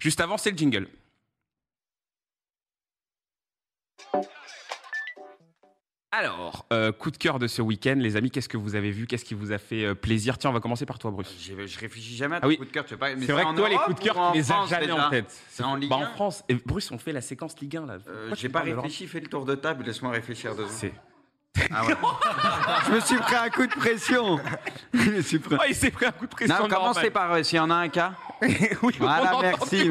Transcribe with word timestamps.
Juste 0.00 0.20
avant, 0.20 0.36
c'est 0.38 0.50
le 0.50 0.56
jingle. 0.56 0.88
Alors, 6.12 6.66
euh, 6.72 6.90
coup 6.90 7.12
de 7.12 7.16
cœur 7.16 7.38
de 7.38 7.46
ce 7.46 7.62
week-end, 7.62 7.94
les 7.96 8.16
amis, 8.16 8.32
qu'est-ce 8.32 8.48
que 8.48 8.56
vous 8.56 8.74
avez 8.74 8.90
vu? 8.90 9.06
Qu'est-ce 9.06 9.24
qui 9.24 9.34
vous 9.34 9.52
a 9.52 9.58
fait 9.58 9.84
euh, 9.84 9.94
plaisir? 9.94 10.38
Tiens, 10.38 10.50
on 10.50 10.52
va 10.52 10.58
commencer 10.58 10.84
par 10.84 10.98
toi, 10.98 11.12
Bruce. 11.12 11.32
Je, 11.40 11.64
je 11.68 11.78
réfléchis 11.78 12.16
jamais 12.16 12.34
à 12.34 12.38
Ah 12.38 12.40
tes 12.40 12.46
oui. 12.48 12.56
coups 12.56 12.68
de 12.68 12.72
cœur. 12.74 12.84
tu 12.84 12.96
pas- 12.96 13.10
C'est 13.10 13.30
vrai 13.32 13.44
que 13.44 13.54
toi, 13.54 13.68
les 13.68 13.74
Europe 13.76 13.86
coups 13.86 14.00
de 14.00 14.04
cœur, 14.04 14.32
tu 14.32 14.38
les 14.38 14.50
as 14.52 14.66
jamais 14.66 14.90
en 14.90 15.08
tête? 15.08 15.26
C'est 15.50 15.62
en 15.62 15.76
Ligue 15.76 15.88
Bah, 15.90 15.98
1 15.98 16.06
en 16.06 16.12
France. 16.14 16.42
Et 16.48 16.54
Bruce, 16.54 16.90
on 16.90 16.98
fait 16.98 17.12
la 17.12 17.20
séquence 17.20 17.60
Ligue 17.60 17.76
1 17.76 17.86
là. 17.86 17.98
Euh, 18.08 18.34
J'ai 18.34 18.48
pas 18.48 18.60
réfléchi, 18.62 19.06
fais 19.06 19.20
le 19.20 19.28
tour 19.28 19.44
de 19.44 19.54
table, 19.54 19.84
laisse-moi 19.84 20.10
réfléchir 20.10 20.56
deux 20.56 20.66
secondes. 20.66 20.92
Ah 21.72 21.84
ouais. 21.84 21.94
je 22.86 22.92
me 22.92 23.00
suis 23.00 23.16
pris 23.16 23.34
un 23.34 23.48
coup 23.50 23.66
de 23.66 23.72
pression. 23.74 24.38
je 24.94 25.10
me 25.10 25.20
suis 25.20 25.38
pris... 25.38 25.56
Oh, 25.58 25.64
il 25.68 25.74
s'est 25.74 25.90
pris 25.90 26.06
un 26.06 26.12
coup 26.12 26.26
de 26.26 26.30
pression. 26.30 26.54
Non, 26.54 26.60
normal. 26.68 26.78
commencez 26.78 27.10
par 27.10 27.32
euh, 27.32 27.42
s'il 27.42 27.56
y 27.56 27.60
en 27.60 27.70
a 27.70 27.74
un 27.74 27.88
cas. 27.88 28.12
oui, 28.82 28.94
Voilà, 28.98 29.34
entend 29.36 29.42
merci. 29.42 29.90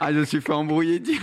Ah, 0.00 0.12
je 0.12 0.18
me 0.20 0.24
suis 0.24 0.40
fait 0.40 0.52
embrouiller. 0.52 0.98
direct. 1.00 1.22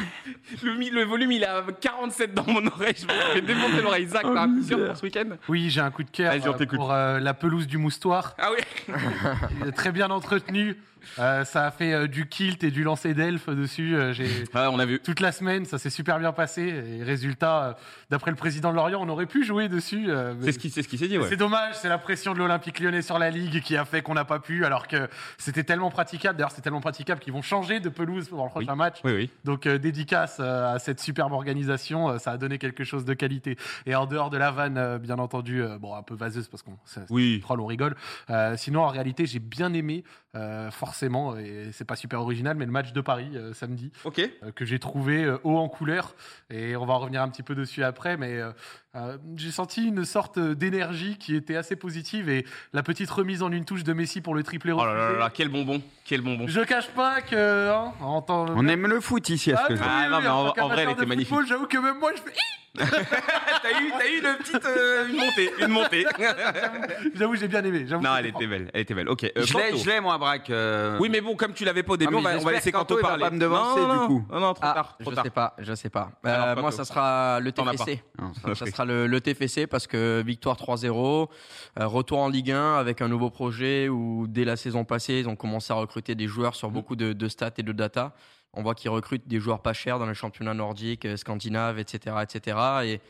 Le, 0.63 0.75
mi- 0.75 0.89
le 0.89 1.03
volume, 1.03 1.31
il 1.31 1.43
est 1.43 1.47
à 1.47 1.63
47 1.81 2.33
dans 2.33 2.43
mon 2.45 2.65
oreille. 2.67 2.95
Je 2.97 3.05
me 3.05 3.11
fais 3.33 3.41
démonter 3.41 3.81
l'oreille. 3.81 4.07
Zach, 4.07 4.23
Oh, 4.25 4.33
t'as 4.33 4.41
un 4.43 4.47
coup 4.47 4.59
de 4.61 4.67
cœur 4.67 4.77
misère. 4.77 4.87
pour 4.89 4.97
ce 4.97 5.03
week-end? 5.03 5.29
Oui, 5.47 5.69
j'ai 5.69 5.81
un 5.81 5.91
coup 5.91 6.03
de 6.03 6.09
cœur 6.11 6.31
Vas-y, 6.33 6.47
on 6.49 6.53
euh, 6.53 6.57
t'écoute. 6.57 6.77
pour 6.77 6.91
euh, 6.91 7.19
la 7.19 7.33
pelouse 7.33 7.65
du 7.67 7.77
moustoir. 7.77 8.35
Ah 8.37 8.49
oui 8.51 8.93
Il 9.61 9.67
est 9.69 9.71
très 9.71 9.91
bien 9.91 10.09
entretenu. 10.11 10.75
Euh, 11.19 11.43
ça 11.45 11.65
a 11.65 11.71
fait 11.71 11.93
euh, 11.93 12.07
du 12.07 12.27
kilt 12.27 12.63
et 12.63 12.71
du 12.71 12.83
lancer 12.83 13.13
d'elfe 13.13 13.49
dessus. 13.49 13.95
Euh, 13.95 14.13
j'ai 14.13 14.27
Ah, 14.53 14.69
on 14.71 14.79
a 14.79 14.85
vu. 14.85 14.99
toute 14.99 15.19
la 15.19 15.31
semaine, 15.31 15.65
ça 15.65 15.77
s'est 15.77 15.89
super 15.89 16.19
bien 16.19 16.31
passé. 16.31 16.61
Et 16.99 17.03
résultat, 17.03 17.77
d'après 18.09 18.31
le 18.31 18.37
président 18.37 18.71
de 18.71 18.75
Lorient, 18.75 18.99
on 19.01 19.09
aurait 19.09 19.25
pu 19.25 19.43
jouer 19.45 19.69
dessus. 19.69 20.07
mais- 20.07 20.45
C'est 20.45 20.51
ce 20.53 20.59
qui 20.59 20.69
c'est 20.69 20.83
ce 20.83 20.87
qui 20.87 20.97
s'est 20.97 21.07
dit, 21.07 21.17
ouais. 21.17 21.27
C'est 21.29 21.35
dommage, 21.37 21.75
c'est 21.75 21.89
la 21.89 21.97
pression 21.97 22.33
de 22.33 22.39
l'Olympique 22.39 22.79
lyonnais 22.79 23.01
sur 23.01 23.19
la 23.19 23.29
Ligue 23.29 23.61
qui 23.61 23.75
a 23.77 23.85
fait 23.85 24.01
qu'on 24.01 24.13
n'a 24.13 24.25
pas 24.25 24.39
pu, 24.39 24.65
alors 24.65 24.87
que 24.87 25.07
c'était 25.37 25.63
tellement 25.63 25.89
praticable. 25.91 26.37
D'ailleurs, 26.37 26.51
c'est 26.51 26.61
tellement 26.61 26.81
praticable 26.81 27.19
qu'ils 27.19 27.33
vont 27.33 27.41
changer 27.41 27.79
de 27.79 27.89
pelouse 27.89 28.29
pour 28.29 28.43
le 28.43 28.49
prochain 28.49 28.75
match. 28.75 28.97
Oui, 29.03 29.13
oui. 29.13 29.29
Donc, 29.45 29.67
dédicace 29.67 30.39
à 30.39 30.79
cette 30.79 30.99
superbe 30.99 31.31
organisation, 31.33 32.17
ça 32.19 32.31
a 32.31 32.37
donné 32.37 32.57
quelque 32.57 32.83
chose 32.83 33.05
de 33.05 33.13
qualité. 33.13 33.57
Et 33.85 33.95
en 33.95 34.05
dehors 34.05 34.29
de 34.29 34.37
la 34.37 34.51
vanne, 34.51 34.97
bien 34.99 35.19
entendu, 35.19 35.63
bon, 35.79 35.95
un 35.95 36.03
peu 36.03 36.15
vaseuse 36.15 36.47
parce 36.47 36.63
qu'on 36.63 36.77
Oui. 37.09 37.39
troll, 37.41 37.59
on 37.61 37.65
rigole. 37.65 37.95
Sinon, 38.55 38.81
en 38.83 38.87
réalité, 38.89 39.25
j'ai 39.25 39.39
bien 39.39 39.73
aimé, 39.73 40.03
euh, 40.35 40.69
forcément, 40.89 41.37
et 41.37 41.69
c'est 41.71 41.85
pas 41.85 41.95
super 41.95 42.19
original, 42.19 42.57
mais 42.57 42.65
le 42.65 42.71
match 42.71 42.93
de 42.93 43.01
Paris 43.01 43.29
euh, 43.35 43.53
samedi 43.53 43.91
euh, 44.43 44.51
que 44.55 44.65
j'ai 44.65 44.79
trouvé 44.79 45.23
euh, 45.23 45.37
haut 45.43 45.57
en 45.57 45.69
couleur 45.69 46.15
et 46.49 46.75
on 46.75 46.83
va 46.85 46.95
revenir 46.95 47.21
un 47.21 47.29
petit 47.29 47.43
peu 47.43 47.53
dessus 47.53 47.83
après 47.83 48.17
mais 48.17 48.39
euh, 48.39 48.51
euh, 48.95 49.17
j'ai 49.35 49.51
senti 49.51 49.85
une 49.87 50.03
sorte 50.03 50.39
d'énergie 50.39 51.17
qui 51.19 51.35
était 51.35 51.55
assez 51.55 51.75
positive 51.75 52.27
et 52.27 52.43
la 52.73 52.81
petite 52.81 53.09
remise 53.11 53.43
en 53.43 53.51
une 53.51 53.65
touche 53.65 53.83
de 53.83 53.93
Messi 53.93 54.19
pour 54.21 54.33
le 54.33 54.41
triplé 54.41 54.71
Oh 54.71 54.83
là 54.83 54.93
là 54.95 55.11
là 55.19 55.29
quel 55.31 55.49
bonbon. 55.49 55.79
Quel 56.05 56.21
bonbon. 56.21 56.47
je 56.47 56.61
cache 56.61 56.89
pas 56.89 57.21
que 57.21 57.69
hein, 57.69 57.93
en 58.01 58.25
On 58.29 58.67
aime 58.67 58.87
le 58.87 58.99
foot 58.99 59.29
ici, 59.29 59.51
à 59.53 59.57
ce 59.57 59.61
Ah, 59.63 59.67
que 59.67 59.75
je- 59.75 59.81
Ah, 59.85 60.01
oui, 60.05 60.11
non, 60.11 60.21
mais 60.21 60.27
en- 60.27 60.65
en 60.65 60.67
vrai, 60.69 60.83
elle 60.83 60.89
était 60.89 61.05
magnifique. 61.05 61.37
J'avoue 61.47 61.67
que 61.67 61.77
même 61.77 61.99
moi, 61.99 62.11
je 62.15 62.21
fais... 62.21 62.33
t'as 63.61 63.81
eu, 63.81 63.91
t'as 63.97 64.07
eu 64.07 64.17
une 64.17 64.37
petite 64.37 64.65
euh, 64.65 65.07
une 65.07 65.17
montée, 65.17 65.51
une 65.59 65.67
montée. 65.67 66.05
j'avoue, 67.15 67.35
j'ai 67.35 67.47
bien 67.47 67.63
aimé. 67.63 67.85
j'avoue 67.87 68.03
non, 68.03 68.15
elle 68.17 68.27
était 68.27 68.47
belle, 68.47 68.69
elle 68.73 68.81
était 68.81 68.93
belle. 68.93 69.09
Ok. 69.09 69.23
euh, 69.25 69.29
Je 69.37 69.57
l'ai, 69.57 69.69
Kanto. 69.71 69.77
je 69.83 69.89
l'ai, 69.89 69.99
moi, 69.99 70.17
Braque. 70.17 70.49
euh, 70.49 70.97
Oui, 70.99 71.09
mais 71.09 71.21
bon, 71.21 71.35
comme 71.35 71.53
tu 71.53 71.65
l'avais 71.65 71.83
pas 71.83 71.93
au 71.93 71.97
début, 71.97 72.13
Ah, 72.15 72.19
on 72.19 72.21
va, 72.21 72.37
on 72.37 72.43
va 72.43 72.51
laisser 72.53 72.71
Kanto, 72.71 72.97
parler. 72.97 73.23
pas 73.23 73.29
me 73.31 73.39
devancer, 73.39 73.81
non, 73.81 73.87
non, 73.87 74.01
du 74.01 74.07
coup. 74.07 74.25
Non, 74.31 74.39
non, 74.39 74.53
trop 74.53 74.65
Ah, 74.65 74.73
tard, 74.73 74.97
trop 74.99 75.11
je 75.11 75.15
tard. 75.15 75.23
sais 75.25 75.29
pas, 75.29 75.55
je 75.59 75.73
sais 75.73 75.89
pas. 75.89 76.11
Euh, 76.25 76.29
Alors, 76.51 76.61
moi, 76.63 76.71
ça 76.71 76.85
sera 76.85 77.39
le 77.39 77.49
as 77.49 77.51
TFC. 77.51 78.03
Non, 78.19 78.55
ça- 78.55 78.65
sera 78.65 78.85
le, 78.85 79.07
le 79.07 79.21
TFC 79.21 79.67
parce 79.67 79.87
que 79.87 80.21
victoire 80.25 80.55
3-0, 80.57 81.29
euh, 81.79 81.87
retour 81.87 82.19
en 82.19 82.29
Ligue 82.29 82.51
1 82.51 82.75
avec 82.75 83.01
un 83.01 83.07
nouveau 83.07 83.29
projet 83.29 83.89
où 83.89 84.25
dès 84.27 84.45
la 84.45 84.55
saison 84.55 84.85
passée, 84.85 85.15
ils 85.19 85.29
ont 85.29 85.35
commencé 85.35 85.73
à 85.73 85.75
recruter 85.75 86.15
des 86.15 86.27
joueurs 86.27 86.55
sur 86.55 86.69
beaucoup 86.69 86.95
de, 86.95 87.13
de 87.13 87.27
stats 87.27 87.51
et 87.57 87.63
de 87.63 87.71
data. 87.71 88.13
On 88.53 88.63
voit 88.63 88.75
qu'ils 88.75 88.89
recrutent 88.89 89.27
des 89.27 89.39
joueurs 89.39 89.61
pas 89.61 89.73
chers 89.73 89.99
dans 89.99 90.07
les 90.07 90.13
championnats 90.13 90.53
nordiques, 90.53 91.05
euh, 91.05 91.17
scandinaves, 91.17 91.79
etc. 91.79 92.15
etc. 92.23 92.57
Et, 92.83 93.01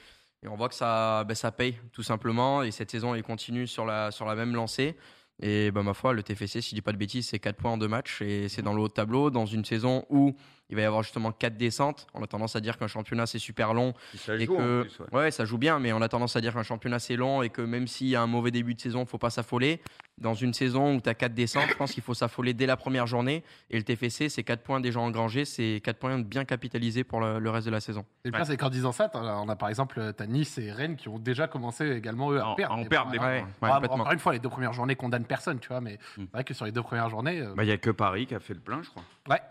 et 0.44 0.48
on 0.48 0.56
voit 0.56 0.70
que 0.70 0.76
ça, 0.76 1.24
ben, 1.24 1.36
ça 1.36 1.52
paye 1.52 1.78
tout 1.92 2.04
simplement. 2.04 2.64
Et 2.64 2.72
cette 2.72 2.92
saison, 2.92 3.16
ils 3.16 3.24
continuent 3.24 3.66
sur 3.66 3.86
la, 3.86 4.12
sur 4.12 4.26
la 4.26 4.36
même 4.36 4.56
lancée. 4.56 4.96
Et 5.42 5.72
ben, 5.72 5.84
ma 5.84 5.94
foi, 5.94 6.14
le 6.14 6.22
TFC, 6.22 6.62
si 6.62 6.72
je 6.72 6.76
dis 6.76 6.82
pas 6.82 6.92
de 6.92 6.98
bêtises, 6.98 7.30
c'est 7.30 7.40
4 7.40 7.56
points 7.56 7.72
en 7.72 7.78
deux 7.78 7.88
matchs 7.88 8.22
et 8.22 8.50
c'est 8.50 8.62
dans 8.62 8.74
le 8.74 8.82
haut 8.82 8.90
de 8.90 8.94
tableau 8.94 9.30
dans 9.30 9.46
une 9.46 9.64
saison 9.64 10.06
où 10.10 10.36
il 10.70 10.76
va 10.76 10.82
y 10.82 10.86
avoir 10.86 11.02
justement 11.02 11.32
4 11.32 11.56
descentes. 11.56 12.08
On 12.14 12.22
a 12.22 12.28
tendance 12.28 12.58
à 12.58 12.60
dire 12.60 12.78
qu'un 12.78 12.88
championnat 12.88 13.26
c'est 13.26 13.40
super 13.40 13.74
long 13.74 13.94
Ça 14.18 14.36
et 14.36 14.46
joue, 14.46 14.56
en 14.56 14.58
que 14.58 14.82
plus, 14.82 15.00
ouais. 15.00 15.20
ouais. 15.20 15.32
ça 15.32 15.46
joue 15.46 15.58
bien, 15.58 15.80
mais 15.80 15.94
on 15.94 16.02
a 16.02 16.10
tendance 16.10 16.36
à 16.36 16.42
dire 16.42 16.54
qu'un 16.54 16.64
championnat 16.64 17.00
c'est 17.00 17.16
long 17.16 17.42
et 17.42 17.50
que 17.50 17.62
même 17.62 17.88
s'il 17.88 18.08
y 18.08 18.18
a 18.18 18.22
un 18.22 18.28
mauvais 18.28 18.52
début 18.52 18.76
de 18.76 18.82
saison, 18.82 19.06
faut 19.06 19.18
pas 19.18 19.30
s'affoler. 19.30 19.82
Dans 20.20 20.34
une 20.34 20.54
saison 20.54 20.96
où 20.96 21.02
tu 21.02 21.10
as 21.10 21.14
4 21.14 21.34
descentes, 21.34 21.70
je 21.70 21.76
pense 21.76 21.92
qu'il 21.94 22.04
faut 22.04 22.14
s'affoler 22.14 22.54
dès 22.54 22.66
la 22.66 22.76
première 22.76 23.08
journée. 23.08 23.44
Et 23.70 23.78
le 23.78 23.84
TFC, 23.84 24.28
c'est 24.30 24.44
4 24.44 24.62
points 24.62 24.80
déjà 24.82 25.00
engrangés, 25.00 25.46
c'est 25.46 25.82
4 25.84 25.98
points 25.98 26.20
bien 26.20 26.44
capitalisés 26.46 27.04
pour 27.04 27.22
le, 27.22 27.40
le 27.40 27.50
reste 27.50 27.66
de 27.68 27.72
la 27.72 27.80
saison. 27.80 28.06
Et 28.26 28.30
le 28.30 28.34
pire, 28.34 28.46
c'est 28.46 28.58
qu'en 28.58 28.70
disant 28.70 28.92
ça, 28.92 29.10
on 29.14 29.48
a 29.50 29.56
par 29.56 29.70
exemple 29.70 30.14
t'as 30.18 30.26
Nice 30.28 30.58
et 30.58 30.72
Rennes 30.72 30.96
qui 30.98 31.08
ont 31.08 31.20
déjà 31.20 31.48
commencé 31.48 31.90
également 31.92 32.32
eux, 32.32 32.40
à 32.42 32.48
En- 32.50 32.56
perdre. 32.56 32.76
en 32.76 32.84
perdre 32.86 33.12
des 33.12 33.18
ouais. 33.20 33.44
points. 33.60 33.70
Ouais, 33.70 33.74
Ah, 33.88 33.94
encore 33.94 34.12
une 34.12 34.20
fois, 34.20 34.34
les 34.34 34.40
deux 34.40 34.50
premières 34.50 34.74
journées 34.74 34.96
condamnent 34.96 35.26
personne, 35.26 35.60
tu 35.60 35.70
vois, 35.70 35.82
mais 35.82 35.94
Mm. 36.18 36.24
c'est 36.26 36.32
vrai 36.34 36.44
que 36.44 36.54
sur 36.54 36.66
les 36.66 36.72
deux 36.72 36.84
premières 36.84 37.10
journées, 37.10 37.40
euh, 37.42 37.54
Bah, 37.56 37.64
il 37.64 37.68
n'y 37.68 37.72
a 37.72 37.78
que 37.78 37.90
Paris 37.90 38.26
qui 38.28 38.36
a 38.36 38.40
fait 38.40 38.54
le 38.54 38.60
plein, 38.60 38.82
je 38.84 38.90
crois. 38.90 39.04
ouais. 39.30 39.42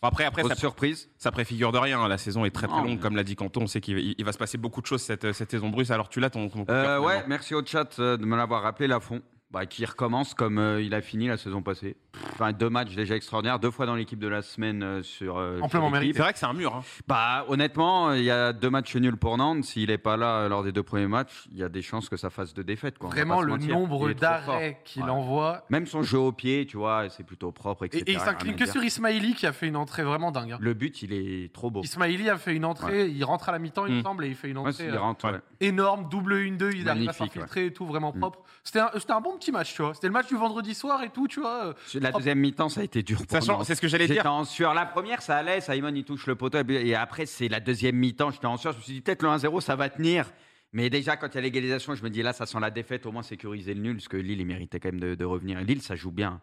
Après, 0.00 0.24
après, 0.24 0.44
ça, 0.44 0.54
surprise. 0.54 1.10
ça 1.18 1.32
préfigure 1.32 1.72
de 1.72 1.78
rien. 1.78 2.00
hein. 2.00 2.06
La 2.06 2.18
saison 2.18 2.44
est 2.44 2.50
très 2.54 2.68
très 2.68 2.80
longue, 2.82 3.00
comme 3.00 3.16
l'a 3.16 3.24
dit 3.24 3.34
Canton. 3.34 3.62
On 3.62 3.66
sait 3.66 3.80
qu'il 3.80 4.24
va, 4.24 4.30
se 4.32 4.38
passer 4.38 4.56
beaucoup 4.56 4.80
de 4.80 4.86
choses 4.86 5.02
cette, 5.02 5.32
cette 5.32 5.50
saison 5.50 5.70
Bruce. 5.70 5.90
Alors 5.90 6.08
tu 6.08 6.20
l'as 6.20 6.30
ton, 6.30 6.48
ton 6.48 6.64
Euh, 6.68 7.00
ouais, 7.00 7.24
merci 7.26 7.52
au 7.52 7.66
chat 7.66 7.98
euh, 7.98 8.16
de 8.16 8.24
me 8.24 8.36
l'avoir 8.36 8.62
rappelé, 8.62 8.86
Lafont. 8.86 9.20
Bah, 9.50 9.64
qui 9.64 9.86
recommence 9.86 10.34
comme 10.34 10.58
euh, 10.58 10.82
il 10.82 10.92
a 10.92 11.00
fini 11.00 11.26
la 11.26 11.38
saison 11.38 11.62
passée. 11.62 11.96
Enfin, 12.34 12.52
deux 12.52 12.68
matchs 12.68 12.94
déjà 12.94 13.16
extraordinaires, 13.16 13.58
deux 13.58 13.70
fois 13.70 13.86
dans 13.86 13.94
l'équipe 13.94 14.18
de 14.18 14.28
la 14.28 14.42
semaine 14.42 14.82
euh, 14.82 15.02
sur. 15.02 15.38
euh, 15.38 15.58
Amplement 15.62 15.88
mérité. 15.88 16.12
C'est 16.12 16.22
vrai 16.22 16.32
que 16.34 16.38
c'est 16.38 16.44
un 16.44 16.52
mur. 16.52 16.74
hein. 16.76 16.82
Bah, 17.06 17.46
honnêtement, 17.48 18.12
il 18.12 18.24
y 18.24 18.30
a 18.30 18.52
deux 18.52 18.68
matchs 18.68 18.94
nuls 18.96 19.16
pour 19.16 19.38
Nantes. 19.38 19.64
S'il 19.64 19.88
n'est 19.88 19.96
pas 19.96 20.18
là 20.18 20.40
euh, 20.40 20.48
lors 20.50 20.62
des 20.64 20.70
deux 20.72 20.82
premiers 20.82 21.06
matchs, 21.06 21.48
il 21.50 21.56
y 21.56 21.62
a 21.62 21.70
des 21.70 21.80
chances 21.80 22.10
que 22.10 22.18
ça 22.18 22.28
fasse 22.28 22.52
deux 22.52 22.62
défaites. 22.62 22.98
Quoi. 22.98 23.08
Vraiment, 23.08 23.40
le 23.40 23.52
mentir. 23.54 23.74
nombre 23.74 24.12
d'arrêts 24.12 24.82
qu'il 24.84 25.04
Ouais. 25.04 25.08
envoie. 25.10 25.64
Même 25.70 25.86
son 25.86 26.02
jeu 26.02 26.18
au 26.18 26.30
pied, 26.32 26.66
tu 26.66 26.76
vois, 26.76 27.08
c'est 27.08 27.24
plutôt 27.24 27.50
propre, 27.50 27.86
etc. 27.86 28.04
Et, 28.06 28.10
et 28.10 28.14
il 28.16 28.20
s'incline 28.20 28.54
que 28.54 28.66
sur 28.66 28.84
Ismaili 28.84 29.32
qui 29.34 29.46
a 29.46 29.54
fait 29.54 29.68
une 29.68 29.76
entrée 29.76 30.02
vraiment 30.02 30.30
dingue. 30.30 30.52
hein. 30.52 30.58
Le 30.60 30.74
but, 30.74 31.00
il 31.00 31.14
est 31.14 31.50
trop 31.54 31.70
beau. 31.70 31.80
Ismaili 31.84 32.28
a 32.28 32.36
fait 32.36 32.54
une 32.54 32.66
entrée, 32.66 33.06
il 33.08 33.24
rentre 33.24 33.48
à 33.48 33.52
la 33.52 33.58
mi-temps, 33.58 33.86
il 33.86 33.94
me 33.94 34.00
Mm. 34.00 34.02
semble, 34.02 34.24
et 34.26 34.28
il 34.28 34.34
fait 34.34 34.50
une 34.50 34.58
entrée 34.58 34.90
euh, 34.90 35.00
rentre, 35.00 35.40
énorme, 35.60 36.06
double 36.10 36.34
1-2, 36.34 36.72
il 36.76 36.86
arrive 36.90 37.08
à 37.08 37.12
s'infiltrer 37.14 37.64
et 37.66 37.72
tout, 37.72 37.86
vraiment 37.86 38.12
Mm. 38.14 38.18
propre. 38.20 38.40
C'était 38.62 38.80
un, 38.80 38.90
c'était 38.94 39.12
un 39.12 39.22
bon 39.22 39.37
petit 39.38 39.50
match, 39.52 39.74
tu 39.74 39.82
vois. 39.82 39.94
C'était 39.94 40.06
le 40.08 40.12
match 40.12 40.28
du 40.28 40.36
vendredi 40.36 40.74
soir 40.74 41.02
et 41.02 41.10
tout, 41.10 41.26
tu 41.28 41.40
vois. 41.40 41.74
La 41.94 42.12
deuxième 42.12 42.38
mi-temps, 42.38 42.68
ça 42.68 42.80
a 42.80 42.84
été 42.84 43.02
dur 43.02 43.18
pour 43.26 43.64
c'est 43.64 43.74
ce 43.74 43.80
que 43.80 43.88
j'allais 43.88 44.06
J'étais 44.06 44.20
dire. 44.22 44.32
en 44.32 44.44
sueur. 44.44 44.74
La 44.74 44.84
première, 44.86 45.22
ça 45.22 45.36
allait. 45.36 45.60
Simon, 45.60 45.92
il 45.94 46.04
touche 46.04 46.26
le 46.26 46.34
poteau. 46.34 46.58
Et 46.68 46.94
après, 46.94 47.26
c'est 47.26 47.48
la 47.48 47.60
deuxième 47.60 47.96
mi-temps. 47.96 48.30
J'étais 48.30 48.46
en 48.46 48.56
sueur. 48.56 48.72
Je 48.74 48.78
me 48.78 48.82
suis 48.82 48.92
dit, 48.94 49.00
peut-être 49.00 49.22
le 49.22 49.28
1-0, 49.30 49.60
ça 49.60 49.76
va 49.76 49.88
tenir. 49.88 50.26
Mais 50.72 50.90
déjà, 50.90 51.16
quand 51.16 51.28
il 51.28 51.34
y 51.36 51.38
a 51.38 51.40
l'égalisation, 51.40 51.94
je 51.94 52.02
me 52.02 52.10
dis, 52.10 52.22
là, 52.22 52.32
ça 52.34 52.44
sent 52.44 52.58
la 52.60 52.70
défaite. 52.70 53.06
Au 53.06 53.12
moins, 53.12 53.22
sécuriser 53.22 53.72
le 53.74 53.80
nul. 53.80 53.96
Parce 53.96 54.08
que 54.08 54.16
Lille, 54.18 54.40
il 54.40 54.46
méritait 54.46 54.80
quand 54.80 54.90
même 54.92 55.00
de, 55.00 55.14
de 55.14 55.24
revenir. 55.24 55.60
Lille, 55.62 55.80
ça 55.82 55.94
joue 55.96 56.10
bien. 56.10 56.40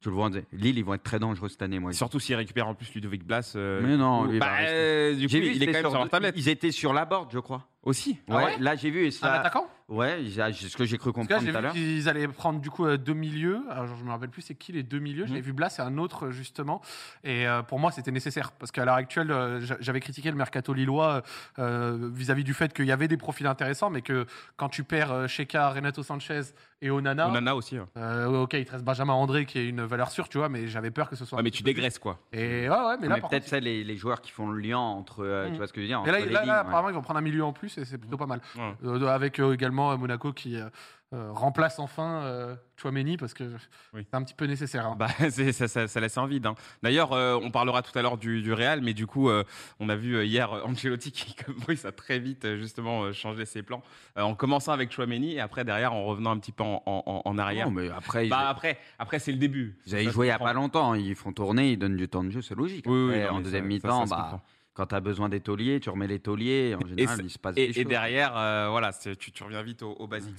Tu 0.00 0.08
le 0.10 0.14
vois, 0.14 0.30
Lille, 0.52 0.78
ils 0.78 0.84
vont 0.84 0.94
être 0.94 1.02
très 1.02 1.18
dangereux 1.18 1.48
cette 1.48 1.62
année, 1.62 1.80
moi. 1.80 1.92
Surtout 1.92 2.20
s'il 2.20 2.36
récupère 2.36 2.68
en 2.68 2.74
plus 2.74 2.94
Ludovic 2.94 3.24
Blas. 3.24 3.54
euh, 3.56 3.80
Mais 3.82 3.96
non, 3.96 4.26
lui, 4.26 4.36
il 4.36 4.38
bah, 4.38 4.52
euh, 4.60 5.12
du 5.14 5.26
coup, 5.26 5.32
J'ai 5.32 5.40
vu, 5.40 5.50
il 5.56 5.62
est 5.62 5.66
quand 5.66 5.72
même 5.72 5.80
sur- 5.82 5.90
sur 5.90 5.98
leur 5.98 6.08
tablette. 6.08 6.34
Ils 6.36 6.48
étaient 6.48 6.70
sur 6.70 6.92
la 6.92 7.04
board, 7.04 7.30
je 7.32 7.40
crois. 7.40 7.66
Aussi. 7.82 8.16
Ah 8.28 8.36
ouais, 8.36 8.44
ouais 8.44 8.56
là, 8.60 8.76
j'ai 8.76 8.90
vu. 8.90 9.04
Et 9.04 9.08
Un 9.08 9.10
ça... 9.10 9.32
attaquant 9.34 9.66
Ouais, 9.88 10.18
c'est 10.52 10.52
ce 10.68 10.76
que 10.76 10.84
j'ai 10.84 10.98
cru 10.98 11.12
comprendre 11.12 11.50
tout 11.50 11.56
à 11.56 11.60
l'heure. 11.62 11.72
qu'ils 11.72 12.08
allaient 12.10 12.28
prendre 12.28 12.60
du 12.60 12.68
coup 12.68 12.84
euh, 12.84 12.98
deux 12.98 13.14
milieux. 13.14 13.60
Alors, 13.70 13.86
je 13.96 14.04
me 14.04 14.10
rappelle 14.10 14.28
plus 14.28 14.42
c'est 14.42 14.54
qui 14.54 14.72
les 14.72 14.82
deux 14.82 14.98
milieux. 14.98 15.24
J'avais 15.26 15.40
Mhm. 15.40 15.46
vu 15.46 15.52
Blas 15.54 15.74
et 15.78 15.82
un 15.82 15.96
autre 15.96 16.30
justement. 16.30 16.82
Et 17.24 17.48
euh, 17.48 17.62
pour 17.62 17.78
moi, 17.78 17.90
c'était 17.90 18.10
nécessaire 18.12 18.52
parce 18.52 18.70
qu'à 18.70 18.84
l'heure 18.84 18.96
actuelle, 18.96 19.30
euh, 19.30 19.60
j'a- 19.60 19.78
j'avais 19.80 20.00
critiqué 20.00 20.30
le 20.30 20.36
mercato 20.36 20.74
lillois 20.74 21.22
euh, 21.58 22.10
vis-à-vis 22.12 22.44
du 22.44 22.52
fait 22.54 22.72
qu'il 22.74 22.84
y 22.84 22.92
avait 22.92 23.08
des 23.08 23.16
profils 23.16 23.46
intéressants, 23.46 23.88
mais 23.88 24.02
que 24.02 24.26
quand 24.56 24.68
tu 24.68 24.84
perds 24.84 25.26
Sheka, 25.28 25.70
Renato 25.70 26.02
Sanchez 26.02 26.42
et 26.80 26.90
Onana, 26.90 27.28
Onana 27.28 27.56
aussi. 27.56 27.76
hein. 27.76 27.88
euh, 27.96 28.42
ok, 28.42 28.52
il 28.54 28.64
te 28.64 28.70
reste 28.72 28.84
Benjamin 28.84 29.14
André 29.14 29.46
qui 29.46 29.58
est 29.58 29.68
une 29.68 29.82
valeur 29.84 30.10
sûre, 30.10 30.28
tu 30.28 30.38
vois, 30.38 30.48
mais 30.48 30.68
j'avais 30.68 30.90
peur 30.92 31.08
que 31.08 31.16
ce 31.16 31.24
soit. 31.24 31.38
Ouais, 31.38 31.42
mais 31.42 31.50
tu 31.50 31.62
dégraisses 31.62 31.98
quoi. 31.98 32.18
Et 32.32 32.68
ouais, 32.68 32.76
ouais, 32.76 32.96
mais 33.00 33.08
peut-être 33.08 33.28
contre, 33.28 33.46
ça, 33.48 33.58
les, 33.58 33.82
les 33.82 33.96
joueurs 33.96 34.20
qui 34.20 34.30
font 34.30 34.48
le 34.50 34.60
lien 34.60 34.78
entre. 34.78 35.24
euh, 35.24 35.48
Mm. 35.48 35.52
Tu 35.52 35.56
vois 35.56 35.66
ce 35.66 35.72
que 35.72 35.80
je 35.80 35.86
veux 35.86 35.88
dire 35.88 36.02
Et 36.06 36.10
là, 36.10 36.18
là, 36.20 36.24
lignes, 36.26 36.32
là, 36.34 36.42
ouais. 36.42 36.50
apparemment, 36.50 36.88
ils 36.90 36.94
vont 36.94 37.00
prendre 37.02 37.18
un 37.18 37.22
milieu 37.22 37.42
en 37.44 37.52
plus 37.52 37.78
et 37.78 37.84
c'est 37.84 37.96
plutôt 37.98 38.16
pas 38.18 38.26
mal. 38.26 38.40
Ouais. 38.56 38.74
Euh, 38.84 39.06
avec 39.08 39.38
euh, 39.40 39.54
également 39.54 39.77
Monaco 39.78 40.32
qui 40.32 40.56
euh, 40.56 40.68
euh, 41.14 41.32
remplace 41.32 41.78
enfin 41.78 42.20
euh, 42.24 42.54
Chouameni 42.76 43.16
parce 43.16 43.32
que 43.32 43.44
Oui. 43.94 44.04
c'est 44.10 44.14
un 44.14 44.22
petit 44.22 44.34
peu 44.34 44.44
nécessaire. 44.44 44.86
hein. 44.86 44.94
Bah, 44.98 45.08
c'est- 45.30 45.52
ça, 45.52 45.66
ça- 45.66 45.88
ça 45.88 46.00
laisse 46.00 46.18
un 46.18 46.26
vide. 46.26 46.44
hein. 46.46 46.54
D'ailleurs, 46.82 47.12
euh, 47.14 47.38
on 47.42 47.50
parlera 47.50 47.80
tout 47.80 47.98
à 47.98 48.02
l'heure 48.02 48.18
du, 48.18 48.42
du 48.42 48.52
Real, 48.52 48.82
mais 48.82 48.92
du 48.92 49.06
coup, 49.06 49.30
euh, 49.30 49.42
on 49.80 49.88
a 49.88 49.96
vu 49.96 50.22
hier 50.26 50.52
Ancelotti 50.66 51.10
qui, 51.10 51.34
comme 51.44 51.54
Bruce, 51.54 51.84
a 51.86 51.92
très 51.92 52.18
vite 52.18 52.56
justement 52.56 53.10
changé 53.14 53.46
ses 53.46 53.62
plans, 53.62 53.82
euh, 54.18 54.22
en 54.22 54.34
commençant 54.34 54.72
avec 54.72 54.92
Chouameni 54.92 55.34
et 55.36 55.40
après 55.40 55.64
derrière 55.64 55.94
en 55.94 56.04
revenant 56.04 56.32
un 56.32 56.38
petit 56.38 56.52
peu 56.52 56.62
en, 56.64 56.82
en- 56.84 57.22
en 57.24 57.38
arrière. 57.38 57.66
Non, 57.70 57.72
mais 57.72 57.88
après, 57.88 58.26
Bah 58.28 58.46
après, 58.48 58.78
après 58.98 59.18
c'est 59.18 59.32
le 59.32 59.38
début. 59.38 59.78
ils 59.86 59.94
avaient 59.94 60.04
Ça, 60.04 60.10
joué 60.10 60.26
il 60.26 60.28
n'y 60.28 60.34
a 60.34 60.38
pas 60.38 60.52
longtemps. 60.52 60.92
Ils 60.94 61.14
font 61.14 61.32
tourner, 61.32 61.72
ils 61.72 61.78
donnent 61.78 61.96
du 61.96 62.08
temps 62.08 62.22
de 62.24 62.30
jeu, 62.30 62.42
c'est 62.42 62.54
logique. 62.54 62.84
Oui, 62.86 63.06
oui, 63.08 63.14
Après, 63.22 63.30
non, 63.32 63.36
en 63.38 63.40
deuxième 63.40 63.64
ça- 63.64 63.68
mi-temps, 63.68 64.06
ça, 64.06 64.16
ça 64.16 64.22
bah. 64.32 64.42
Quand 64.78 64.86
tu 64.86 64.94
as 64.94 65.00
besoin 65.00 65.28
des 65.28 65.40
tauliers, 65.40 65.80
tu 65.80 65.90
remets 65.90 66.06
les 66.06 66.20
tauliers. 66.20 66.76
En 66.80 66.86
général, 66.86 67.18
il 67.24 67.30
se 67.30 67.38
passe 67.38 67.56
Et, 67.58 67.66
des 67.66 67.70
et 67.80 67.82
choses. 67.82 67.90
derrière, 67.90 68.32
euh, 68.36 68.68
voilà, 68.70 68.92
tu, 68.92 69.32
tu 69.32 69.42
reviens 69.42 69.60
vite 69.64 69.82
au, 69.82 69.90
au 69.98 70.06
basique. 70.06 70.36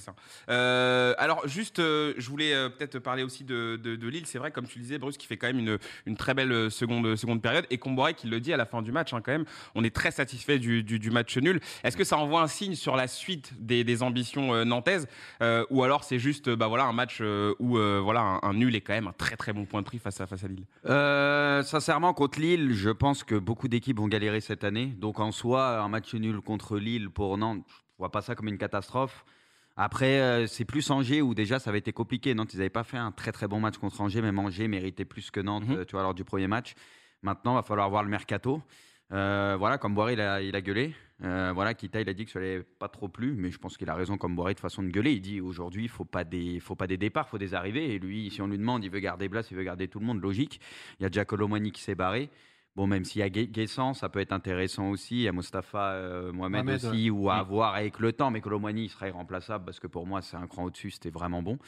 Euh, 0.48 1.12
alors, 1.18 1.46
juste, 1.46 1.78
euh, 1.78 2.14
je 2.16 2.26
voulais 2.30 2.54
peut-être 2.70 2.98
parler 3.00 3.22
aussi 3.22 3.44
de, 3.44 3.76
de- 3.76 3.96
de 3.96 4.08
Lille. 4.08 4.24
C'est 4.24 4.38
vrai, 4.38 4.50
comme 4.50 4.66
tu 4.66 4.78
le 4.78 4.82
disais, 4.84 4.96
Bruce, 4.96 5.18
qui 5.18 5.26
fait 5.26 5.36
quand 5.36 5.48
même 5.48 5.58
une, 5.58 5.76
une 6.06 6.16
très 6.16 6.32
belle 6.32 6.70
seconde, 6.70 7.16
seconde 7.16 7.42
période. 7.42 7.66
Et 7.68 7.76
Comboiré 7.76 8.14
qui 8.14 8.28
le 8.28 8.40
dit 8.40 8.54
à 8.54 8.56
la 8.56 8.64
fin 8.64 8.80
du 8.80 8.92
match, 8.92 9.12
hein, 9.12 9.20
quand 9.22 9.32
même, 9.32 9.44
on 9.74 9.84
est 9.84 9.94
très 9.94 10.10
satisfait 10.10 10.58
du, 10.58 10.82
du- 10.82 10.98
du 10.98 11.10
match 11.10 11.36
nul. 11.36 11.60
Est-ce 11.84 11.98
que 11.98 12.04
ça 12.04 12.16
envoie 12.16 12.40
un 12.40 12.46
signe 12.48 12.76
sur 12.76 12.96
la 12.96 13.08
suite 13.08 13.52
des, 13.60 13.84
des 13.84 14.02
ambitions 14.02 14.64
nantaises 14.64 15.06
Ou 15.68 15.82
alors 15.84 16.02
c'est 16.04 16.18
juste 16.18 16.48
bah, 16.48 16.66
voilà, 16.68 16.84
un 16.84 16.94
match 16.94 17.20
où 17.58 17.76
voilà, 17.76 18.20
un, 18.22 18.40
un 18.42 18.54
nul 18.54 18.74
est 18.74 18.80
quand 18.80 18.94
même 18.94 19.08
un 19.08 19.12
très 19.12 19.36
très 19.36 19.52
bon 19.52 19.66
point 19.66 19.82
de 19.82 19.86
prix 19.86 19.98
face 19.98 20.18
à, 20.18 20.26
face 20.26 20.44
à 20.44 20.48
Lille? 20.48 20.64
Sincèrement, 21.64 22.14
contre 22.14 22.40
Lille, 22.40 22.72
je 22.72 22.90
pense 22.90 23.22
que 23.24 23.34
beaucoup 23.34 23.68
d'équipes 23.68 23.98
vont 23.98 24.08
galérer 24.08 24.29
cette 24.38 24.62
année. 24.62 24.86
Donc 24.86 25.18
en 25.18 25.32
soi, 25.32 25.80
un 25.80 25.88
match 25.88 26.14
nul 26.14 26.40
contre 26.40 26.78
Lille 26.78 27.10
pour 27.10 27.36
Nantes, 27.36 27.64
je 27.66 27.98
vois 27.98 28.12
pas 28.12 28.20
ça 28.22 28.36
comme 28.36 28.46
une 28.46 28.58
catastrophe. 28.58 29.24
Après, 29.76 30.20
euh, 30.20 30.46
c'est 30.46 30.64
plus 30.64 30.88
Angers 30.90 31.22
où 31.22 31.34
déjà 31.34 31.58
ça 31.58 31.70
avait 31.70 31.78
été 31.80 31.92
compliqué. 31.92 32.34
Nantes, 32.34 32.54
ils 32.54 32.58
n'avaient 32.58 32.70
pas 32.70 32.84
fait 32.84 32.98
un 32.98 33.10
très 33.10 33.32
très 33.32 33.48
bon 33.48 33.58
match 33.60 33.78
contre 33.78 34.00
Angers. 34.00 34.22
Même 34.22 34.38
Angers 34.38 34.68
méritait 34.68 35.04
plus 35.04 35.30
que 35.32 35.40
Nantes, 35.40 35.66
Mhm. 35.66 35.76
euh, 35.78 35.84
tu 35.84 35.92
vois, 35.92 36.02
lors 36.02 36.14
du 36.14 36.22
premier 36.22 36.46
match. 36.46 36.74
Maintenant, 37.22 37.54
va 37.54 37.62
falloir 37.62 37.90
voir 37.90 38.02
le 38.04 38.10
mercato. 38.10 38.62
Euh, 39.12 39.56
voilà, 39.58 39.76
comme 39.78 39.94
Boiré, 39.94 40.12
il 40.12 40.20
a, 40.20 40.40
il 40.40 40.54
a 40.54 40.60
gueulé. 40.60 40.94
Euh, 41.24 41.50
voilà, 41.54 41.74
Kita, 41.74 42.00
il 42.00 42.08
a 42.08 42.14
dit 42.14 42.24
que 42.24 42.30
ça 42.30 42.38
n'allait 42.40 42.62
pas 42.62 42.88
trop 42.88 43.08
plu, 43.08 43.34
mais 43.36 43.50
je 43.50 43.58
pense 43.58 43.76
qu'il 43.76 43.90
a 43.90 43.94
raison, 43.94 44.16
comme 44.16 44.36
Boiré, 44.36 44.54
de 44.54 44.60
façon 44.60 44.82
de 44.82 44.88
gueuler. 44.88 45.12
Il 45.12 45.20
dit 45.20 45.40
aujourd'hui, 45.40 45.82
il 45.84 45.88
faut 45.88 46.04
pas 46.04 46.24
des, 46.24 46.60
faut 46.60 46.76
pas 46.76 46.86
des 46.86 46.96
départs, 46.96 47.28
faut 47.28 47.36
des 47.38 47.52
arrivées. 47.54 47.92
Et 47.94 47.98
lui, 47.98 48.30
si 48.30 48.40
on 48.40 48.46
lui 48.46 48.56
demande, 48.58 48.84
il 48.84 48.90
veut 48.90 49.00
garder 49.00 49.28
Blas, 49.28 49.42
il 49.50 49.56
veut 49.56 49.64
garder 49.64 49.88
tout 49.88 49.98
le 49.98 50.06
monde, 50.06 50.22
logique. 50.22 50.60
Il 50.98 51.02
y 51.02 51.06
a 51.06 51.08
déjà 51.10 51.24
Colomani 51.24 51.72
qui 51.72 51.82
s'est 51.82 51.94
barré. 51.96 52.30
Bon, 52.76 52.86
même 52.86 53.04
s'il 53.04 53.20
y 53.20 53.22
a 53.22 53.28
Gue- 53.28 53.50
Guessant, 53.50 53.94
ça 53.94 54.08
peut 54.08 54.20
être 54.20 54.32
intéressant 54.32 54.90
aussi. 54.90 55.16
Il 55.16 55.22
y 55.22 55.28
a 55.28 55.32
Mostafa 55.32 55.90
euh, 55.92 56.32
Mohamed, 56.32 56.64
Mohamed, 56.64 56.84
aussi, 56.84 57.10
ou 57.10 57.28
à 57.28 57.42
Mm. 57.42 57.46
voir 57.48 57.74
avec 57.74 57.98
le 57.98 58.12
temps. 58.12 58.30
Mais 58.30 58.40
Colomani, 58.40 58.84
il 58.84 58.88
sera 58.88 59.08
irremplaçable 59.08 59.64
parce 59.64 59.80
que 59.80 59.86
pour 59.88 60.06
moi, 60.06 60.22
c'est 60.22 60.36
un 60.36 60.46
cran 60.46 60.64
au-dessus. 60.64 60.90
C'était 60.92 61.10
vraiment 61.10 61.42
bon. 61.42 61.58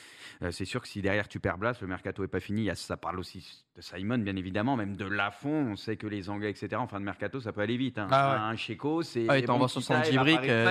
Euh, 0.42 0.50
c'est 0.52 0.64
sûr 0.64 0.80
que 0.80 0.88
si 0.88 1.02
derrière 1.02 1.26
tu 1.28 1.40
perds 1.40 1.58
Blas, 1.58 1.74
le 1.80 1.86
mercato 1.88 2.22
est 2.22 2.28
pas 2.28 2.40
fini. 2.40 2.62
Il 2.62 2.64
y 2.64 2.70
a- 2.70 2.74
ça 2.76 2.96
parle 2.96 3.18
aussi 3.18 3.64
de 3.76 3.80
Simon, 3.82 4.18
bien 4.18 4.36
évidemment, 4.36 4.76
même 4.76 4.96
de 4.96 5.04
Lafont. 5.04 5.72
On 5.72 5.76
sait 5.76 5.96
que 5.96 6.06
les 6.06 6.30
Anglais, 6.30 6.50
etc. 6.50 6.76
En 6.76 6.86
fin 6.86 7.00
de 7.00 7.04
mercato, 7.04 7.40
ça 7.40 7.52
peut 7.52 7.62
aller 7.62 7.76
vite. 7.76 7.98
hein. 7.98 8.06
Ah 8.10 8.32
ouais. 8.34 8.38
Un 8.52 8.56
Checo, 8.56 9.02
c'est. 9.02 9.26
Ah, 9.28 9.34
bon, 9.34 9.40
Kita, 9.40 9.68
70 9.68 10.08
il 10.10 10.16
va 10.16 10.22
briques, 10.22 10.38
euh, 10.48 10.66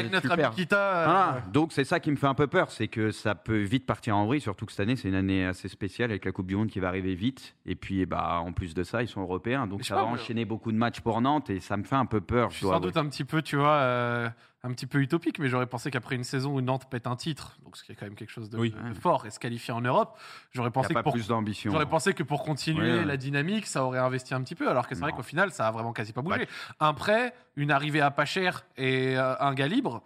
euh, 0.74 1.04
voilà. 1.06 1.42
Donc 1.52 1.74
c'est 1.74 1.84
ça 1.84 2.00
qui 2.00 2.10
me 2.12 2.16
fait 2.16 2.28
un 2.28 2.34
peu 2.36 2.48
peur, 2.48 2.72
c'est 2.72 2.88
que 2.88 3.12
ça 3.12 3.36
peut 3.36 3.62
vite 3.62 3.86
partir 3.86 4.16
en 4.16 4.26
vrille, 4.26 4.42
surtout 4.42 4.66
que 4.66 4.72
cette 4.72 4.82
année 4.82 4.96
c'est 4.96 5.08
une 5.10 5.16
année 5.16 5.46
assez 5.46 5.68
spéciale 5.68 6.10
avec 6.12 6.26
la 6.26 6.32
Coupe 6.32 6.48
du 6.48 6.56
Monde 6.56 6.70
qui 6.70 6.80
va 6.80 6.88
arriver 6.88 7.16
vite. 7.16 7.56
Et 7.66 7.76
puis 7.76 8.06
bah 8.06 8.40
en 8.44 8.54
plus 8.54 8.74
de 8.74 8.84
ça, 8.84 9.02
ils 9.04 9.08
sont 9.08 9.22
européens, 9.22 9.68
donc 9.68 9.84
ça 9.84 9.96
va 9.96 10.02
beaucoup 10.46 10.72
de 10.72 10.78
matchs 10.78 11.02
pour 11.02 11.22
Nantes 11.22 11.50
et 11.50 11.60
ça 11.60 11.78
me 11.78 11.84
fait 11.84 11.96
un 11.96 12.06
peu 12.06 12.22
peur. 12.22 12.50
Je 12.52 12.58
suis 12.58 12.66
sans 12.66 12.80
doute 12.80 12.98
un 12.98 13.06
petit 13.08 13.24
peu, 13.26 13.42
tu 13.42 13.56
vois, 13.58 13.74
euh, 13.76 14.30
un 14.64 14.72
petit 14.72 14.86
peu 14.86 15.00
utopique, 15.00 15.40
mais 15.40 15.48
j'aurais 15.50 15.66
pensé 15.68 15.92
qu'après 15.92 16.16
une 16.16 16.24
saison 16.24 16.54
où 16.54 16.62
Nantes 16.62 16.88
pète 16.90 17.08
un 17.08 17.16
titre, 17.16 17.58
donc 17.64 17.78
ce 17.78 17.84
qui 17.84 17.92
est 17.92 17.96
quand 17.96 18.06
même 18.06 18.16
quelque 18.16 18.30
chose 18.32 18.50
de, 18.50 18.58
Oui. 18.58 18.74
de 18.90 18.94
fort, 18.94 19.26
et 19.26 19.32
se 19.32 19.40
qualifier 19.40 19.74
en 19.74 19.82
Europe, 19.82 20.18
j'aurais 20.52 20.72
pensé 20.72 20.88
a 20.88 20.90
que 20.90 20.94
pas 20.94 21.04
pour 21.04 21.14
plus 21.14 21.28
d'ambition. 21.28 21.72
J'aurais 21.72 21.86
pensé 21.90 22.14
que 22.14 22.24
pour 22.24 22.44
continuer 22.44 22.92
Ouais, 22.92 22.98
ouais. 23.00 23.06
la 23.06 23.18
dynamique, 23.18 23.66
ça 23.68 23.84
aurait 23.84 24.00
investi 24.00 24.34
un 24.34 24.42
petit 24.42 24.56
peu, 24.56 24.70
alors 24.70 24.88
que 24.88 24.96
c'est 24.96 25.02
vrai 25.02 25.12
qu'au 25.14 25.24
final, 25.24 25.52
ça 25.52 25.68
a 25.68 25.72
vraiment 25.72 25.94
quasi 25.94 26.14
pas 26.14 26.22
bougé. 26.22 26.48
Un 26.80 26.94
prêt, 26.94 27.34
une 27.56 27.72
arrivée 27.72 28.02
à 28.02 28.12
pas 28.12 28.26
cher 28.26 28.64
et 28.78 29.18
euh, 29.18 29.36
un 29.40 29.54
gars 29.54 29.68
libre. 29.68 30.02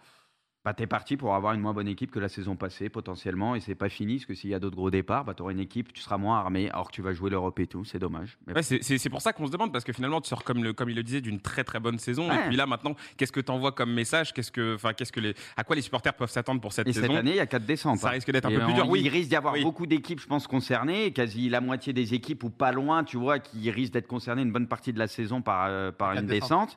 Bah, 0.66 0.74
t'es 0.74 0.88
parti 0.88 1.16
pour 1.16 1.32
avoir 1.36 1.52
une 1.52 1.60
moins 1.60 1.72
bonne 1.72 1.86
équipe 1.86 2.10
que 2.10 2.18
la 2.18 2.28
saison 2.28 2.56
passée 2.56 2.88
potentiellement 2.88 3.54
et 3.54 3.60
c'est 3.60 3.76
pas 3.76 3.88
fini 3.88 4.16
parce 4.16 4.26
que 4.26 4.34
s'il 4.34 4.50
y 4.50 4.54
a 4.54 4.58
d'autres 4.58 4.74
gros 4.74 4.90
départs, 4.90 5.24
bah, 5.24 5.32
tu 5.32 5.42
auras 5.42 5.52
une 5.52 5.60
équipe, 5.60 5.92
tu 5.92 6.00
seras 6.02 6.16
moins 6.18 6.40
armé 6.40 6.68
alors 6.70 6.88
que 6.88 6.92
tu 6.92 7.02
vas 7.02 7.12
jouer 7.12 7.30
l'Europe 7.30 7.60
et 7.60 7.68
tout, 7.68 7.84
c'est 7.84 8.00
dommage. 8.00 8.36
Mais 8.48 8.52
Ouais, 8.52 8.64
c'est- 8.64 8.82
c'est 8.82 8.98
c'est 8.98 9.08
pour 9.08 9.22
ça 9.22 9.32
qu'on 9.32 9.46
se 9.46 9.52
demande, 9.52 9.70
parce 9.72 9.84
que 9.84 9.92
finalement, 9.92 10.20
tu 10.20 10.28
sors, 10.28 10.42
comme, 10.42 10.64
le, 10.64 10.72
comme 10.72 10.90
il 10.90 10.96
le 10.96 11.04
disait, 11.04 11.20
d'une 11.20 11.38
très 11.38 11.62
très 11.62 11.78
bonne 11.78 12.00
saison. 12.00 12.28
Ouais. 12.28 12.34
Et 12.34 12.48
puis 12.48 12.56
là, 12.56 12.66
maintenant, 12.66 12.96
qu'est-ce 13.16 13.30
que 13.30 13.38
tu 13.38 13.52
envoies 13.52 13.70
comme 13.70 13.92
message? 13.94 14.34
Qu'est-ce 14.34 14.50
que, 14.50 14.74
enfin, 14.74 14.92
qu'est-ce 14.92 15.12
que 15.12 15.20
les, 15.20 15.34
À 15.56 15.62
quoi 15.62 15.76
les 15.76 15.82
supporters 15.82 16.14
peuvent 16.14 16.28
s'attendre 16.30 16.60
pour 16.60 16.72
cette 16.72 16.88
Et 16.88 16.92
saison? 16.92 17.06
cette 17.06 17.16
année, 17.16 17.30
il 17.30 17.36
y 17.36 17.40
a 17.40 17.46
quatre 17.46 17.64
descentes. 17.64 18.00
Ça 18.00 18.08
hein. 18.08 18.10
risque 18.10 18.32
d'être 18.32 18.46
un 18.46 18.50
Et 18.50 18.56
peu 18.58 18.64
plus 18.64 18.74
dur, 18.74 18.88
oui. 18.88 19.02
Il 19.04 19.08
risque 19.08 19.28
d'y 19.28 19.36
avoir 19.36 19.54
Oui. 19.54 19.62
beaucoup 19.62 19.86
d'équipes, 19.86 20.18
je 20.20 20.26
pense, 20.26 20.48
concernées, 20.48 21.12
quasi 21.12 21.48
la 21.48 21.60
moitié 21.60 21.92
des 21.92 22.12
équipes 22.14 22.42
ou 22.42 22.50
pas 22.50 22.72
loin, 22.72 23.04
tu 23.04 23.18
vois, 23.18 23.38
qui 23.38 23.70
risquent 23.70 23.92
d'être 23.92 24.08
concernées 24.08 24.42
une 24.42 24.50
bonne 24.50 24.66
partie 24.66 24.92
de 24.92 24.98
la 24.98 25.06
saison 25.06 25.42
par, 25.42 25.66
euh, 25.68 25.92
par 25.92 26.14
une 26.14 26.26
descente. 26.26 26.76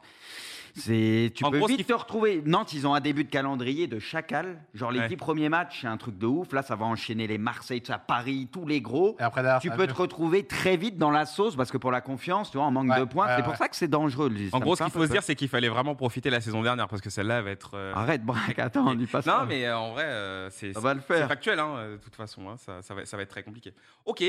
C'est, 0.76 1.32
tu 1.36 1.44
En 1.46 1.52
peux 1.52 1.58
gros, 1.60 1.68
vite 1.68 1.86
te 1.86 1.94
retrouver. 1.94 2.42
Nantes, 2.46 2.74
ils 2.74 2.86
ont 2.88 2.94
un 2.94 3.00
début 3.00 3.24
de 3.24 3.30
calendrier 3.30 3.88
de 3.88 4.00
chacal. 4.00 4.58
Genre 4.74 4.92
les 4.92 5.00
Ouais. 5.00 5.08
dix 5.08 5.16
premiers 5.18 5.50
matchs, 5.50 5.80
c'est 5.82 5.88
un 5.88 5.98
truc 5.98 6.18
de 6.18 6.26
ouf. 6.26 6.52
Là, 6.54 6.62
ça 6.62 6.76
va 6.76 6.86
enchaîner 6.86 7.28
les 7.28 7.38
Marseille, 7.38 7.82
ça, 7.86 7.98
Paris, 7.98 8.48
tous 8.52 8.66
les 8.66 8.82
gros. 8.82 9.16
Et 9.20 9.24
après, 9.24 9.42
derrière, 9.42 9.62
Tu 9.62 9.70
peux 9.72 9.88
te 9.88 9.94
retrouver 9.94 10.44
très 10.46 10.78
vite 10.78 10.98
dans 10.98 11.12
la 11.12 11.26
sauce 11.26 11.56
parce 11.56 11.72
que 11.72 11.78
pour 11.78 11.92
la 11.92 12.02
confiance, 12.02 12.52
tu 12.52 12.58
vois, 12.58 12.66
en 12.68 12.72
manque 12.72 12.90
Ouais, 12.90 13.00
de 13.00 13.06
points, 13.06 13.26
ouais, 13.28 13.32
c'est 13.36 13.42
ouais. 13.42 13.44
pour 13.48 13.56
ça 13.56 13.68
que 13.68 13.76
c'est 13.76 13.88
dangereux. 13.88 14.30
le- 14.30 14.50
ça 14.50 14.58
En 14.58 14.60
gros, 14.60 14.76
ce 14.76 14.84
qu'il 14.84 14.92
faut 14.92 15.06
se 15.06 15.12
dire, 15.12 15.24
c'est 15.24 15.36
qu'il 15.36 15.48
fallait 15.50 15.70
vraiment 15.70 15.96
profiter 15.96 16.30
la 16.30 16.42
saison 16.42 16.62
dernière, 16.64 16.88
parce 16.88 17.02
que 17.02 17.10
celle-là 17.10 17.42
va 17.42 17.52
être. 17.52 17.72
euh, 17.76 17.94
Arrête, 17.96 18.24
braque, 18.24 18.60
attends, 18.60 18.88
on 18.88 18.96
dit 18.96 19.06
pas 19.08 19.22
ça. 19.22 19.40
Non, 19.42 19.46
mais 19.48 19.66
euh, 19.66 19.78
en 19.78 19.92
vrai, 19.94 20.04
euh, 20.06 20.50
c'est 20.52 20.74
Ça 20.74 20.80
va 20.80 20.94
le 20.94 21.02
c'est 21.08 21.14
faire. 21.16 21.28
factuel, 21.28 21.60
hein, 21.60 21.74
euh, 21.78 21.98
de 21.98 22.02
toute 22.02 22.16
façon. 22.16 22.50
hein, 22.50 22.56
ça, 22.58 22.82
ça 22.82 22.94
va, 22.94 23.06
ça 23.06 23.16
va 23.18 23.24
être 23.24 23.30
très 23.30 23.44
compliqué. 23.44 23.74
Ok, 24.06 24.24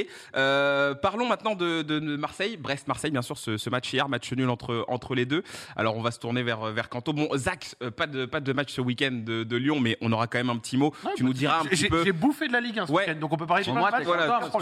parlons 1.02 1.26
maintenant 1.28 1.54
de, 1.54 1.82
de- 1.82 1.98
de 1.98 2.16
Marseille. 2.16 2.56
Brest-Marseille, 2.56 3.10
bien 3.10 3.22
sûr, 3.22 3.37
ce, 3.38 3.56
ce 3.56 3.70
match 3.70 3.92
hier, 3.92 4.08
match 4.08 4.32
nul 4.32 4.48
entre, 4.50 4.84
entre 4.88 5.14
les 5.14 5.26
deux. 5.26 5.42
Alors, 5.76 5.96
on 5.96 6.02
va 6.02 6.10
se 6.10 6.19
tourner 6.19 6.30
vers, 6.35 6.61
vers 6.73 6.88
Canto. 6.88 7.12
Bon, 7.12 7.29
Zach, 7.37 7.75
euh, 7.82 7.91
pas, 7.91 8.06
de, 8.06 8.27
pas 8.27 8.41
de 8.41 8.53
match 8.53 8.73
ce 8.73 8.81
week-end 8.81 9.11
de, 9.25 9.44
de 9.44 9.56
Lyon, 9.56 9.81
mais 9.81 9.99
on 10.00 10.11
aura 10.12 10.27
quand 10.27 10.38
même 10.38 10.50
un 10.50 10.56
petit 10.59 10.77
mot. 10.77 10.94
Ouais, 11.05 11.12
tu 11.17 11.23
bah, 11.23 11.29
nous 11.29 11.32
diras 11.35 11.61
un 11.61 11.62
j'ai- 11.65 11.69
petit 11.71 11.88
peu. 11.88 12.05
J'ai 12.05 12.12
bouffé 12.12 12.49
de 12.49 12.53
la 12.53 12.61
Ligue 12.61 12.79
1 12.79 12.87
ce 12.87 12.93
Ouais. 12.93 13.06
week-end, 13.06 13.19
donc 13.21 13.32
on 13.32 13.37
peut 13.37 13.47
parler 13.47 13.65
de 13.65 13.71
moi, 13.71 13.81
voilà, 13.81 13.99
tu 13.99 14.05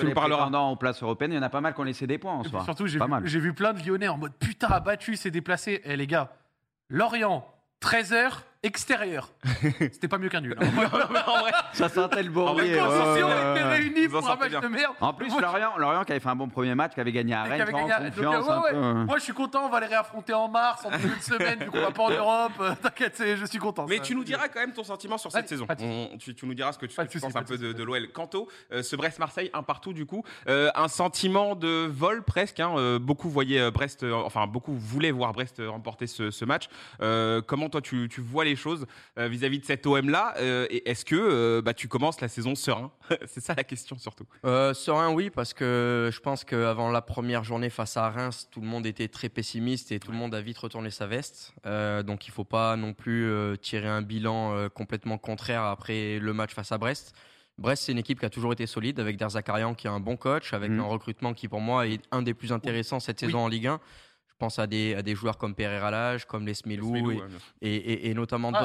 nous 0.07 0.13
parleras. 0.13 0.37
prétendants 0.45 0.71
aux 0.73 0.77
places 0.77 1.03
européennes, 1.03 1.33
il 1.33 1.37
y 1.37 1.39
en 1.39 1.43
a 1.43 1.49
pas 1.51 1.61
mal 1.61 1.75
qui 1.75 1.81
ont 1.81 1.85
laissé 1.85 2.07
des 2.07 2.19
points 2.19 2.33
en 2.35 2.45
soi. 2.45 2.65
surtout, 2.65 2.87
j'ai 2.87 2.99
pas 2.99 3.05
vu, 3.05 3.11
mal. 3.11 3.23
j'ai 3.27 3.39
vu 3.41 3.53
plein 3.53 3.73
de 3.75 3.81
Lyonnais 3.87 4.09
en 4.09 4.17
mode 4.19 4.33
putain, 4.39 4.69
abattu, 4.69 5.17
s'est 5.17 5.31
déplacé. 5.31 5.81
Eh 5.85 5.97
les 5.97 6.07
gars, 6.07 6.33
Lorient, 6.89 7.47
13h, 7.83 8.31
extérieur. 8.63 9.31
C'était 9.79 10.09
pas 10.09 10.19
mieux 10.19 10.29
qu'un 10.29 10.41
nul. 10.41 10.57
hein. 10.61 10.67
en 11.27 11.41
vrai, 11.41 11.53
Ça 11.73 11.89
sentait 11.89 12.23
le 12.23 12.31
bourbier. 12.31 12.73
étaient 12.73 12.83
réunies 13.63 14.07
Vous 14.07 14.17
en 14.17 14.21
pour 14.21 14.29
un 14.29 14.33
sortez 14.33 14.41
match 14.41 14.51
bien. 14.51 14.61
de 14.61 14.69
merde. 14.69 14.95
En 15.01 15.13
plus, 15.13 15.29
Moi, 15.31 15.41
Lorient, 15.41 15.77
Lorient 15.79 16.05
qui 16.05 16.13
avait 16.13 16.21
fait 16.21 16.29
un 16.29 16.37
bon 16.37 16.49
premier 16.49 16.75
match, 16.75 16.95
qui 16.95 17.01
avait 17.01 17.13
gagné 17.13 17.35
à 17.35 17.45
Rennes, 17.45 17.61
avait 17.61 17.71
prend 17.73 17.87
gagné 17.87 17.93
à- 18.07 18.11
confiance 18.11 18.47
donc, 18.47 18.55
un 18.55 18.61
ouais, 18.61 18.71
peu. 18.73 18.77
ouais. 18.81 19.05
Moi, 19.05 19.19
je 19.19 19.23
suis 19.25 19.33
content. 19.33 19.67
On 19.67 19.69
va 19.71 19.81
les 19.81 19.87
réaffronter 19.87 20.33
en 20.35 20.49
mars, 20.49 20.85
en 20.85 20.91
début 20.91 21.09
de 21.17 21.23
semaine, 21.23 21.59
vu 21.61 21.67
qu'on 21.71 21.81
va 21.81 21.91
pas 21.91 22.03
en 22.03 22.11
Europe. 22.11 22.53
Euh, 22.61 22.73
T'inquiète, 22.83 23.23
je 23.37 23.45
suis 23.45 23.59
content. 23.59 23.87
Mais 23.89 23.99
ça. 23.99 24.03
tu 24.03 24.15
nous 24.15 24.25
diras 24.25 24.49
quand 24.49 24.61
même 24.61 24.73
ton 24.73 24.85
sentiment 24.85 25.19
sur 25.19 25.31
cette 25.33 25.49
saison. 25.49 25.67
On- 25.81 26.17
tu, 26.19 26.35
tu 26.35 26.47
nous 26.47 26.55
diras 26.55 26.73
ce 26.73 26.79
que 26.79 26.87
tu, 26.87 26.97
que 26.97 27.03
tu 27.07 27.21
penses 27.21 27.37
un 27.37 27.43
peu 27.43 27.59
de, 27.59 27.73
de 27.73 27.83
l'OL. 27.85 28.11
Canto, 28.13 28.49
euh, 28.73 28.83
ce 28.83 28.97
Brest-Marseille, 28.97 29.51
un 29.55 29.63
partout 29.63 29.93
du 29.93 30.07
coup. 30.07 30.25
Euh, 30.49 30.71
un 30.75 30.89
sentiment 30.89 31.55
de 31.55 31.87
vol 31.91 32.23
presque. 32.25 32.61
hein. 32.61 32.73
Euh, 32.77 32.99
beaucoup 32.99 33.29
voyaient 33.29 33.71
Brest, 33.71 34.05
enfin 34.25 34.47
beaucoup 34.47 34.75
voulaient 34.75 35.11
voir 35.11 35.33
Brest 35.33 35.63
remporter 35.65 36.07
ce, 36.07 36.31
ce 36.31 36.45
match. 36.45 36.69
Euh, 37.03 37.41
comment 37.47 37.69
toi 37.69 37.81
tu, 37.81 38.09
tu 38.11 38.21
vois 38.21 38.45
les 38.49 38.57
choses 38.57 38.87
euh, 39.19 39.29
vis-à-vis 39.29 39.59
de 39.61 39.65
cet 39.65 39.87
OM 39.87 40.09
là 40.11 40.35
Et 40.71 40.89
est-ce 40.91 41.05
que 41.05 41.15
euh, 41.17 41.63
bah, 41.63 41.75
tu 41.75 41.89
commences 41.89 42.21
la 42.21 42.29
saison 42.29 42.55
serein 42.55 42.91
C'est 43.27 43.41
ça 43.41 43.55
la 43.55 43.65
question 43.65 43.99
surtout. 43.99 44.27
Euh, 44.45 44.75
serein, 44.75 45.13
oui, 45.13 45.31
parce 45.31 45.55
que 45.55 46.11
je 46.13 46.21
pense 46.21 46.45
qu'avant 46.45 46.91
la 46.91 47.03
première 47.03 47.45
journée 47.45 47.71
face 47.71 47.97
à 47.97 48.09
Reims, 48.11 48.49
tout 48.51 48.61
le 48.61 48.67
monde 48.67 48.87
était 48.87 49.09
très 49.09 49.29
pessimiste 49.29 49.93
et 49.93 50.01
tout 50.01 50.11
le 50.13 50.19
monde 50.19 50.35
a 50.35 50.41
vite 50.41 50.59
retourné 50.59 50.91
sa 50.91 51.07
veste. 51.07 51.53
Euh, 51.67 52.03
donc 52.03 52.27
il 52.27 52.31
faut 52.31 52.45
pas 52.45 52.77
non 52.77 52.93
plus 52.95 53.27
euh, 53.29 53.57
tirer 53.57 53.89
un 53.89 54.03
bilan 54.03 54.55
euh, 54.55 54.69
complètement 54.69 55.19
contraire 55.19 55.63
après 55.65 56.19
le 56.19 56.33
match 56.33 56.55
face 56.55 56.73
à 56.73 56.79
Brest. 56.79 57.15
Brest, 57.59 57.85
c'est 57.87 57.93
une 57.93 57.99
équipe 57.99 58.21
qui 58.21 58.27
a 58.27 58.31
toujours 58.31 58.53
été 58.53 58.67
solide 58.67 59.01
avec 59.01 59.17
Der 59.17 59.31
Zakarian 59.31 59.75
qui 59.75 59.89
est 59.89 59.91
un 59.91 59.99
bon 59.99 60.17
coach, 60.17 60.53
avec 60.53 60.71
Mhm. 60.71 60.79
un 60.81 60.85
recrutement 60.85 61.35
qui 61.35 61.49
pour 61.49 61.61
moi 61.61 61.89
est 61.89 62.01
un 62.13 62.23
des 62.23 62.33
plus 62.33 62.53
intéressants 62.53 63.01
cette 63.01 63.19
saison 63.19 63.41
en 63.41 63.49
Ligue 63.49 63.67
1. 63.67 63.81
Je 64.41 64.45
pense 64.45 64.61
à 64.61 64.69
des, 64.69 64.95
à 64.95 65.03
des 65.03 65.17
joueurs 65.17 65.37
comme 65.37 65.53
Pereira 65.57 65.91
Lage, 65.91 66.25
comme 66.25 66.47
Les 66.47 66.55
Smilou, 66.55 66.97
et- 66.97 67.03
ouais, 67.03 67.15
bien 67.17 67.29
sûr. 67.29 67.39
et, 67.61 67.75
et- 67.75 68.09
et 68.11 68.15
notamment 68.15 68.53
Ah, 68.55 68.61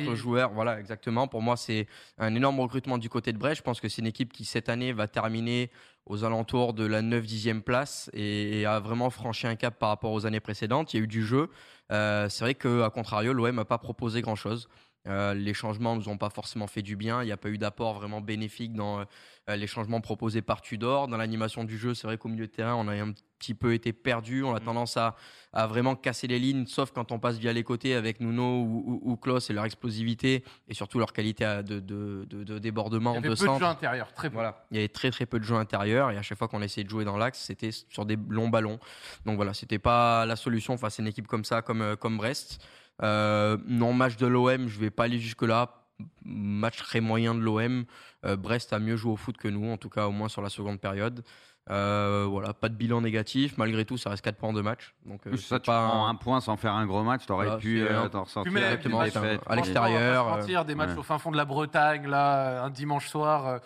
d'autres 0.00 0.14
joueurs. 0.14 0.50
Voilà, 0.54 0.80
exactement. 0.80 1.28
Pour 1.28 1.42
moi, 1.42 1.58
c'est 1.58 1.86
un 2.16 2.34
énorme 2.34 2.58
recrutement 2.58 2.96
du 2.96 3.10
côté 3.10 3.34
de 3.34 3.36
Brest. 3.38 3.58
Je 3.58 3.62
pense 3.62 3.82
que 3.82 3.88
c'est 3.90 4.00
une 4.00 4.06
équipe 4.06 4.32
qui, 4.32 4.46
cette 4.46 4.70
année, 4.70 4.94
va 4.94 5.08
terminer 5.08 5.70
aux 6.06 6.24
alentours 6.24 6.72
de 6.72 6.86
la 6.86 7.02
9-10e 7.02 7.60
place 7.60 8.08
et, 8.14 8.60
et 8.60 8.64
a 8.64 8.80
vraiment 8.80 9.10
franchi 9.10 9.46
un 9.46 9.56
cap 9.56 9.78
par 9.78 9.90
rapport 9.90 10.12
aux 10.12 10.24
années 10.24 10.40
précédentes. 10.40 10.94
Il 10.94 10.96
y 10.96 11.00
a 11.00 11.02
eu 11.04 11.06
du 11.06 11.22
jeu. 11.22 11.50
Euh, 11.92 12.30
c'est 12.30 12.42
vrai 12.42 12.54
qu'à 12.54 12.88
contrario, 12.88 13.34
l'OM 13.34 13.54
n'a 13.54 13.66
pas 13.66 13.76
proposé 13.76 14.22
grand-chose. 14.22 14.70
Euh, 15.06 15.32
les 15.32 15.54
changements 15.54 15.94
ne 15.96 16.00
nous 16.00 16.08
ont 16.10 16.18
pas 16.18 16.28
forcément 16.30 16.66
fait 16.66 16.82
du 16.82 16.94
bien. 16.94 17.22
Il 17.22 17.26
n'y 17.26 17.32
a 17.32 17.36
pas 17.38 17.48
eu 17.48 17.56
d'apport 17.58 17.94
vraiment 17.94 18.20
bénéfique 18.20 18.74
dans 18.74 19.00
euh, 19.00 19.56
les 19.56 19.66
changements 19.66 20.00
proposés 20.02 20.42
par 20.42 20.60
Tudor. 20.60 21.08
Dans 21.08 21.16
l'animation 21.16 21.64
du 21.64 21.78
jeu, 21.78 21.94
c'est 21.94 22.06
vrai 22.06 22.18
qu'au 22.18 22.28
milieu 22.28 22.46
de 22.46 22.52
terrain, 22.52 22.74
on 22.74 22.86
a 22.86 22.94
un 22.94 23.12
petit 23.38 23.54
peu 23.54 23.72
été 23.72 23.94
perdu. 23.94 24.44
On 24.44 24.54
a 24.54 24.60
Mm. 24.60 24.64
tendance 24.64 24.98
à, 24.98 25.16
à 25.54 25.66
vraiment 25.66 25.96
casser 25.96 26.26
les 26.26 26.38
lignes, 26.38 26.66
sauf 26.66 26.90
quand 26.92 27.12
on 27.12 27.18
passe 27.18 27.38
via 27.38 27.50
les 27.54 27.64
côtés 27.64 27.94
avec 27.94 28.20
Nuno 28.20 28.60
ou, 28.62 28.84
ou, 29.02 29.12
ou 29.12 29.16
Klaus 29.16 29.48
et 29.48 29.54
leur 29.54 29.64
explosivité 29.64 30.44
et 30.68 30.74
surtout 30.74 30.98
leur 30.98 31.14
qualité 31.14 31.44
de, 31.64 31.80
de, 31.80 32.26
de, 32.28 32.44
de 32.44 32.54
Il 32.56 32.60
débordement 32.60 33.14
y 33.14 33.16
avait 33.16 33.30
de 33.30 33.34
peu 33.34 33.46
de 33.48 33.58
jeux 33.58 33.64
intérieurs, 33.64 34.12
très 34.12 34.28
peu. 34.28 34.34
Voilà, 34.34 34.66
il 34.70 34.76
y 34.76 34.80
avait 34.80 34.88
très 34.88 35.10
très 35.10 35.24
peu 35.24 35.38
de 35.38 35.44
jeux 35.44 35.56
intérieurs 35.56 36.10
et 36.10 36.18
à 36.18 36.22
chaque 36.22 36.36
fois 36.36 36.48
qu'on 36.48 36.60
essayait 36.60 36.84
de 36.84 36.90
jouer 36.90 37.06
dans 37.06 37.16
l'axe, 37.16 37.38
c'était 37.40 37.70
sur 37.72 38.04
des 38.04 38.18
longs 38.28 38.50
ballons. 38.50 38.78
Donc 39.24 39.36
voilà, 39.36 39.54
c'était 39.54 39.78
pas 39.78 40.26
la 40.26 40.36
solution 40.36 40.76
face 40.76 41.00
à 41.00 41.02
une 41.02 41.08
équipe 41.08 41.26
comme 41.26 41.46
ça, 41.46 41.62
comme, 41.62 41.80
euh, 41.80 41.96
comme 41.96 42.18
Brest. 42.18 42.62
Euh, 43.02 43.56
non, 43.66 43.92
match 43.92 44.16
de 44.16 44.26
l'OM, 44.26 44.68
je 44.68 44.78
vais 44.78 44.90
pas 44.90 45.04
aller 45.04 45.18
jusque-là. 45.18 45.76
Match 46.24 46.78
très 46.78 47.00
moyen 47.00 47.34
de 47.34 47.40
l'OM. 47.40 47.84
Euh, 48.24 48.36
Brest 48.36 48.72
a 48.72 48.78
mieux 48.78 48.96
joué 48.96 49.12
au 49.12 49.16
foot 49.16 49.36
que 49.36 49.48
nous, 49.48 49.70
en 49.70 49.76
tout 49.76 49.90
cas 49.90 50.06
au 50.06 50.12
moins 50.12 50.28
sur 50.28 50.42
la 50.42 50.48
seconde 50.48 50.80
période. 50.80 51.22
Euh, 51.70 52.26
voilà, 52.28 52.52
pas 52.54 52.68
de 52.68 52.74
bilan 52.74 53.00
négatif. 53.02 53.56
Malgré 53.58 53.84
tout, 53.84 53.96
ça 53.96 54.10
reste 54.10 54.24
4 54.24 54.36
points 54.36 54.48
en 54.48 54.52
2 54.54 54.62
matchs. 54.62 54.94
Donc, 55.04 55.20
euh, 55.26 55.36
ça, 55.36 55.60
tu 55.60 55.66
pas 55.66 55.86
prends 55.88 56.06
un- 56.06 56.10
un 56.10 56.14
point 56.14 56.40
sans 56.40 56.56
faire 56.56 56.72
un 56.74 56.86
gros 56.86 57.02
match, 57.04 57.26
t'aurais 57.26 57.46
Voilà, 57.46 57.60
pu 57.60 57.82
euh, 57.82 58.08
t'en 58.08 58.24
Exactement, 58.24 59.00
franchement, 59.04 59.22
à 59.46 59.56
l'extérieur, 59.56 60.64
des 60.64 60.74
matchs 60.74 60.90
ouais. 60.90 60.98
au 60.98 61.02
fin 61.02 61.18
fond 61.18 61.30
de 61.30 61.36
la 61.36 61.44
Bretagne, 61.44 62.06
là, 62.08 62.64
un 62.64 62.70
dimanche 62.70 63.08
soir. 63.08 63.60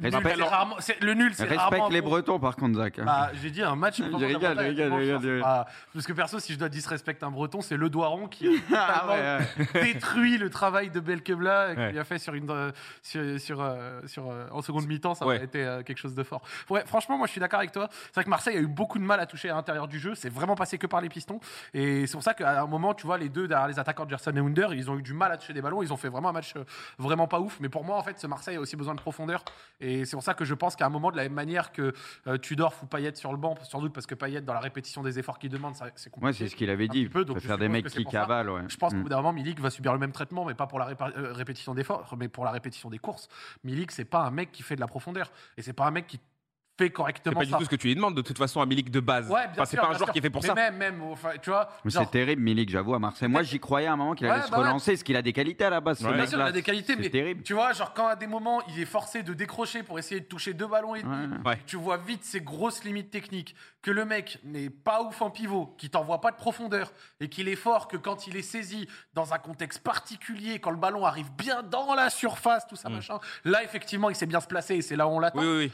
Euh, 0.00 0.04
nul, 0.04 0.14
Respecte- 0.14 0.36
c'est 0.38 0.42
rarement- 0.48 0.76
c'est- 0.78 1.00
le 1.02 1.14
nul, 1.14 1.34
c'est 1.34 1.42
Respecte 1.44 1.60
rarement 1.60 1.88
les 1.88 2.00
bon. 2.00 2.10
Bretons, 2.10 2.38
par 2.38 2.54
contre, 2.56 2.78
Zach. 2.78 2.98
hein. 2.98 3.04
Bah, 3.04 3.30
j'ai 3.34 3.50
dit 3.50 3.62
un 3.62 3.74
match. 3.76 4.00
de 4.00 4.10
la 4.10 4.26
rigole, 4.26 4.56
je 5.04 5.14
rigole, 5.14 5.42
Parce 5.92 6.06
que 6.06 6.12
perso, 6.12 6.38
si 6.38 6.52
je 6.52 6.58
dois 6.58 6.68
disrespecter 6.68 7.24
un 7.26 7.30
breton, 7.30 7.60
c'est 7.60 7.76
le 7.76 7.90
Doiron 7.90 8.28
qui 8.28 8.46
a 8.74 9.04
Ah 9.06 9.08
ouais. 9.08 9.38
détruit 9.94 10.38
le 10.38 10.50
travail 10.50 10.90
de 10.90 11.00
Belkebla 11.00 11.74
qu'il 11.74 11.78
Ouais. 11.82 11.98
a 11.98 12.04
fait 12.04 12.18
sur 12.18 12.34
une, 12.34 12.48
euh, 12.50 12.70
sur, 13.02 13.40
sur, 13.40 13.60
euh, 13.60 14.00
sur, 14.06 14.30
euh, 14.30 14.46
en 14.52 14.62
seconde 14.62 14.86
mi-temps. 14.86 15.14
Ça 15.14 15.26
Ouais. 15.26 15.40
a 15.40 15.42
été 15.42 15.64
euh, 15.64 15.82
quelque 15.82 15.98
chose 15.98 16.14
de 16.14 16.22
fort. 16.22 16.42
Ouais, 16.70 16.84
franchement, 16.86 17.18
moi, 17.18 17.26
je 17.26 17.32
suis 17.32 17.40
d'accord 17.40 17.58
avec 17.58 17.72
toi. 17.72 17.88
C'est 17.90 18.14
vrai 18.14 18.24
que 18.24 18.30
Marseille 18.30 18.56
a 18.56 18.60
eu 18.60 18.66
beaucoup 18.66 18.98
de 18.98 19.04
mal 19.04 19.18
à 19.20 19.26
toucher 19.26 19.50
à 19.50 19.54
l'intérieur 19.54 19.88
du 19.88 19.98
jeu. 19.98 20.14
C'est 20.14 20.28
vraiment 20.32 20.54
passé 20.54 20.78
que 20.78 20.86
par 20.86 21.00
les 21.00 21.08
pistons. 21.08 21.40
Et 21.74 22.06
c'est 22.06 22.12
pour 22.12 22.22
ça 22.22 22.34
qu'à 22.34 22.62
un 22.62 22.66
moment, 22.66 22.94
tu 22.94 23.06
vois, 23.06 23.18
les 23.18 23.28
deux 23.28 23.48
derrière 23.48 23.68
les 23.68 23.78
attaquants, 23.78 24.08
Gerson 24.08 24.32
et 24.36 24.38
Under, 24.40 24.72
ils 24.74 24.90
ont 24.90 24.98
eu 24.98 25.02
du 25.02 25.12
mal 25.14 25.32
à 25.32 25.36
toucher 25.36 25.52
des 25.54 25.62
ballons. 25.62 25.82
Ils 25.82 25.92
ont 25.92 25.96
fait 25.96 26.08
vraiment 26.08 26.28
un 26.28 26.32
match 26.32 26.54
euh, 26.56 26.64
vraiment 26.98 27.26
pas 27.26 27.40
ouf. 27.40 27.58
Mais 27.60 27.68
pour 27.68 27.84
moi, 27.84 27.96
en 27.96 28.02
fait, 28.02 28.18
ce 28.18 28.26
Marseille 28.26 28.56
a 28.56 28.60
aussi 28.60 28.76
besoin 28.76 28.94
de 28.94 29.00
profondeur. 29.00 29.44
Et 29.80 29.87
c'est 30.04 30.16
pour 30.16 30.22
ça 30.22 30.34
que 30.34 30.44
je 30.44 30.54
pense 30.54 30.76
qu'à 30.76 30.86
un 30.86 30.90
moment, 30.90 31.10
de 31.10 31.16
la 31.16 31.24
même 31.24 31.32
manière 31.32 31.72
que 31.72 31.92
euh, 32.26 32.38
Tudor 32.38 32.74
fout 32.74 32.88
Payet 32.88 33.14
sur 33.14 33.30
le 33.32 33.38
banc, 33.38 33.54
sans 33.64 33.80
doute 33.80 33.92
parce 33.92 34.06
que 34.06 34.14
Payet, 34.14 34.40
dans 34.40 34.54
la 34.54 34.60
répétition 34.60 35.02
des 35.02 35.18
efforts 35.18 35.38
qu'il 35.38 35.50
demande, 35.50 35.74
c'est 35.96 36.10
compliqué. 36.10 36.26
Ouais, 36.26 36.32
c'est 36.32 36.48
ce 36.48 36.56
qu'il 36.56 36.70
avait 36.70 36.88
dit. 36.88 37.08
peu, 37.08 37.24
donc 37.24 37.38
faire 37.40 37.58
des 37.58 37.68
mecs 37.68 37.86
qui 37.88 38.04
cavalent. 38.04 38.54
ouais. 38.54 38.62
Je 38.68 38.76
pense 38.76 38.92
qu'au 38.92 38.98
Mm. 38.98 39.02
bout 39.02 39.08
d'un 39.08 39.16
moment, 39.16 39.32
Milik 39.32 39.60
va 39.60 39.70
subir 39.70 39.92
le 39.92 39.98
même 39.98 40.12
traitement, 40.12 40.44
mais 40.44 40.54
pas 40.54 40.66
pour 40.66 40.78
la 40.78 40.88
euh, 40.88 41.32
répétition 41.32 41.74
d'efforts, 41.74 42.16
mais 42.18 42.28
pour 42.28 42.44
la 42.44 42.50
répétition 42.50 42.90
des 42.90 42.98
courses. 42.98 43.28
Milik, 43.64 43.90
c'est 43.92 44.04
pas 44.04 44.22
un 44.24 44.30
mec 44.30 44.52
qui 44.52 44.62
fait 44.62 44.74
de 44.76 44.80
la 44.80 44.86
profondeur. 44.86 45.30
Et 45.56 45.62
c'est 45.62 45.72
pas 45.72 45.86
un 45.86 45.90
mec 45.90 46.06
qui 46.06 46.18
fait 46.78 46.84
C'est 46.84 46.90
correctement 46.90 47.40
pas 47.40 47.44
du 47.44 47.52
tout 47.52 47.64
ce 47.64 47.68
que 47.68 47.76
tu 47.76 47.88
lui 47.88 47.94
demandes 47.96 48.14
de 48.16 48.22
toute 48.22 48.38
façon 48.38 48.60
à 48.60 48.66
Milik 48.66 48.90
de 48.90 49.00
base. 49.00 49.28
Ouais, 49.28 49.42
bien 49.44 49.50
Enfin, 49.52 49.64
c'est 49.64 49.76
pas 49.76 49.84
un 49.88 49.92
joueur 49.94 50.04
sûr. 50.04 50.12
qui 50.12 50.18
est 50.18 50.22
fait 50.22 50.30
pour 50.30 50.42
mais 50.42 50.48
ça. 50.48 50.54
Même, 50.54 50.76
même, 50.76 51.02
enfin, 51.02 51.30
tu 51.42 51.50
vois. 51.50 51.68
Mais 51.84 51.90
genre- 51.90 52.04
C'est 52.04 52.10
terrible, 52.10 52.40
Milik, 52.42 52.70
j'avoue, 52.70 52.94
à 52.94 52.98
Marseille. 52.98 53.28
Moi, 53.28 53.42
j'y 53.42 53.58
croyais 53.60 53.88
à 53.88 53.92
un 53.92 53.96
moment 53.96 54.14
qu'il 54.14 54.26
Ouais, 54.26 54.32
allait 54.32 54.42
se 54.46 54.50
bah 54.50 54.58
ouais. 54.58 54.64
relancer, 54.64 54.92
parce 54.92 55.02
qu'il 55.02 55.16
a 55.16 55.22
des 55.22 55.32
qualités 55.32 55.64
à 55.64 55.70
la 55.70 55.80
base. 55.80 56.00
Bien 56.02 56.26
sûr, 56.26 56.38
il 56.38 56.42
a 56.42 56.52
des 56.52 56.62
qualités, 56.62 56.94
C'est 56.94 57.00
mais 57.00 57.10
terrible. 57.10 57.42
tu 57.42 57.54
vois, 57.54 57.72
genre 57.72 57.92
quand 57.94 58.06
à 58.06 58.16
des 58.16 58.26
moments 58.26 58.62
il 58.68 58.80
est 58.80 58.84
forcé 58.86 59.22
de 59.22 59.34
décrocher 59.34 59.82
pour 59.82 59.98
essayer 59.98 60.20
de 60.20 60.26
toucher 60.26 60.54
deux 60.54 60.66
ballons 60.66 60.94
et 60.94 61.02
tu 61.66 61.76
vois 61.76 61.96
vite 61.96 62.24
ses 62.24 62.40
grosses 62.40 62.84
limites 62.84 63.10
techniques, 63.10 63.54
que 63.82 63.90
le 63.90 64.04
mec 64.04 64.38
n'est 64.44 64.70
pas 64.70 65.02
ouf 65.02 65.20
en 65.22 65.30
pivot, 65.30 65.74
qu'il 65.78 65.90
t'envoie 65.90 66.20
pas 66.20 66.30
de 66.30 66.36
profondeur 66.36 66.92
et 67.20 67.28
qu'il 67.28 67.48
est 67.48 67.56
fort 67.56 67.88
que 67.88 67.96
quand 67.96 68.26
il 68.26 68.36
est 68.36 68.42
saisi 68.42 68.88
dans 69.14 69.32
un 69.34 69.38
contexte 69.38 69.82
particulier, 69.82 70.58
quand 70.58 70.70
le 70.70 70.76
ballon 70.76 71.04
arrive 71.04 71.30
bien 71.32 71.62
dans 71.62 71.94
la 71.94 72.10
surface, 72.10 72.66
tout 72.66 72.76
ça 72.76 72.88
Mm. 72.88 72.94
machin, 72.94 73.18
là 73.44 73.62
effectivement 73.62 74.10
il 74.10 74.16
sait 74.16 74.26
bien 74.26 74.40
se 74.40 74.46
placer 74.46 74.74
et 74.76 74.82
c'est 74.82 74.96
là 74.96 75.06
où 75.08 75.10
on 75.10 75.18
l'attend. 75.20 75.40
Oui, 75.40 75.46
oui, 75.46 75.56
oui. 75.66 75.72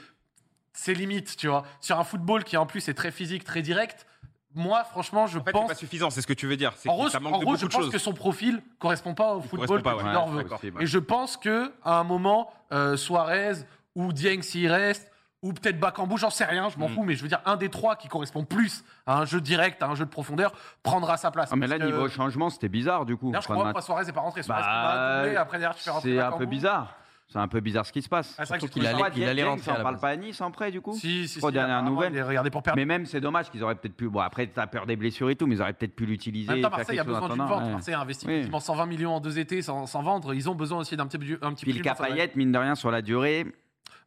C'est 0.75 0.93
limite, 0.95 1.37
tu 1.37 1.49
vois. 1.49 1.62
Sur 1.81 1.99
un 1.99 2.04
football 2.04 2.45
qui 2.45 2.57
en 2.57 2.66
plus 2.66 2.88
est 2.88 2.95
très 2.95 3.11
physique, 3.11 3.45
très 3.45 3.62
direct, 3.62 4.07
moi 4.54 4.85
franchement 4.85 5.26
je 5.26 5.38
En 5.38 5.43
fait, 5.45 5.50
c'est 5.50 5.52
pense. 5.52 5.69
pas 5.69 5.75
suffisant, 5.75 6.11
c'est 6.11 6.21
ce 6.21 6.26
que 6.26 6.33
tu 6.33 6.47
veux 6.47 6.57
dire. 6.57 6.73
C'est 6.76 6.88
En 6.88 6.95
que 6.95 6.99
gros, 7.00 7.09
ça 7.09 7.19
en 7.19 7.21
manque 7.23 7.40
de 7.40 7.45
gros, 7.45 7.57
je 7.57 7.66
pense 7.66 7.83
choses. 7.83 7.90
que 7.90 7.99
son 7.99 8.12
profil 8.12 8.61
correspond 8.78 9.14
pas 9.14 9.35
au 9.35 9.40
football 9.40 9.83
que 9.83 9.88
ouais. 9.88 10.02
Tudor 10.04 10.28
Ouais, 10.35 10.43
veut. 10.71 10.83
Et 10.83 10.87
je 10.87 10.99
pense 10.99 11.37
que 11.37 11.73
à 11.85 11.99
un 11.99 12.04
moment, 12.04 12.52
euh, 12.73 12.97
Suarez 12.97 13.52
ou 13.95 14.12
Dieng 14.12 14.43
s'il 14.43 14.71
reste, 14.71 15.11
ou 15.43 15.52
peut-être 15.52 15.78
Bakambu, 15.78 16.16
j'en 16.16 16.31
sais 16.31 16.45
rien, 16.47 16.69
je 16.71 16.78
m'en 16.78 16.88
Mm. 16.88 16.95
fous, 16.95 17.02
mais 17.04 17.14
je 17.14 17.23
veux 17.23 17.28
dire 17.28 17.40
un 17.45 17.57
des 17.57 17.69
trois 17.69 17.97
qui 17.97 18.09
correspond 18.09 18.45
plus 18.45 18.83
à 19.07 19.19
un 19.19 19.25
jeu 19.26 19.40
direct, 19.43 19.83
à 19.83 19.87
un 19.87 19.95
jeu 19.95 20.07
de 20.07 20.11
profondeur, 20.11 20.52
prendra 20.83 21.16
sa 21.19 21.31
place. 21.31 21.50
Ah, 21.52 21.57
mais 21.57 21.66
là, 21.66 21.78
que- 21.78 21.85
niveau 21.85 22.09
changement, 22.09 22.49
c'était 22.50 22.69
bizarre, 22.71 23.04
du 23.04 23.16
coup. 23.16 23.26
D'ailleurs, 23.26 23.43
je 23.43 23.49
crois 23.49 23.73
que 23.73 23.81
Suarez 23.83 24.07
n'est 24.07 24.12
pas 24.12 24.23
rentré. 24.23 24.43
Suarez 24.43 24.62
Bah, 24.62 25.40
après 25.40 25.59
derrière 25.59 25.76
tu 25.76 25.83
fais 25.85 25.90
rentrer 25.90 26.14
C'est 26.16 26.21
un 26.21 26.33
peu 26.33 26.47
bizarre. 26.47 26.97
C'est 27.35 27.41
un 27.41 27.49
peu 27.49 27.59
bizarre 27.59 27.85
ce 27.85 27.91
qui 27.93 28.00
se 28.00 28.09
passe. 28.09 28.33
Ah, 28.38 28.47
Surtout 28.47 28.69
qu'il 28.69 28.87
allait- 28.87 29.03
il 29.17 29.25
allait 29.25 29.43
rentrer 29.43 29.73
la 29.73 29.81
parle 29.81 29.99
pas 29.99 30.11
à 30.11 30.17
Nice 30.17 30.41
en 30.41 30.53
prêt, 30.53 30.71
du 30.71 30.81
coup 30.81 30.93
Si, 30.95 31.26
si, 31.26 31.41
si, 31.41 31.41
nouvelles. 31.83 32.12
Il 32.12 32.19
est 32.19 32.23
regardé 32.23 32.49
pour 32.49 32.62
perdre. 32.62 32.76
Mais 32.76 32.85
même, 32.85 33.07
c'est 33.07 33.21
dommage 33.21 33.50
qu'ils 33.50 33.61
auraient 33.64 33.75
peut-être 33.75 33.97
pu. 33.97 34.09
Bon, 34.09 34.21
après, 34.21 34.47
t'as 34.47 34.69
peur 34.69 34.87
des 34.87 34.95
blessures 34.95 35.29
et 35.31 35.35
tout, 35.35 35.49
mais 35.49 35.57
ils 35.57 35.61
auraient 35.61 35.73
peut-être 35.73 35.97
pu 35.97 36.07
l'utiliser. 36.07 36.49
En 36.49 36.55
même 36.55 36.62
temps, 36.62 36.71
Marseille 36.71 36.97
a 37.00 37.03
besoin 37.03 37.29
d'une 37.29 37.43
vente. 37.45 37.64
ouais. 37.64 37.71
Marseille 37.73 37.95
a 37.95 38.00
investi 38.00 38.26
Oui. 38.29 38.37
quasiment 38.38 38.61
120 38.61 38.87
millions 38.87 39.17
en 39.17 39.21
deux 39.21 39.41
étés 39.41 39.62
sans, 39.62 39.85
sans 39.87 40.03
vendre. 40.05 40.33
Ils 40.33 40.49
ont 40.49 40.55
besoin 40.55 40.79
aussi 40.79 40.97
d'un 40.97 41.09
petit, 41.09 41.17
un 41.43 41.53
petit 41.55 41.64
Puis 41.64 41.73
le 41.73 41.83
Payet, 41.83 42.31
mine 42.37 42.53
de 42.53 42.59
rien, 42.59 42.76
sur 42.76 42.93
la 42.93 43.03
durée. 43.03 43.45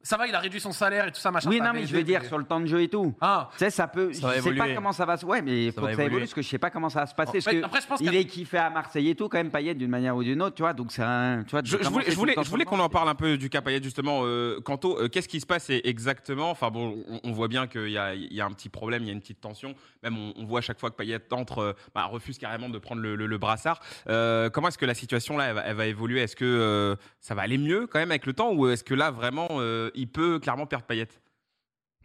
Ça 0.07 0.15
va, 0.15 0.25
il 0.25 0.33
a 0.33 0.39
réduit 0.39 0.61
son 0.61 0.71
salaire 0.71 1.05
et 1.05 1.11
tout 1.11 1.19
ça, 1.19 1.31
machin. 1.31 1.49
Oui, 1.49 1.59
non, 1.59 1.71
mais 1.73 1.85
je 1.85 1.93
veux 1.93 2.01
dire, 2.03 2.23
sur 2.23 2.37
le 2.37 2.45
temps 2.45 2.61
de 2.61 2.65
jeu 2.65 2.81
et 2.81 2.87
tout. 2.87 3.13
Ah, 3.19 3.49
Tu 3.51 3.57
sais, 3.59 3.69
ça 3.69 3.87
peut. 3.89 4.13
Ça 4.13 4.37
je 4.37 4.41
sais 4.41 4.53
pas 4.55 4.73
comment 4.73 4.93
ça 4.93 5.05
va 5.05 5.17
se. 5.17 5.25
Ouais, 5.25 5.41
mais 5.41 5.65
il 5.65 5.71
faut 5.73 5.81
que 5.85 5.93
ça 5.95 6.03
évolue 6.05 6.19
parce 6.21 6.33
que 6.33 6.41
je 6.41 6.47
sais 6.47 6.57
pas 6.57 6.69
comment 6.69 6.87
ça 6.87 7.01
va 7.01 7.07
se 7.07 7.13
passer. 7.13 7.33
Parce 7.43 7.45
mais 7.47 7.59
que 7.59 7.65
après, 7.65 7.81
je 7.81 7.87
pense 7.87 7.99
il 7.99 8.15
est 8.15 8.23
kiffé 8.23 8.57
à 8.57 8.69
Marseille 8.69 9.09
et 9.09 9.15
tout, 9.15 9.27
quand 9.27 9.37
même, 9.37 9.51
Payet, 9.51 9.73
d'une 9.75 9.89
manière 9.89 10.15
ou 10.15 10.23
d'une 10.23 10.41
autre, 10.41 10.55
tu 10.55 10.61
vois. 10.61 10.71
Donc, 10.73 10.93
c'est 10.93 11.01
un. 11.03 11.43
Tu 11.43 11.51
vois, 11.51 11.61
Je, 11.61 11.75
voulais, 11.89 12.05
je 12.09 12.49
voulais, 12.49 12.63
qu'on 12.63 12.79
en 12.79 12.87
parle 12.87 13.09
un 13.09 13.15
peu 13.15 13.37
du 13.37 13.49
cas 13.49 13.59
Payet 13.61 13.83
justement. 13.83 14.21
Euh, 14.23 14.61
Quanto, 14.63 14.97
euh, 14.97 15.09
qu'est-ce 15.09 15.27
qui 15.27 15.41
se 15.41 15.45
passe 15.45 15.69
et- 15.69 15.81
exactement? 15.89 16.51
Enfin 16.51 16.69
bon, 16.71 17.03
on, 17.09 17.19
on 17.25 17.31
voit 17.33 17.49
bien 17.49 17.67
qu'il 17.67 17.89
y 17.89 17.97
a, 17.97 18.13
il 18.15 18.31
y 18.33 18.39
a 18.39 18.45
un 18.45 18.51
petit 18.51 18.69
problème, 18.69 19.03
il 19.03 19.07
y 19.07 19.09
a 19.09 19.13
une 19.13 19.19
petite 19.19 19.41
tension. 19.41 19.75
Même 20.03 20.17
on, 20.17 20.33
on 20.37 20.45
voit 20.45 20.59
à 20.59 20.61
chaque 20.61 20.79
fois 20.79 20.89
que 20.89 20.95
Payet 20.95 21.19
entre, 21.33 21.59
euh, 21.59 21.73
bah, 21.93 22.05
refuse 22.05 22.37
carrément 22.37 22.69
de 22.69 22.77
prendre 22.79 23.01
le, 23.01 23.15
le- 23.17 23.27
le 23.27 23.37
brassard. 23.37 23.81
Euh, 24.07 24.49
comment 24.49 24.69
est-ce 24.69 24.77
que 24.77 24.85
la 24.85 24.93
situation 24.93 25.35
là, 25.35 25.47
elle 25.47 25.55
va, 25.55 25.61
elle 25.65 25.75
va 25.75 25.85
évoluer? 25.85 26.21
Est-ce 26.21 26.37
que 26.37 26.45
euh, 26.45 26.95
ça 27.19 27.35
va 27.35 27.41
aller 27.41 27.57
mieux 27.57 27.87
quand 27.87 27.99
même 27.99 28.11
avec 28.11 28.25
le 28.25 28.31
temps? 28.33 28.53
Ou 28.53 28.69
est-ce 28.69 28.85
que 28.85 28.93
là 28.93 29.11
vraiment, 29.11 29.47
euh, 29.51 29.89
il 29.97 30.07
peut 30.07 30.39
clairement 30.39 30.65
perdre 30.65 30.85
Payet 30.85 31.07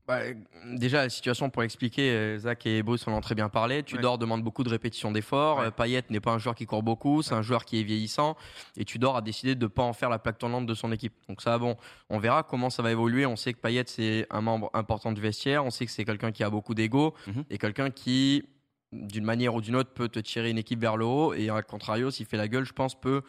Bah, 0.08 0.18
déjà, 0.74 1.02
la 1.04 1.08
situation, 1.10 1.48
pour 1.48 1.62
expliquer, 1.62 2.10
euh, 2.10 2.38
Zach 2.38 2.66
et 2.66 2.82
Bruce 2.82 3.06
en 3.06 3.12
ont 3.12 3.20
très 3.20 3.36
bien 3.36 3.48
parlé. 3.48 3.84
Tudor 3.84 4.18
demande 4.18 4.42
beaucoup 4.42 4.64
de 4.64 4.68
répétitions 4.68 5.12
d'efforts. 5.12 5.58
Ouais. 5.58 5.66
Euh, 5.66 5.70
Payet 5.70 6.02
n'est 6.10 6.18
pas 6.20 6.32
un 6.32 6.38
joueur 6.38 6.56
qui 6.56 6.66
court 6.66 6.82
beaucoup, 6.82 7.22
c'est 7.22 7.34
un 7.34 7.42
joueur 7.42 7.64
qui 7.64 7.78
est 7.78 7.84
vieillissant. 7.84 8.36
Et 8.76 8.84
Tudor 8.84 9.16
a 9.16 9.22
décidé 9.22 9.54
de 9.54 9.62
ne 9.64 9.68
pas 9.68 9.84
en 9.84 9.92
faire 9.92 10.10
la 10.10 10.18
plaque 10.18 10.38
tournante 10.38 10.66
de 10.66 10.74
son 10.74 10.90
équipe. 10.90 11.14
Donc, 11.28 11.40
ça, 11.40 11.56
bon, 11.56 11.76
on 12.10 12.18
verra 12.18 12.42
comment 12.42 12.68
ça 12.68 12.82
va 12.82 12.90
évoluer. 12.90 13.26
On 13.26 13.36
sait 13.36 13.52
que 13.52 13.60
Payet, 13.60 13.84
c'est 13.86 14.26
un 14.30 14.40
membre 14.40 14.70
important 14.74 15.12
du 15.12 15.20
vestiaire. 15.20 15.64
On 15.64 15.70
sait 15.70 15.86
que 15.86 15.92
c'est 15.92 16.04
quelqu'un 16.04 16.32
qui 16.32 16.42
a 16.42 16.50
beaucoup 16.50 16.74
d'ego 16.74 17.14
Mhm. 17.28 17.44
et 17.48 17.58
quelqu'un 17.58 17.90
qui, 17.90 18.42
d'une 18.90 19.24
manière 19.24 19.54
ou 19.54 19.60
d'une 19.60 19.76
autre, 19.76 19.92
peut 19.94 20.08
te 20.08 20.18
tirer 20.18 20.50
une 20.50 20.58
équipe 20.58 20.80
vers 20.80 20.96
le 20.96 21.04
haut. 21.04 21.32
Et 21.32 21.48
à 21.48 21.62
contrario, 21.62 22.10
s'il 22.10 22.26
fait 22.26 22.36
la 22.36 22.48
gueule, 22.48 22.64
je 22.66 22.72
pense, 22.72 23.00
peut 23.00 23.22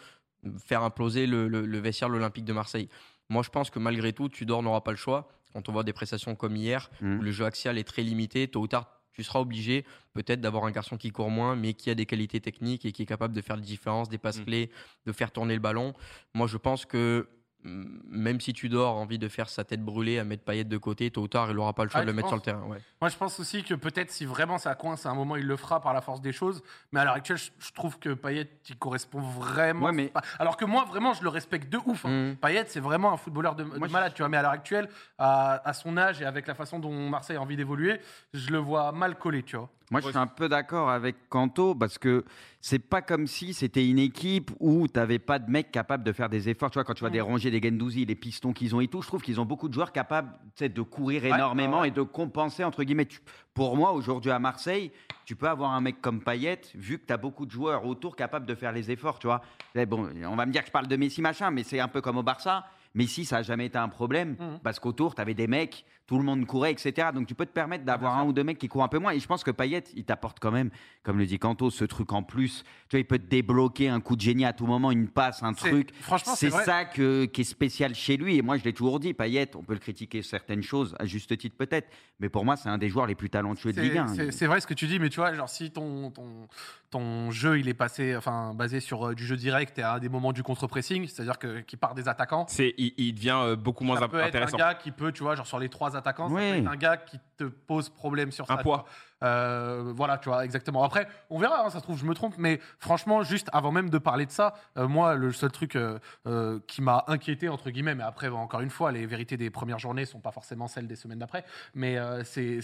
faire 0.58 0.82
imploser 0.84 1.28
le, 1.28 1.48
le- 1.48 1.66
le 1.68 1.78
vestiaire 1.80 2.10
de 2.10 2.16
l'Olympique 2.16 2.44
de 2.46 2.52
Marseille. 2.52 2.90
Moi, 3.30 3.44
je 3.44 3.50
pense 3.50 3.70
que 3.70 3.80
malgré 3.80 4.14
tout, 4.14 4.30
Tudor 4.30 4.64
n'aura 4.64 4.84
pas 4.84 4.92
le 4.92 4.98
choix. 4.98 5.30
Quand 5.54 5.70
on 5.70 5.72
voit 5.72 5.84
des 5.84 5.94
prestations 5.94 6.36
comme 6.36 6.56
hier, 6.56 6.90
où 7.02 7.22
le 7.22 7.32
jeu 7.32 7.46
axial 7.46 7.78
est 7.78 7.84
très 7.84 8.02
limité, 8.02 8.48
tôt 8.48 8.62
ou 8.62 8.68
tard, 8.68 8.88
tu 9.14 9.24
seras 9.24 9.40
obligé 9.40 9.86
peut-être 10.14 10.42
d'avoir 10.42 10.66
un 10.66 10.72
garçon 10.72 10.98
qui 10.98 11.12
court 11.12 11.30
moins, 11.30 11.56
mais 11.56 11.74
qui 11.74 11.90
a 11.90 11.96
des 11.96 12.06
qualités 12.06 12.42
techniques 12.42 12.86
et 12.86 12.92
qui 12.92 13.04
est 13.04 13.06
capable 13.06 13.34
de 13.34 13.42
faire 13.42 13.58
des 13.58 13.64
différences, 13.64 14.10
des 14.10 14.18
passes 14.18 14.42
clés, 14.42 14.72
de 15.06 15.12
faire 15.12 15.32
tourner 15.32 15.54
le 15.54 15.60
ballon. 15.60 15.94
Moi, 16.34 16.48
je 16.48 16.58
pense 16.58 16.86
que 16.86 17.28
mm, 17.30 17.43
même 17.64 18.42
si 18.42 18.54
Tudor 18.54 18.90
a 18.90 19.00
envie 19.00 19.18
de 19.20 19.28
faire 19.28 19.50
sa 19.50 19.64
tête 19.64 19.82
brûlée 19.82 20.20
à 20.20 20.24
mettre 20.24 20.44
Payet 20.44 20.64
de 20.64 20.78
côté, 20.78 21.10
tôt 21.12 21.22
ou 21.22 21.28
tard, 21.28 21.48
il 21.50 21.56
n'aura 21.56 21.74
pas 21.74 21.84
le 21.84 21.90
choix 21.90 22.02
Ah, 22.02 22.04
de 22.04 22.08
le 22.08 22.12
tu 22.14 22.16
mettre 22.18 22.28
sur 22.28 22.36
le 22.38 22.42
terrain. 22.42 22.62
ouais. 22.64 22.80
Moi, 23.02 23.10
je 23.10 23.16
pense 23.18 23.40
aussi 23.40 23.64
que 23.64 23.74
peut-être 23.74 24.12
si 24.12 24.26
vraiment 24.26 24.58
ça 24.58 24.76
coince 24.76 25.06
à 25.06 25.10
un 25.10 25.14
moment, 25.16 25.36
il 25.36 25.46
le 25.46 25.56
fera 25.56 25.80
par 25.82 25.94
la 25.94 26.02
force 26.02 26.22
des 26.22 26.32
choses. 26.34 26.62
Mais 26.92 27.00
à 27.00 27.06
l'heure 27.06 27.14
actuelle, 27.16 27.38
je, 27.38 27.72
trouve 27.74 27.98
que 28.00 28.14
Payet, 28.14 28.50
il 28.70 28.78
correspond 28.78 29.22
vraiment. 29.22 29.86
Ouais, 29.88 29.92
mais- 29.94 30.12
Alors 30.40 30.58
que 30.58 30.66
moi, 30.66 30.86
vraiment, 30.86 31.14
je 31.14 31.24
le 31.24 31.30
respecte 31.30 31.72
de 31.72 31.78
ouf. 31.86 32.06
hein. 32.06 32.36
Payet, 32.42 32.66
c'est 32.68 32.80
vraiment 32.80 33.14
un 33.14 33.18
footballeur 33.18 33.56
de, 33.56 33.64
de 33.64 33.78
Moi, 33.78 33.88
je- 33.88 33.94
malade, 33.94 34.14
tu 34.14 34.22
vois. 34.22 34.30
Mais 34.30 34.38
à 34.38 34.42
l'heure 34.42 34.52
actuelle, 34.52 34.90
à, 35.18 35.62
à 35.68 35.74
son 35.74 35.98
âge 35.98 36.22
et 36.22 36.26
avec 36.26 36.48
la 36.48 36.56
façon 36.56 36.80
dont 36.80 37.10
Marseille 37.10 37.38
a 37.38 37.42
envie 37.42 37.56
d'évoluer, 37.56 38.00
je 38.34 38.50
le 38.52 38.58
vois 38.58 38.92
mal 38.92 39.18
collé, 39.18 39.44
tu 39.44 39.56
vois. 39.58 39.70
Moi, 39.94 40.02
je 40.02 40.10
suis 40.10 40.18
un 40.18 40.28
peu 40.28 40.50
d'accord 40.50 40.90
avec 40.90 41.30
Kanto 41.30 41.76
parce 41.76 41.98
que 41.98 42.26
c'est 42.62 42.80
pas 42.80 43.02
comme 43.02 43.28
si 43.28 43.54
c'était 43.54 43.88
une 43.88 44.00
équipe 44.00 44.52
où 44.60 44.88
tu 44.88 44.98
n'avais 45.00 45.20
pas 45.20 45.40
de 45.40 45.50
mecs 45.50 45.72
capables 45.72 46.04
de 46.04 46.12
faire 46.12 46.30
des 46.30 46.50
efforts. 46.50 46.72
Tu 46.72 46.76
vois, 46.76 46.84
quand 46.84 46.94
tu 46.94 47.02
vois 47.02 47.10
des 47.10 47.22
rangées, 47.22 47.52
des 47.52 47.62
Gendouzi, 47.62 48.06
les 48.06 48.16
pistons 48.16 48.54
qu'ils 48.54 48.76
ont 48.76 48.82
et 48.82 48.88
tout, 48.88 49.02
je 49.02 49.08
trouve 49.08 49.22
qu'ils 49.22 49.40
ont 49.40 49.46
beaucoup 49.46 49.70
de 49.70 49.74
joueurs 49.74 49.92
capables 49.92 50.32
de 50.60 50.82
courir 50.82 51.24
énormément 51.26 51.82
ouais. 51.82 51.90
et 51.90 51.92
de 51.92 52.02
compenser, 52.02 52.64
entre 52.64 52.84
guillemets. 52.84 53.06
Tu- 53.06 53.20
Pour 53.54 53.78
moi, 53.78 53.92
aujourd'hui 53.92 54.32
à 54.32 54.40
Marseille, 54.40 54.92
tu 55.26 55.36
peux 55.36 55.48
avoir 55.48 55.72
un 55.72 55.82
mec 55.82 56.02
comme 56.02 56.22
Payet, 56.22 56.62
vu 56.76 56.98
que 56.98 57.06
tu 57.06 57.14
as 57.14 57.18
beaucoup 57.18 57.46
de 57.46 57.52
joueurs 57.52 57.86
autour 57.86 58.16
capables 58.16 58.46
de 58.46 58.56
faire 58.56 58.72
les 58.72 58.90
efforts, 58.92 59.20
tu 59.20 59.28
vois. 59.28 59.42
Bon, 59.88 60.10
on 60.26 60.36
va 60.36 60.46
me 60.46 60.52
dire 60.52 60.62
que 60.62 60.68
je 60.68 60.72
parle 60.74 60.88
de 60.88 60.96
Messi, 60.96 61.22
machin, 61.22 61.52
mais 61.52 61.64
c'est 61.64 61.80
un 61.80 61.88
peu 61.88 62.02
comme 62.02 62.18
au 62.18 62.24
Barça. 62.24 62.66
Messi, 62.96 63.26
ça 63.26 63.38
n'a 63.38 63.42
jamais 63.44 63.66
été 63.68 63.78
un 63.78 63.90
problème 63.90 64.36
Mhm. 64.40 64.60
parce 64.64 64.80
qu'autour, 64.80 65.16
tu 65.16 65.22
avais 65.22 65.34
des 65.34 65.48
mecs, 65.48 65.84
tout 66.06 66.18
le 66.18 66.24
monde 66.24 66.46
courait, 66.46 66.72
etc. 66.72 67.10
Donc 67.14 67.28
tu 67.28 67.34
peux 67.36 67.46
te 67.46 67.52
permettre 67.54 67.86
d'avoir 67.86 68.18
un 68.18 68.26
ou 68.26 68.34
deux 68.34 68.44
mecs 68.44 68.58
qui 68.58 68.68
courent 68.68 68.84
un 68.84 68.88
peu 68.90 69.00
moins. 69.00 69.12
Et 69.14 69.20
je 69.20 69.28
pense 69.28 69.44
que 69.44 69.52
Payet, 69.52 69.84
il 69.96 70.04
t'apporte 70.04 70.40
quand 70.40 70.52
même, 70.52 70.70
comme 71.02 71.18
le 71.18 71.26
dit 71.26 71.40
Kanto, 71.40 71.70
ce 71.70 71.86
truc 71.86 72.12
en 72.12 72.24
plus. 72.24 72.64
Tu 72.90 72.98
vois, 72.98 73.00
il 73.00 73.06
peut 73.06 73.18
te 73.20 73.26
débloquer 73.28 73.88
un 73.90 74.02
coup 74.02 74.16
de 74.18 74.22
génie 74.22 74.46
à 74.46 74.52
tout 74.54 74.66
moment, 74.66 74.92
une 74.92 75.08
passe, 75.08 75.42
un 75.44 75.54
truc. 75.54 75.92
franchement, 76.02 76.34
c'est 76.36 76.50
ça 76.50 76.86
que- 76.86 77.26
qui 77.26 77.42
est 77.42 77.46
spécial 77.46 77.96
chez 77.96 78.18
lui. 78.18 78.36
Et 78.38 78.42
moi, 78.42 78.58
je 78.58 78.64
l'ai 78.64 78.74
toujours 78.74 79.00
dit, 79.00 79.14
Payet, 79.14 79.56
on 79.56 79.64
peut 79.64 79.74
le 79.74 79.80
critiquer 79.80 80.22
certaines 80.24 80.62
choses, 80.62 80.94
à 81.00 81.06
juste 81.06 81.38
titre 81.38 81.56
peut-être. 81.58 81.88
Mais 82.20 82.30
pour 82.30 82.44
moi, 82.46 82.58
c'est 82.58 82.70
un 82.70 82.78
des 82.78 82.90
joueurs 82.90 83.08
les 83.08 83.16
plus 83.16 83.30
talentueux 83.30 83.72
de 83.74 83.82
Ligue 83.82 83.98
1. 83.98 84.32
C'est 84.32 84.46
vrai 84.48 84.60
ce 84.62 84.68
que 84.68 84.74
tu 84.74 84.88
dis, 84.88 85.00
mais 85.00 85.10
tu 85.10 85.22
vois, 85.22 85.34
genre 85.34 85.50
si 85.50 85.72
ton, 85.72 86.12
ton, 86.12 86.48
ton 86.90 87.32
jeu 87.32 87.60
il 87.60 87.68
est 87.68 87.74
passé, 87.74 88.16
enfin 88.16 88.54
basé 88.54 88.80
sur 88.80 89.08
euh, 89.10 89.16
du 89.16 89.26
jeu 89.26 89.36
direct 89.36 89.80
et 89.80 89.84
à 89.84 90.00
des 90.00 90.10
moments 90.10 90.32
du 90.34 90.44
contre-pressing, 90.44 91.08
c'est-à-dire 91.08 91.40
que 91.40 91.62
qui 91.62 91.76
part 91.78 91.96
des 91.96 92.08
attaquants. 92.08 92.46
C'est, 92.50 92.74
il, 92.78 92.94
il 92.98 93.14
devient 93.14 93.38
euh, 93.42 93.56
beaucoup 93.56 93.84
moins 93.84 94.00
ça 94.00 94.08
peut 94.08 94.20
être 94.20 94.28
intéressant. 94.28 94.56
un 94.58 94.60
gars 94.60 94.74
qui 94.76 94.92
peut, 94.92 95.12
tu 95.12 95.24
vois, 95.24 95.36
genre 95.36 95.48
sur 95.48 95.60
les 95.60 95.70
trois 95.70 95.93
attaquants, 95.96 96.30
ça 96.30 96.36
Oui. 96.36 96.52
peut 96.52 96.58
être 96.58 96.68
un 96.72 96.76
gars 96.76 96.98
qui 96.98 97.20
te 97.38 97.44
pose 97.46 97.90
problème 97.90 98.32
sur 98.32 98.50
Un 98.52 98.58
ça. 98.58 98.64
poids. 98.64 98.86
Euh, 99.24 99.94
voilà, 99.96 100.18
tu 100.18 100.28
vois, 100.28 100.44
exactement. 100.44 100.84
Après, 100.84 101.08
on 101.30 101.40
verra, 101.40 101.66
hein, 101.66 101.70
ça 101.70 101.80
se 101.80 101.84
trouve, 101.84 101.98
je 101.98 102.04
me 102.06 102.14
trompe, 102.14 102.36
mais 102.38 102.60
franchement, 102.80 103.24
juste 103.24 103.48
avant 103.54 103.72
même 103.72 103.90
de 103.90 103.98
parler 103.98 104.26
de 104.26 104.32
ça, 104.32 104.54
euh, 104.78 104.86
moi, 104.86 105.16
le 105.16 105.32
seul 105.32 105.50
truc 105.50 105.78
euh, 105.78 106.60
qui 106.68 106.82
m'a 106.82 107.06
inquiété, 107.08 107.48
entre 107.48 107.70
guillemets, 107.70 107.96
mais 107.96 108.04
après, 108.04 108.28
encore 108.28 108.60
une 108.60 108.70
fois, 108.70 108.92
les 108.92 109.06
vérités 109.06 109.38
des 109.38 109.50
premières 109.50 109.80
journées 109.80 110.04
sont 110.06 110.20
pas 110.20 110.32
forcément 110.34 110.68
celles 110.68 110.88
des 110.88 110.98
semaines 110.98 111.20
d'après, 111.20 111.46
mais 111.74 111.98
c'est 112.26 112.60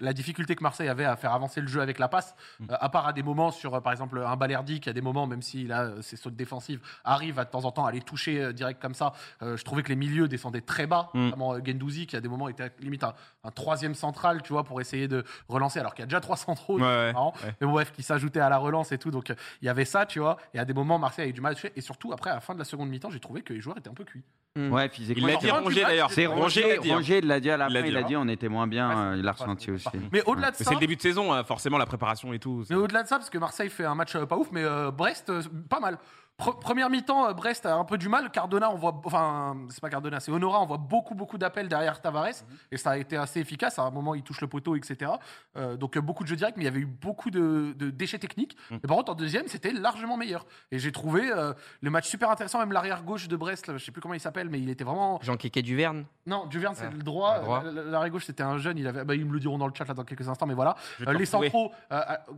la 0.00 0.12
difficulté 0.12 0.54
que 0.54 0.62
Marseille 0.62 0.88
avait 0.88 1.04
à 1.04 1.16
faire 1.16 1.32
avancer 1.32 1.60
le 1.60 1.66
jeu 1.66 1.80
avec 1.80 1.98
la 1.98 2.06
passe, 2.06 2.36
euh, 2.62 2.76
à 2.80 2.88
part 2.90 3.08
à 3.08 3.12
des 3.12 3.24
moments 3.24 3.50
sur, 3.50 3.82
par 3.82 3.92
exemple, 3.92 4.22
un 4.24 4.36
Balerdi 4.36 4.78
qui, 4.78 4.88
à 4.88 4.92
des 4.92 5.00
moments, 5.00 5.26
même 5.26 5.42
s'il 5.42 5.72
a 5.72 6.00
ses 6.00 6.16
sautes 6.16 6.36
défensives, 6.36 6.80
arrive 7.04 7.40
à 7.40 7.44
de 7.44 7.50
temps 7.50 7.64
en 7.64 7.72
temps 7.72 7.86
à 7.86 7.92
les 7.92 8.00
toucher 8.00 8.52
direct 8.52 8.80
comme 8.80 8.94
ça. 8.94 9.12
Je 9.40 9.62
trouvais 9.64 9.82
que 9.82 9.88
les 9.88 9.96
milieux 9.96 10.28
descendaient 10.28 10.60
très 10.60 10.86
bas, 10.86 11.08
Mm. 11.14 11.24
notamment 11.24 11.54
Gendouzi, 11.64 12.06
qui 12.06 12.16
à 12.16 12.20
des 12.20 12.28
moments 12.28 12.48
était 12.48 12.62
limite 12.80 13.04
un, 13.04 13.14
un 13.44 13.50
troisième 13.50 13.94
central, 13.94 14.42
tu 14.42 14.52
vois, 14.52 14.64
pour 14.64 14.80
essayer 14.80 15.08
de 15.08 15.24
relancer, 15.48 15.78
alors 15.80 15.94
qu'il 15.94 16.02
y 16.02 16.04
a 16.04 16.06
déjà 16.06 16.20
trois 16.20 16.36
centraux. 16.36 16.76
Ouais, 16.78 16.82
ouais, 16.84 17.12
marrant. 17.12 17.34
ouais. 17.44 17.54
Mais 17.60 17.66
bref, 17.66 17.92
qui 17.92 18.02
s'ajoutait 18.02 18.40
à 18.40 18.48
la 18.48 18.58
relance 18.58 18.92
et 18.92 18.98
tout. 18.98 19.10
Donc 19.10 19.30
euh, 19.30 19.34
il 19.62 19.66
y 19.66 19.68
avait 19.68 19.84
ça, 19.84 20.06
tu 20.06 20.20
vois. 20.20 20.36
Et 20.54 20.58
à 20.58 20.64
des 20.64 20.74
moments, 20.74 20.98
Marseille 20.98 21.24
avait 21.24 21.32
du 21.32 21.40
mal. 21.40 21.54
Et 21.76 21.80
surtout, 21.80 22.12
après, 22.12 22.30
à 22.30 22.34
la 22.34 22.40
fin 22.40 22.54
de 22.54 22.58
la 22.58 22.64
seconde 22.64 22.88
mi-temps, 22.90 23.10
j'ai 23.10 23.20
trouvé 23.20 23.42
que 23.42 23.52
les 23.52 23.60
joueurs 23.60 23.76
étaient 23.78 23.90
un 23.90 23.94
peu 23.94 24.04
cuits. 24.04 24.22
Ouais, 24.56 24.86
Il 24.86 24.90
physiquement. 24.90 25.26
l'a 25.26 25.32
Ouais, 25.34 25.38
dit 25.40 25.50
Rongier 25.50 25.82
d'ailleurs. 25.82 26.10
C'est 26.12 26.26
Rongier 26.26 26.76
Roger, 26.78 27.20
l'a 27.22 27.40
dit. 27.40 27.48
l'a 27.48 27.54
à 27.54 27.56
la 27.56 27.66
Il 27.68 27.72
l'a 27.72 27.80
fin, 27.80 27.86
dit, 27.86 27.90
il 27.92 27.96
a 27.96 28.02
dit 28.04 28.16
on 28.16 28.28
était 28.28 28.48
moins 28.48 28.68
bien, 28.68 28.88
Ouais, 28.88 28.94
euh, 28.96 29.16
il 29.16 29.22
l'a 29.24 29.32
ressenti 29.32 29.70
ouais, 29.70 29.74
aussi. 29.76 29.84
pas- 29.84 29.92
Mais 30.12 30.22
au-delà 30.26 30.52
de 30.52 30.56
ça. 30.56 30.64
c'est 30.64 30.74
le 30.74 30.80
début 30.80 30.94
de 30.94 31.00
saison, 31.02 31.32
hein, 31.32 31.42
forcément 31.42 31.76
la 31.76 31.86
préparation 31.86 32.32
et 32.32 32.38
tout. 32.38 32.64
Mais 32.70 32.76
au-delà 32.76 33.02
de 33.02 33.08
ça, 33.08 33.16
parce 33.16 33.30
que 33.30 33.38
Marseille 33.38 33.68
fait 33.68 33.84
un 33.84 33.96
match 33.96 34.14
euh, 34.14 34.26
pas 34.26 34.36
ouf, 34.36 34.48
mais 34.52 34.62
euh, 34.62 34.92
Brest, 34.92 35.28
euh, 35.30 35.42
pas 35.68 35.80
mal. 35.80 35.98
Pre- 36.36 36.58
première 36.58 36.90
mi-temps, 36.90 37.28
euh, 37.28 37.32
Brest 37.32 37.64
a 37.64 37.76
un 37.76 37.84
peu 37.84 37.96
du 37.96 38.08
mal. 38.08 38.30
Cardona, 38.32 38.68
on 38.68 38.74
voit. 38.74 39.00
Enfin, 39.04 39.56
c'est 39.70 39.80
pas 39.80 39.88
Cardona, 39.88 40.18
c'est 40.18 40.32
Honora, 40.32 40.60
on 40.60 40.66
voit 40.66 40.78
beaucoup, 40.78 41.14
beaucoup 41.14 41.38
d'appels 41.38 41.68
derrière 41.68 42.00
Tavares. 42.00 42.42
Et 42.72 42.76
ça 42.76 42.90
a 42.90 42.96
été 42.96 43.16
assez 43.16 43.38
efficace. 43.38 43.78
À 43.78 43.82
un 43.82 43.92
moment, 43.92 44.16
il 44.16 44.22
touche 44.24 44.40
le 44.40 44.48
poteau, 44.48 44.74
etc. 44.74 45.12
Euh, 45.56 45.76
donc, 45.76 45.96
euh, 45.96 46.00
beaucoup 46.00 46.24
de 46.24 46.28
jeux 46.28 46.34
directs, 46.34 46.56
mais 46.56 46.64
il 46.64 46.66
y 46.66 46.68
avait 46.68 46.80
eu 46.80 46.86
beaucoup 46.86 47.30
de, 47.30 47.72
de 47.78 47.88
déchets 47.90 48.18
techniques. 48.18 48.56
Mm. 48.70 48.74
Et 48.82 48.86
par 48.88 48.96
contre, 48.96 49.12
en 49.12 49.14
deuxième, 49.14 49.46
c'était 49.46 49.72
largement 49.72 50.16
meilleur. 50.16 50.44
Et 50.72 50.80
j'ai 50.80 50.90
trouvé 50.90 51.30
euh, 51.30 51.52
le 51.80 51.90
match 51.90 52.08
super 52.08 52.28
intéressant, 52.30 52.58
même 52.58 52.72
l'arrière 52.72 53.04
gauche 53.04 53.28
de 53.28 53.36
Brest, 53.36 53.68
là, 53.68 53.76
je 53.76 53.84
sais 53.84 53.92
plus 53.92 54.00
comment 54.02 54.14
il 54.14 54.20
s'appelle, 54.20 54.48
mais 54.50 54.58
il 54.58 54.68
était 54.70 54.82
vraiment. 54.84 55.20
Jean 55.22 55.36
Kéké 55.36 55.62
Duverne. 55.62 56.04
Non, 56.26 56.46
Duverne, 56.46 56.74
c'est 56.74 56.86
Ah, 56.86 56.90
le 56.90 57.02
droit. 57.04 57.36
le 57.38 57.44
droit. 57.44 57.62
La- 57.62 57.70
la- 57.70 57.82
L'arrière 57.84 58.10
gauche, 58.10 58.24
c'était 58.24 58.42
un 58.42 58.58
jeune. 58.58 58.76
Il 58.76 58.88
avait... 58.88 59.04
bah, 59.04 59.14
ils 59.14 59.24
me 59.24 59.32
le 59.32 59.38
diront 59.38 59.56
dans 59.58 59.68
le 59.68 59.72
chat 59.72 59.84
là, 59.84 59.94
dans 59.94 60.02
quelques 60.04 60.28
instants, 60.28 60.46
mais 60.46 60.54
voilà. 60.54 60.74
Euh, 61.06 61.12
les 61.12 61.26
centraux. 61.26 61.70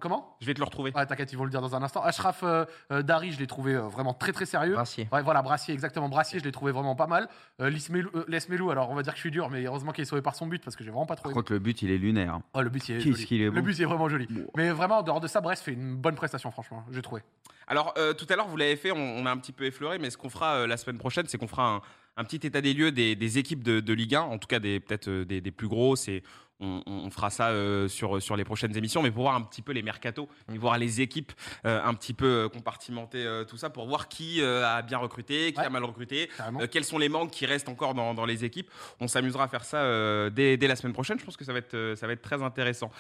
comment? 0.01 0.37
Je 0.43 0.47
vais 0.47 0.53
te 0.53 0.59
le 0.59 0.65
retrouver. 0.67 0.93
Ouais, 0.95 1.07
t'inquiète, 1.07 1.33
ils 1.33 1.37
vont 1.39 1.45
le 1.45 1.51
dire 1.51 1.63
dans 1.63 1.75
un 1.75 1.83
instant. 1.83 2.03
Ashraf 2.03 2.45
Dari, 2.91 3.33
je 3.33 3.39
l'ai 3.39 3.47
trouvé 3.47 3.75
vraiment 3.89 4.15
très 4.15 4.33
très 4.33 4.47
sérieux. 4.47 4.75
Brassier. 4.75 5.09
Ouais, 5.13 5.23
voilà, 5.23 5.43
Brassier, 5.43 5.75
exactement. 5.75 6.09
Brassier, 6.09 6.39
je 6.41 6.45
l'ai 6.45 6.53
trouvé 6.53 6.73
vraiment 6.73 6.95
pas 6.97 7.07
mal. 7.07 7.29
Euh, 7.61 7.71
euh, 7.71 8.25
Lesmelou, 8.29 8.71
alors 8.71 8.91
on 8.91 8.95
va 8.95 9.03
dire 9.03 9.13
que 9.13 9.17
je 9.19 9.23
suis 9.23 9.31
dur, 9.31 9.51
mais 9.51 9.65
heureusement 9.65 9.93
qu'il 9.93 10.03
est 10.03 10.07
sauvé 10.07 10.23
par 10.23 10.35
son 10.35 10.47
but 10.47 10.63
parce 10.65 10.77
que 10.77 10.85
j'ai 10.85 10.91
vraiment 10.91 11.07
pas 11.07 11.15
Par 11.15 11.23
trouvé. 11.23 11.35
contre, 11.35 11.53
le 11.53 11.59
but, 11.59 11.83
il 11.83 11.91
est 11.91 11.99
lunaire. 11.99 12.41
Oh, 12.55 12.63
le 12.63 12.69
but, 12.71 12.89
il 12.89 12.97
est 12.97 12.99
Qu'est-ce 12.99 13.11
joli. 13.13 13.27
qu'il 13.27 13.41
est 13.43 13.45
Le 13.47 13.51
bon. 13.53 13.61
but, 13.63 13.77
il 13.79 13.83
est 13.83 13.87
vraiment 13.87 14.09
joli. 14.09 14.29
Mais 14.57 14.71
vraiment, 14.71 14.99
en 14.99 15.03
dehors 15.03 15.21
de 15.21 15.27
ça, 15.29 15.41
Brest 15.41 15.63
fait 15.65 15.73
une 15.73 15.97
bonne 15.97 16.15
prestation, 16.15 16.51
franchement, 16.51 16.85
j'ai 16.93 17.03
trouvé. 17.03 17.23
Alors, 17.69 17.95
euh, 17.99 18.13
tout 18.15 18.27
à 18.29 18.37
l'heure, 18.37 18.47
vous 18.47 18.57
l'avez 18.57 18.77
fait, 18.77 18.93
on, 18.93 18.97
on 18.97 19.27
a 19.27 19.31
un 19.31 19.37
petit 19.39 19.53
peu 19.53 19.65
effleuré, 19.65 19.99
mais 19.99 20.11
ce 20.11 20.17
qu'on 20.17 20.29
fera 20.31 20.55
euh, 20.59 20.67
la 20.67 20.77
semaine 20.77 20.99
prochaine, 20.99 21.27
c'est 21.27 21.37
qu'on 21.37 21.49
fera 21.49 21.69
un, 21.77 21.81
un 22.17 22.25
petit 22.25 22.47
état 22.47 22.61
des 22.61 22.73
lieux 22.75 22.93
des, 22.93 23.17
des 23.17 23.39
équipes 23.39 23.65
de, 23.65 23.81
de 23.81 23.93
Ligue 23.93 24.15
1, 24.15 24.21
en 24.21 24.39
tout 24.39 24.47
cas 24.47 24.61
des 24.61 24.79
peut-être 24.79 25.09
euh, 25.09 25.25
des, 25.25 25.41
des 25.41 25.51
plus 25.51 25.67
grosses, 25.67 26.07
et 26.07 26.23
on, 26.61 26.83
on 26.87 27.11
fera 27.11 27.31
ça 27.31 27.49
euh, 27.49 27.87
sur, 27.89 28.21
sur 28.23 28.37
les 28.37 28.45
prochaines 28.45 28.77
émissions, 28.77 29.03
mais 29.03 29.11
pour 29.11 29.23
voir 29.23 29.35
un 29.35 29.43
petit 29.43 29.63
peu 29.63 29.73
les 29.73 29.83
mercatos, 29.83 30.29
et 30.53 30.59
voir 30.59 30.79
les 30.79 31.01
équipes 31.01 31.33
euh, 31.65 31.81
un 31.85 31.95
petit 31.95 32.15
peu 32.15 32.27
euh, 32.27 32.49
compartimenter 32.49 33.25
euh, 33.25 33.45
tout 33.45 33.57
ça, 33.57 33.71
pour 33.71 33.87
voir 33.87 34.09
qui 34.09 34.43
a 34.43 34.83
bien 34.83 34.99
recruté, 34.99 35.53
qui 35.53 35.61
Ouais. 35.61 35.67
a 35.67 35.71
mal 35.71 35.85
recruté, 35.85 36.29
quels 36.71 36.85
sont 36.85 36.99
les 36.99 37.09
manques 37.09 37.31
qui 37.31 37.47
restent 37.47 37.69
encore 37.69 37.95
dans, 37.95 38.15
dans 38.15 38.25
les 38.25 38.45
équipes. 38.45 38.71
On 39.01 39.09
s'amusera 39.09 39.45
à 39.45 39.49
faire 39.49 39.65
ça 39.65 39.83
dès, 40.31 40.57
dès 40.57 40.67
la 40.69 40.77
semaine 40.77 40.93
prochaine. 40.93 41.19
Je 41.19 41.25
pense 41.25 41.37
que 41.37 41.45
ça 41.45 41.53
va 41.53 41.59
être, 41.59 41.95
ça 41.97 42.07
va 42.07 42.13
être 42.13 42.23
très 42.23 42.43
intéressant. 42.43 42.91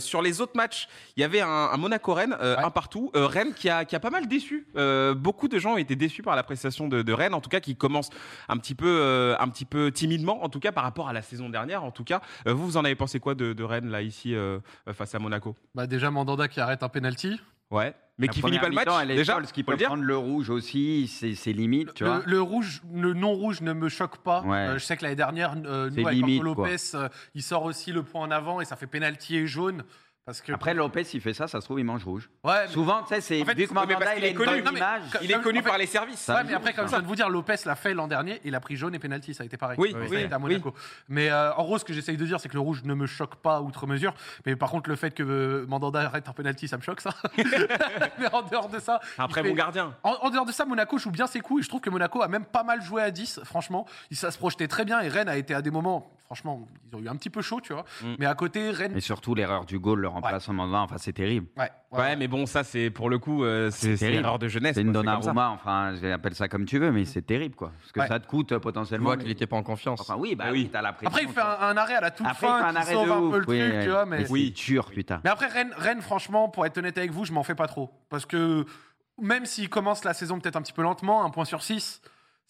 Sur 0.00 0.22
les 0.22 0.40
autres 0.40 0.56
matchs, 0.56 0.88
il 1.16 1.20
y 1.20 1.24
avait 1.24 1.40
un, 1.40 1.48
un 1.48 1.76
Monaco-Rennes, 1.76 2.36
Ouais. 2.40 2.56
un 2.58 2.70
partout. 2.70 3.10
Rennes 3.14 3.54
qui 3.54 3.68
a, 3.68 3.84
qui 3.84 3.94
a 3.96 4.00
pas 4.00 4.10
mal 4.10 4.26
déçu. 4.28 4.66
Beaucoup 5.16 5.48
de 5.48 5.58
gens 5.58 5.74
ont 5.74 5.78
été 5.78 5.96
déçus 5.96 6.22
par 6.22 6.36
la 6.36 6.42
prestation 6.42 6.88
de, 6.88 7.02
de 7.02 7.12
Rennes, 7.12 7.34
en 7.34 7.40
tout 7.40 7.50
cas 7.50 7.60
qui 7.60 7.76
commence 7.76 8.10
un 8.48 8.56
petit 8.58 8.74
peu, 8.74 9.34
un 9.38 9.48
petit 9.48 9.64
peu 9.64 9.90
timidement, 9.92 10.42
en 10.44 10.48
tout 10.48 10.60
cas 10.60 10.72
par 10.72 10.84
rapport 10.84 11.08
à 11.08 11.12
la 11.12 11.22
saison 11.22 11.48
dernière. 11.48 11.84
En 11.84 11.90
tout 11.90 12.04
cas, 12.04 12.20
vous, 12.46 12.64
vous 12.66 12.76
en 12.76 12.84
avez 12.84 12.94
pensé 12.94 13.20
quoi 13.20 13.34
de, 13.34 13.52
de 13.52 13.64
Rennes 13.64 13.88
là 13.90 14.02
ici 14.02 14.34
euh, 14.34 14.58
euh, 14.88 14.92
face 14.92 15.14
à 15.14 15.18
Monaco 15.18 15.56
Bah, 15.74 15.86
déjà, 15.86 16.10
Mandanda 16.10 16.48
qui 16.48 16.60
arrête 16.60 16.82
un 16.82 16.88
penalty. 16.88 17.40
Ouais, 17.70 17.94
mais 18.18 18.26
La 18.26 18.32
qui 18.34 18.42
finit 18.42 18.58
pas 18.58 18.68
le 18.68 18.74
match 18.74 18.86
elle 19.02 19.12
est 19.12 19.16
déjà. 19.16 19.34
folle, 19.34 19.46
ce 19.46 19.52
qui 19.54 19.62
peut 19.64 19.76
dire. 19.76 19.86
prendre 19.88 20.02
le 20.02 20.16
rouge 20.16 20.50
aussi, 20.50 21.08
c'est 21.08 21.52
limite, 21.54 21.94
tu 21.94 22.04
le, 22.04 22.10
vois. 22.10 22.22
le 22.26 22.42
rouge, 22.42 22.82
le 22.92 23.14
non 23.14 23.32
rouge 23.32 23.62
ne 23.62 23.72
me 23.72 23.88
choque 23.88 24.18
pas. 24.18 24.42
Ouais. 24.42 24.56
Euh, 24.58 24.74
je 24.78 24.84
sais 24.84 24.94
que 24.98 25.02
l'année 25.04 25.16
dernière, 25.16 25.54
euh, 25.64 25.88
C'est 25.90 26.00
nous 26.02 26.06
avec 26.06 26.18
limite, 26.18 26.42
Marco 26.42 26.54
quoi. 26.56 26.68
Lopez, 26.68 26.82
euh, 26.94 27.08
il 27.34 27.42
sort 27.42 27.62
aussi 27.64 27.90
le 27.90 28.02
point 28.02 28.20
en 28.20 28.30
avant 28.30 28.60
et 28.60 28.66
ça 28.66 28.76
fait 28.76 28.86
pénalty 28.86 29.36
et 29.36 29.46
jaune. 29.46 29.84
Parce 30.24 30.40
que 30.40 30.52
Après, 30.52 30.72
Lopez, 30.72 31.02
il 31.14 31.20
fait 31.20 31.34
ça, 31.34 31.48
ça 31.48 31.60
se 31.60 31.64
trouve, 31.64 31.80
il 31.80 31.84
mange 31.84 32.04
rouge. 32.04 32.30
ouais, 32.44 32.52
mais- 32.66 32.72
Souvent, 32.72 33.02
tu 33.02 33.08
sais, 33.08 33.20
c'est 33.20 33.42
En 33.42 33.44
fait, 33.44 33.54
vu 33.54 33.66
que 33.66 33.74
Mandanda, 33.74 34.14
il 34.16 34.22
est 34.24 34.34
connu. 34.34 34.62
Il 35.20 35.32
est 35.32 35.40
connu 35.40 35.58
en 35.58 35.62
fait- 35.62 35.68
par 35.68 35.78
les 35.78 35.86
services. 35.86 36.20
Ça- 36.20 36.36
Ouais, 36.36 36.44
mais 36.44 36.54
après, 36.54 36.72
comme 36.72 36.84
je 36.86 36.90
viens 36.90 37.00
de 37.00 37.06
vous 37.06 37.16
dire, 37.16 37.28
Lopez 37.28 37.56
l'a 37.64 37.74
fait 37.74 37.92
l'an 37.92 38.06
dernier, 38.06 38.40
il 38.44 38.54
a 38.54 38.60
pris 38.60 38.76
jaune 38.76 38.94
et 38.94 39.00
penalty, 39.00 39.34
ça 39.34 39.42
a 39.42 39.46
été 39.46 39.56
pareil. 39.56 39.76
Oui, 39.80 39.90
Ça 39.90 39.98
oui, 39.98 40.16
a 40.16 40.20
été 40.20 40.32
à 40.32 40.36
oui. 40.36 40.42
Monaco. 40.42 40.74
Mais 41.08 41.28
euh, 41.28 41.52
en 41.54 41.64
gros, 41.64 41.76
ce 41.76 41.84
que 41.84 41.92
j'essaye 41.92 42.16
de 42.16 42.24
dire, 42.24 42.38
c'est 42.38 42.48
que 42.48 42.54
le 42.54 42.60
rouge 42.60 42.84
ne 42.84 42.94
me 42.94 43.06
choque 43.06 43.34
pas 43.36 43.60
outre 43.60 43.88
mesure. 43.88 44.14
Mais 44.46 44.54
par 44.54 44.70
contre, 44.70 44.88
le 44.90 44.94
fait 44.94 45.10
que 45.12 45.24
euh, 45.24 45.66
Mandanda 45.66 46.00
arrête 46.02 46.28
un 46.28 46.32
penalty, 46.32 46.68
ça 46.68 46.76
me 46.76 46.82
choque, 46.82 47.00
ça. 47.00 47.10
mais 48.18 48.32
en 48.32 48.42
dehors 48.42 48.68
de 48.68 48.78
ça. 48.78 49.00
Fait- 49.34 49.42
bon 49.42 49.54
gardien. 49.54 49.92
En, 50.04 50.12
en 50.22 50.30
dehors 50.30 50.46
de 50.46 50.52
ça, 50.52 50.64
Monaco 50.64 50.98
joue 50.98 51.10
bien 51.10 51.26
ses 51.26 51.40
coups 51.40 51.60
et 51.60 51.64
je 51.64 51.68
trouve 51.68 51.80
que 51.80 51.90
Monaco 51.90 52.22
a 52.22 52.28
même 52.28 52.44
pas 52.44 52.62
mal 52.62 52.80
joué 52.80 53.02
à 53.02 53.10
10, 53.10 53.40
franchement. 53.44 53.86
Il, 54.12 54.16
ça 54.16 54.30
se 54.30 54.38
projetait 54.38 54.68
très 54.68 54.84
bien 54.84 55.00
et 55.00 55.08
Rennes 55.08 55.28
a 55.28 55.36
été 55.36 55.52
à 55.52 55.62
des 55.62 55.72
moments, 55.72 56.08
franchement, 56.32 56.66
ils 56.90 56.96
ont 56.96 57.00
eu 57.00 57.08
un 57.08 57.16
petit 57.16 57.28
peu 57.28 57.42
chaud, 57.42 57.60
tu 57.60 57.74
vois. 57.74 57.84
Mm. 58.02 58.14
Mais 58.18 58.24
à 58.24 58.34
côté, 58.34 58.70
Rennes. 58.70 58.96
Et 58.96 59.00
surtout, 59.02 59.34
l'erreur 59.34 59.66
du 59.66 59.78
goal, 59.78 60.00
le 60.00 60.08
remplaçant 60.08 60.54
Mandanda, 60.54 60.78
enfin, 60.78 60.96
c'est 60.96 61.12
terrible. 61.12 61.46
Ouais, 61.58 61.70
ouais, 61.90 61.98
Ouais, 61.98 62.16
mais 62.16 62.26
bon, 62.26 62.46
ça, 62.46 62.64
c'est 62.64 62.88
pour 62.88 63.10
le 63.10 63.18
coup, 63.18 63.44
euh, 63.44 63.68
c'est 63.70 63.98
c'est 63.98 64.10
l'erreur 64.10 64.38
de 64.38 64.48
jeunesse. 64.48 64.74
C'est 64.76 64.80
une. 64.80 64.92
Donnarumma, 64.92 65.50
enfin, 65.50 65.94
j'appelle 66.00 66.34
ça 66.34 66.48
comme 66.48 66.64
tu 66.64 66.78
veux, 66.78 66.90
mais 66.90 67.04
c'est 67.04 67.20
terrible, 67.20 67.54
quoi. 67.54 67.70
Parce 67.78 67.92
que 67.92 68.00
Ouais. 68.00 68.06
ça 68.08 68.18
te 68.18 68.26
coûte 68.26 68.52
euh, 68.52 68.58
potentiellement. 68.60 69.10
mais- 69.10 69.18
qu'il 69.18 69.28
n'était 69.28 69.46
pas 69.46 69.56
en 69.56 69.62
confiance. 69.62 70.00
Enfin, 70.00 70.16
oui, 70.18 70.34
bah 70.34 70.44
Ah 70.48 70.52
oui, 70.52 70.62
oui. 70.62 70.70
t'as 70.72 70.80
la 70.80 70.94
pression. 70.94 71.08
Après, 71.10 71.22
il 71.24 71.28
fait 71.28 71.40
un, 71.42 71.68
un 71.68 71.76
arrêt 71.76 71.94
à 71.96 72.00
la 72.00 72.10
toute 72.10 72.26
Après, 72.26 72.46
il 72.46 72.50
fin 72.50 72.58
fait 72.60 72.64
un 72.64 72.70
qui 72.72 72.76
arrêt 72.78 72.92
sauve 72.94 73.06
de 73.06 73.12
un 73.12 73.18
ouf. 73.18 73.30
peu 73.32 73.38
le 73.40 73.48
oui, 73.48 73.58
truc, 73.60 73.72
ouais. 73.74 73.84
tu 73.84 73.90
vois. 73.90 74.06
Mais, 74.06 74.24
c'est 74.24 74.50
dur, 74.50 74.86
putain. 74.90 75.20
mais 75.24 75.30
après, 75.30 75.48
Rennes, 75.48 75.74
Rennes, 75.76 76.00
franchement, 76.00 76.48
pour 76.48 76.64
être 76.64 76.78
honnête 76.78 76.96
avec 76.96 77.10
vous, 77.10 77.26
je 77.26 77.32
m'en 77.32 77.42
fais 77.42 77.54
pas 77.54 77.66
trop. 77.66 77.90
Parce 78.08 78.24
que 78.24 78.64
même 79.20 79.44
s'ils 79.44 79.68
commencent 79.68 80.04
la 80.04 80.14
saison 80.14 80.40
peut-être 80.40 80.56
un 80.56 80.62
petit 80.62 80.72
peu 80.72 80.82
lentement, 80.82 81.24
un 81.24 81.30
point 81.30 81.44
sur 81.44 81.62
6, 81.62 82.00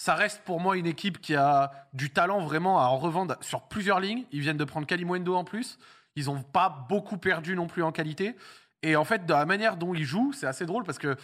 ça 0.02 0.16
reste 0.16 0.42
pour 0.42 0.58
moi 0.58 0.76
une 0.76 0.86
équipe 0.86 1.20
qui 1.20 1.36
a 1.36 1.70
du 1.92 2.10
talent 2.10 2.40
vraiment 2.40 2.80
à 2.80 2.86
en 2.86 2.98
revendre 2.98 3.36
sur 3.40 3.62
plusieurs 3.68 4.00
lignes. 4.00 4.24
Ils 4.32 4.40
viennent 4.40 4.56
de 4.56 4.64
prendre 4.64 4.84
Kalimundo 4.84 5.36
en 5.36 5.44
plus. 5.44 5.78
Ils 6.16 6.24
n'ont 6.24 6.42
pas 6.42 6.84
beaucoup 6.88 7.18
perdu 7.18 7.54
non 7.54 7.68
plus 7.68 7.84
en 7.84 7.92
qualité. 7.92 8.34
Et 8.82 8.96
en 8.96 9.04
fait, 9.04 9.26
de 9.26 9.32
la 9.32 9.46
manière 9.46 9.76
dont 9.76 9.94
ils 9.94 10.04
jouent, 10.04 10.32
c'est 10.32 10.46
assez 10.46 10.66
drôle 10.66 10.84
parce 10.84 10.98
que 10.98 11.16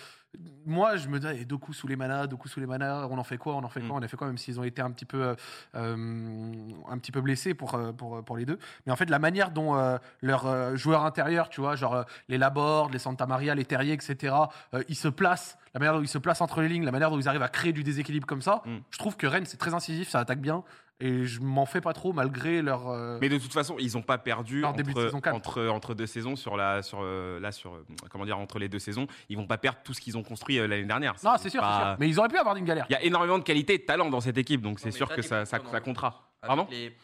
moi, 0.66 0.96
je 0.96 1.08
me 1.08 1.18
dis, 1.18 1.26
eh, 1.34 1.44
deux 1.44 1.56
coups 1.56 1.76
sous 1.76 1.88
les 1.88 1.96
manas, 1.96 2.26
deux 2.26 2.36
coups 2.36 2.52
sous 2.52 2.60
les 2.60 2.66
manas, 2.66 3.06
on 3.10 3.16
en 3.18 3.24
fait 3.24 3.38
quoi, 3.38 3.54
on 3.54 3.64
en 3.64 3.68
fait 3.68 3.80
quoi, 3.80 3.96
on 3.96 4.04
en 4.04 4.06
fait 4.08 4.16
quoi, 4.16 4.26
même 4.26 4.36
s'ils 4.38 4.60
ont 4.60 4.64
été 4.64 4.82
un 4.82 4.90
petit 4.90 5.06
peu, 5.06 5.22
euh, 5.22 5.34
euh, 5.74 6.52
un 6.88 6.98
petit 6.98 7.12
peu 7.12 7.20
blessés 7.20 7.54
pour, 7.54 7.74
euh, 7.74 7.92
pour, 7.92 8.22
pour 8.24 8.36
les 8.36 8.44
deux. 8.44 8.58
Mais 8.86 8.92
en 8.92 8.96
fait, 8.96 9.08
la 9.10 9.18
manière 9.18 9.50
dont 9.50 9.76
euh, 9.76 9.96
leurs 10.22 10.76
joueurs 10.76 11.04
intérieurs, 11.04 11.48
tu 11.48 11.60
vois, 11.60 11.76
genre 11.76 12.04
les 12.28 12.38
Laborde, 12.38 12.92
les 12.92 12.98
Santa 12.98 13.26
Maria, 13.26 13.54
les 13.54 13.64
Terrier, 13.64 13.94
etc., 13.94 14.34
euh, 14.74 14.82
ils 14.88 14.96
se 14.96 15.08
placent, 15.08 15.56
la 15.74 15.80
manière 15.80 15.94
dont 15.94 16.02
ils 16.02 16.08
se 16.08 16.18
placent 16.18 16.40
entre 16.42 16.60
les 16.60 16.68
lignes, 16.68 16.84
la 16.84 16.92
manière 16.92 17.10
dont 17.10 17.18
ils 17.18 17.28
arrivent 17.28 17.42
à 17.42 17.48
créer 17.48 17.72
du 17.72 17.82
déséquilibre 17.82 18.26
comme 18.26 18.42
ça, 18.42 18.62
Mm. 18.66 18.78
je 18.90 18.98
trouve 18.98 19.16
que 19.16 19.26
Rennes, 19.26 19.46
c'est 19.46 19.56
très 19.56 19.74
incisif, 19.74 20.08
ça 20.10 20.20
attaque 20.20 20.40
bien. 20.40 20.62
Et 21.00 21.26
je 21.26 21.40
m'en 21.40 21.64
fais 21.64 21.80
pas 21.80 21.92
trop 21.92 22.12
malgré 22.12 22.60
leur. 22.60 22.88
euh, 22.88 23.18
Mais 23.20 23.28
de 23.28 23.38
toute 23.38 23.52
façon, 23.52 23.76
ils 23.78 23.94
n'ont 23.94 24.02
pas 24.02 24.18
perdu 24.18 24.64
En 24.64 24.72
début 24.72 24.94
de 24.94 25.08
entre, 25.14 25.30
entre, 25.30 25.66
entre 25.68 25.94
deux 25.94 26.06
saisons 26.06 26.34
sur 26.34 26.56
la 26.56 26.82
sur 26.82 26.98
euh, 27.02 27.38
là 27.38 27.52
sur 27.52 27.74
euh, 27.74 27.84
comment 28.10 28.24
dire 28.24 28.36
entre 28.38 28.58
les 28.58 28.68
deux 28.68 28.80
saisons. 28.80 29.06
Ils 29.28 29.36
vont 29.36 29.46
pas 29.46 29.58
perdre 29.58 29.78
tout 29.84 29.94
ce 29.94 30.00
qu'ils 30.00 30.18
ont 30.18 30.24
construit 30.24 30.56
l'année 30.56 30.84
dernière. 30.84 31.14
Non, 31.22 31.34
c'est 31.38 31.50
sûr, 31.50 31.60
pas- 31.60 31.78
c'est 31.78 31.84
sûr. 31.90 31.96
Mais 32.00 32.08
ils 32.08 32.18
auraient 32.18 32.28
pu 32.28 32.36
avoir 32.38 32.56
une 32.56 32.64
galère. 32.64 32.86
Il 32.88 32.94
y 32.94 32.96
a 32.96 33.02
énormément 33.04 33.38
de 33.38 33.44
qualité 33.44 33.74
et 33.74 33.78
de 33.78 33.84
talent 33.84 34.10
dans 34.10 34.20
cette 34.20 34.38
équipe, 34.38 34.60
donc 34.60 34.80
c'est 34.80 34.90
sûr 34.90 35.08
que 35.08 35.22
ça, 35.22 35.44
ça, 35.44 35.58
comptera. 35.60 36.28
Pardon? 36.40 36.66
les, 36.70 36.96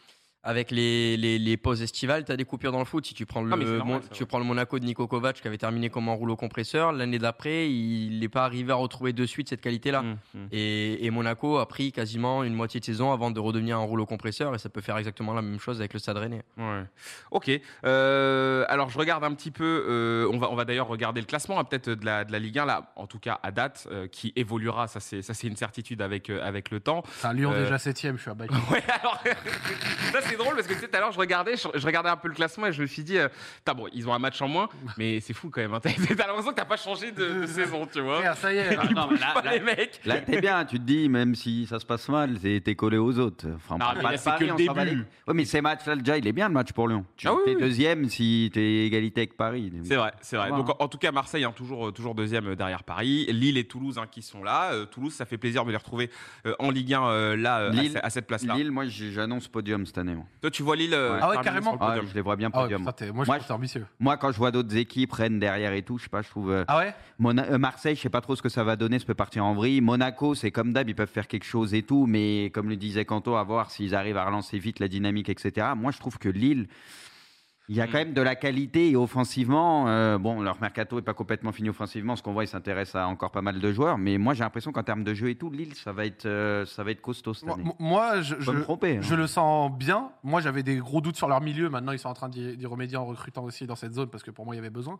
avec 0.45 0.71
les, 0.71 1.17
les, 1.17 1.37
les 1.39 1.57
pauses 1.57 1.81
estivales, 1.81 2.23
tu 2.23 2.31
as 2.31 2.37
des 2.37 2.45
coupures 2.45 2.71
dans 2.71 2.79
le 2.79 2.85
foot. 2.85 3.05
Si 3.05 3.13
tu 3.13 3.25
prends 3.25 3.41
le, 3.41 3.51
Ah, 3.51 3.57
normal, 3.57 3.85
Mon- 3.85 3.99
tu 4.15 4.25
prends 4.25 4.39
le 4.39 4.45
Monaco 4.45 4.79
de 4.79 4.85
Nico 4.85 5.07
Kovac 5.07 5.41
qui 5.41 5.47
avait 5.47 5.57
terminé 5.57 5.89
comme 5.89 6.07
un 6.07 6.13
rouleau 6.13 6.35
compresseur, 6.35 6.91
l'année 6.93 7.19
d'après, 7.19 7.69
il 7.69 8.19
n'est 8.19 8.29
pas 8.29 8.45
arrivé 8.45 8.71
à 8.71 8.75
retrouver 8.75 9.11
de 9.11 9.25
suite 9.25 9.49
cette 9.49 9.61
qualité-là. 9.61 10.03
Mmh, 10.03 10.17
mmh. 10.35 10.45
Et, 10.51 11.05
et 11.05 11.09
Monaco 11.09 11.57
a 11.57 11.67
pris 11.67 11.91
quasiment 11.91 12.43
une 12.43 12.53
moitié 12.53 12.79
de 12.79 12.85
saison 12.85 13.11
avant 13.11 13.31
de 13.31 13.39
redevenir 13.39 13.77
un 13.77 13.83
rouleau 13.83 14.05
compresseur 14.05 14.53
et 14.55 14.59
ça 14.59 14.69
peut 14.69 14.81
faire 14.81 14.97
exactement 14.97 15.33
la 15.33 15.41
même 15.41 15.59
chose 15.59 15.79
avec 15.79 15.93
le 15.93 15.99
Stade 15.99 16.17
Rennais. 16.17 16.43
Ouais. 16.57 16.83
Ok. 17.31 17.49
Euh, 17.83 18.65
alors 18.69 18.89
je 18.89 18.97
regarde 18.97 19.23
un 19.23 19.33
petit 19.33 19.51
peu. 19.51 19.85
euh, 19.87 20.29
on 20.31 20.37
va, 20.37 20.51
on 20.51 20.55
va 20.55 20.65
d'ailleurs 20.65 20.87
regarder 20.87 21.21
le 21.21 21.27
classement 21.27 21.59
hein, 21.59 21.63
peut-être 21.63 21.89
de 21.89 22.05
la, 22.05 22.23
de 22.25 22.31
la 22.31 22.39
Ligue 22.39 22.59
1 22.59 22.65
là, 22.65 22.91
en 22.95 23.07
tout 23.07 23.19
cas 23.19 23.39
à 23.43 23.51
date, 23.51 23.87
euh, 23.91 24.07
qui 24.07 24.33
évoluera. 24.35 24.87
Ça 24.87 24.99
c'est, 24.99 25.21
ça 25.21 25.33
c'est 25.33 25.47
une 25.47 25.55
certitude 25.55 26.01
avec 26.01 26.29
euh, 26.29 26.43
avec 26.43 26.69
le 26.71 26.79
temps. 26.79 27.03
Un 27.23 27.33
Lyon 27.33 27.51
Euh, 27.53 27.63
déjà 27.63 27.77
7ème, 27.77 28.17
je 28.17 28.21
suis 28.21 28.31
à 28.31 28.33
bail. 28.33 28.49
Ouais. 28.71 28.83
Alors 29.01 29.21
ça 30.13 30.21
c'est 30.37 30.43
drôle 30.43 30.55
parce 30.55 30.67
que 30.67 30.73
tu 30.73 30.79
sais, 30.79 30.87
tout 30.87 30.95
à 30.95 30.99
l'heure, 30.99 31.11
je 31.11 31.19
regardais, 31.19 31.55
je, 31.57 31.67
je 31.73 31.85
regardais 31.85 32.09
un 32.09 32.17
peu 32.17 32.27
le 32.27 32.33
classement 32.33 32.67
et 32.67 32.73
je 32.73 32.81
me 32.81 32.87
suis 32.87 33.03
dit, 33.03 33.17
euh, 33.17 33.27
bon, 33.75 33.87
ils 33.93 34.07
ont 34.07 34.13
un 34.13 34.19
match 34.19 34.41
en 34.41 34.47
moins, 34.47 34.69
mais 34.97 35.19
c'est 35.19 35.33
fou 35.33 35.49
quand 35.49 35.61
même. 35.61 35.73
hein. 35.73 35.79
T'as 35.81 35.89
l'impression 36.27 36.51
que 36.51 36.55
t'as 36.55 36.65
pas 36.65 36.77
changé 36.77 37.11
de, 37.11 37.41
de 37.41 37.45
saison, 37.47 37.87
tu 37.91 38.01
vois. 38.01 38.35
Ça 38.35 38.53
y 38.53 38.57
est. 38.57 38.77
Ah, 38.77 38.85
non, 38.93 39.09
là, 39.11 39.31
Pas 39.33 39.41
là- 39.41 39.53
les 39.53 39.59
mecs. 39.61 39.99
Là, 40.05 40.19
t'es 40.21 40.39
bien, 40.41 40.65
tu 40.65 40.77
te 40.79 40.83
dis, 40.83 41.07
même 41.09 41.35
si 41.35 41.65
ça 41.67 41.79
se 41.79 41.85
passe 41.85 42.07
mal, 42.09 42.37
t'es 42.39 42.75
collé 42.75 42.97
aux 42.97 43.17
autres. 43.19 43.45
Enfin, 43.55 43.75
on 43.75 43.77
Non, 43.77 43.85
mais 43.95 44.03
là, 44.03 44.17
c'est 44.17 44.25
Paris, 44.29 44.47
que 44.47 44.51
le 44.51 44.55
début. 44.57 45.05
Oui, 45.27 45.33
mais 45.33 45.45
ces 45.45 45.61
matchs-là, 45.61 45.95
déjà, 45.95 46.17
il 46.17 46.27
est 46.27 46.31
bien 46.33 46.47
le 46.47 46.53
match 46.53 46.71
pour 46.73 46.87
Lyon. 46.87 47.05
Tu 47.17 47.27
Ah 47.27 47.33
oui, 47.33 47.41
es 47.47 47.55
oui. 47.55 47.61
deuxième 47.61 48.09
si 48.09 48.49
t'es 48.53 48.85
égalité 48.85 49.21
avec 49.21 49.37
Paris. 49.37 49.71
C'est 49.83 49.95
vrai, 49.95 50.11
c'est 50.21 50.37
vrai. 50.37 50.49
Donc, 50.49 50.69
en, 50.69 50.75
en 50.79 50.87
tout 50.87 50.97
cas, 50.97 51.11
Marseille, 51.11 51.43
hein, 51.43 51.53
toujours, 51.55 51.87
euh, 51.87 51.91
toujours 51.91 52.15
deuxième 52.15 52.47
euh, 52.49 52.55
derrière 52.55 52.83
Paris. 52.83 53.25
Lille 53.29 53.57
et 53.57 53.63
Toulouse 53.65 53.97
hein, 53.97 54.05
qui 54.09 54.21
sont 54.21 54.43
là. 54.43 54.71
Euh, 54.73 54.85
Toulouse, 54.85 55.13
ça 55.13 55.25
fait 55.25 55.37
plaisir 55.37 55.65
de 55.65 55.71
les 55.71 55.77
retrouver 55.77 56.09
euh, 56.45 56.53
en 56.59 56.69
Ligue 56.71 56.93
1 56.93 57.03
euh, 57.07 57.35
là, 57.37 57.55
à 57.55 57.69
Lille- 57.69 57.91
ce- 57.93 57.97
à, 58.05 58.09
cette 58.09 58.27
place-là. 58.27 58.55
Lille, 58.55 58.71
moi, 58.71 58.85
j'annonce 58.87 59.47
podium 59.47 59.85
cette 59.85 59.97
année. 59.97 60.15
moi. 60.15 60.24
Toi, 60.41 60.51
tu 60.51 60.63
vois 60.63 60.75
Lille 60.75 60.93
euh, 60.93 61.13
Ouais. 61.13 61.19
Ah 61.21 61.27
ouais, 61.29 61.33
terminer 61.35 61.43
carrément. 61.43 61.71
sur 61.71 61.79
le 61.79 61.85
Ah, 61.85 61.87
podium. 61.93 62.07
je 62.09 62.13
les 62.15 62.21
vois 62.21 62.35
bien 62.35 62.49
Ah 62.53 62.57
ouais, 62.57 62.63
podium. 62.63 62.81
putain, 62.81 62.91
t'es- 62.91 63.11
moi, 63.11 63.23
je 63.23 63.29
Moi, 63.29 63.35
trouve 63.35 63.43
que 63.43 63.47
c'est 63.47 63.53
ambitieux. 63.53 63.85
Moi, 63.99 64.17
quand 64.17 64.31
je 64.31 64.37
vois 64.37 64.51
d'autres 64.51 64.75
équipes, 64.75 65.11
Rennes 65.13 65.39
derrière 65.39 65.73
et 65.73 65.81
tout, 65.83 65.97
je 65.97 66.03
sais 66.03 66.09
pas, 66.09 66.21
je 66.21 66.29
trouve. 66.29 66.51
euh, 66.51 66.63
Ah 66.67 66.77
ouais? 66.79 66.93
Mona- 67.19 67.45
euh, 67.51 67.57
Marseille, 67.57 67.95
je 67.95 68.01
sais 68.01 68.09
pas 68.09 68.21
trop 68.21 68.35
ce 68.35 68.41
que 68.41 68.49
ça 68.49 68.63
va 68.63 68.75
donner, 68.75 68.99
ça 68.99 69.05
peut 69.05 69.13
partir 69.13 69.45
en 69.45 69.53
vrille. 69.53 69.81
Monaco, 69.81 70.35
c'est 70.35 70.51
comme 70.51 70.73
d'hab, 70.73 70.87
ils 70.89 70.95
peuvent 70.95 71.07
faire 71.09 71.27
quelque 71.27 71.45
chose 71.45 71.73
et 71.73 71.83
tout, 71.83 72.05
mais 72.07 72.51
comme 72.53 72.69
le 72.69 72.75
disait 72.75 73.05
Kanto, 73.05 73.35
à 73.35 73.43
voir 73.43 73.71
s'ils 73.71 73.95
arrivent 73.95 74.17
à 74.17 74.25
relancer 74.25 74.57
vite 74.59 74.79
la 74.79 74.87
dynamique, 74.87 75.29
etc. 75.29 75.67
Moi, 75.75 75.91
je 75.91 75.99
trouve 75.99 76.17
que 76.17 76.29
Lille, 76.29 76.67
il 77.69 77.75
y 77.75 77.81
a 77.81 77.85
Mm. 77.87 77.89
quand 77.91 77.97
même 77.97 78.13
de 78.13 78.21
la 78.21 78.35
qualité 78.35 78.89
et 78.91 78.95
offensivement, 78.95 79.87
euh, 79.87 80.17
bon, 80.17 80.41
leur 80.41 80.59
mercato 80.61 80.99
est 80.99 81.01
pas 81.01 81.13
complètement 81.13 81.51
fini 81.51 81.69
offensivement, 81.69 82.15
ce 82.15 82.21
qu'on 82.23 82.33
voit, 82.33 82.43
ils 82.43 82.47
s'intéressent 82.47 82.95
à 83.01 83.07
encore 83.07 83.31
pas 83.31 83.41
mal 83.41 83.59
de 83.59 83.71
joueurs, 83.71 83.97
mais 83.97 84.17
moi, 84.17 84.33
j'ai 84.33 84.43
l'impression 84.43 84.71
qu'en 84.71 84.83
termes 84.83 85.03
de 85.03 85.13
jeu 85.13 85.29
et 85.29 85.35
tout, 85.35 85.49
Lille, 85.49 85.73
ça 85.75 85.91
va 85.91 86.05
être, 86.05 86.25
euh, 86.25 86.65
ça 86.65 86.83
va 86.83 86.91
être 86.91 87.01
costaud 87.01 87.33
cette 87.33 87.45
Moi, 87.47 87.55
année. 87.55 87.71
moi, 87.79 88.21
Je 88.21 88.35
je, 88.39 88.51
tromper. 88.51 88.97
hein. 88.97 89.01
je 89.01 89.15
le 89.15 89.27
sens 89.27 89.71
bien. 89.71 90.09
Moi, 90.23 90.41
j'avais 90.41 90.63
des 90.63 90.77
gros 90.77 91.01
doutes 91.01 91.17
sur 91.17 91.27
leur 91.27 91.41
milieu. 91.41 91.69
Maintenant, 91.69 91.91
ils 91.91 91.99
sont 91.99 92.09
en 92.09 92.13
train 92.13 92.29
d'y 92.29 92.55
d'y 92.57 92.65
remédier 92.65 92.97
en 92.97 93.05
recrutant 93.05 93.43
aussi 93.43 93.65
dans 93.65 93.75
cette 93.75 93.93
zone 93.93 94.09
parce 94.09 94.23
que 94.23 94.31
pour 94.31 94.45
moi, 94.45 94.55
il 94.55 94.57
y 94.57 94.61
avait 94.61 94.69
besoin. 94.69 94.97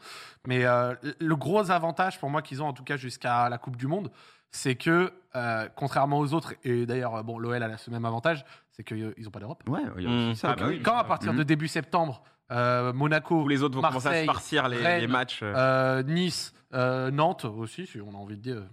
Mais 0.48 0.66
euh, 0.66 0.94
le 1.20 1.36
gros 1.36 1.72
avantage 1.72 2.20
pour 2.20 2.30
moi 2.30 2.42
qu'ils 2.42 2.62
ont, 2.64 2.68
en 2.68 2.74
tout 2.74 2.84
cas 2.84 2.98
jusqu'à 2.98 3.48
la 3.50 3.58
Coupe 3.58 3.76
du 3.78 3.88
Monde, 3.88 4.10
c'est 4.52 4.76
que, 4.76 5.12
euh, 5.36 5.68
contrairement 5.76 6.20
aux 6.20 6.34
autres, 6.34 6.54
et 6.64 6.86
d'ailleurs, 6.86 7.16
euh, 7.16 7.24
bon, 7.24 7.38
l'OL 7.40 7.62
a 7.62 7.78
ce 7.78 7.90
même 7.90 8.06
avantage, 8.06 8.46
c'est 8.72 8.84
qu'ils 8.84 9.14
n'ont 9.18 9.32
pas 9.32 9.40
d'Europe. 9.40 9.64
Ouais, 9.68 9.82
il 9.98 10.04
y 10.04 10.08
a 10.08 10.10
Mm. 10.32 10.36
ça. 10.36 10.52
Ah 10.52 10.56
bah 10.56 10.66
oui. 10.68 10.82
Quand 10.82 10.98
à 10.98 11.04
partir 11.04 11.34
de 11.34 11.40
Mhm. 11.40 11.44
début 11.46 11.68
septembre, 11.68 12.24
euh, 12.52 12.94
Monaco, 12.94 13.42
Tous 13.42 13.48
les 13.48 13.64
autres 13.64 13.76
vont 13.76 13.82
commencer 13.82 14.08
à 14.08 14.22
se 14.22 14.26
farcir 14.26 14.68
les, 14.68 14.78
Rennes, 14.78 15.02
les 15.02 15.08
matchs. 15.08 15.40
euh. 15.44 16.04
Nice, 16.04 16.54
euh, 16.74 17.12
Nantes 17.12 17.46
aussi, 17.46 17.88
si 17.88 18.00
on 18.02 18.10
a 18.14 18.18
envie 18.18 18.38
de 18.38 18.42
dire. 18.42 18.64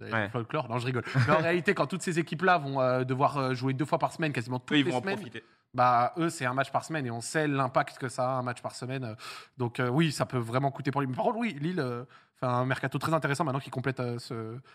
Ouais. 0.00 0.28
Folklore, 0.28 0.68
non 0.68 0.78
je 0.78 0.86
rigole. 0.86 1.02
Mais 1.26 1.34
en 1.34 1.38
réalité, 1.40 1.74
quand 1.74 1.86
toutes 1.88 2.02
ces 2.02 2.20
équipes-là 2.20 2.58
vont 2.58 2.80
euh, 2.80 3.02
devoir 3.02 3.52
jouer 3.56 3.72
deux 3.74 3.84
fois 3.84 3.98
par 3.98 4.12
semaine, 4.12 4.32
quasiment 4.32 4.60
toutes 4.60 4.76
ils 4.78 4.84
les 4.84 4.90
vont 4.92 4.98
en 4.98 5.00
semaines, 5.00 5.16
profiter. 5.16 5.42
bah 5.74 6.12
eux 6.18 6.30
c'est 6.30 6.46
un 6.46 6.54
match 6.54 6.70
par 6.70 6.84
semaine 6.84 7.04
et 7.06 7.10
on 7.10 7.20
sait 7.20 7.48
l'impact 7.48 7.98
que 7.98 8.08
ça 8.08 8.24
a 8.28 8.32
un 8.34 8.42
match 8.42 8.62
par 8.62 8.76
semaine. 8.76 9.16
Donc 9.56 9.80
euh, 9.80 9.88
oui, 9.88 10.12
ça 10.12 10.24
peut 10.24 10.38
vraiment 10.38 10.70
coûter 10.70 10.92
pour 10.92 11.00
lui. 11.00 11.08
Mais 11.08 11.16
par 11.16 11.24
contre, 11.24 11.38
oui, 11.38 11.56
Lille 11.60 11.84
fait 12.38 12.46
un 12.46 12.64
mercato 12.64 12.98
très 12.98 13.12
intéressant 13.12 13.44
maintenant 13.44 13.60
qui 13.60 13.70
complète 13.70 14.00
euh, 14.00 14.18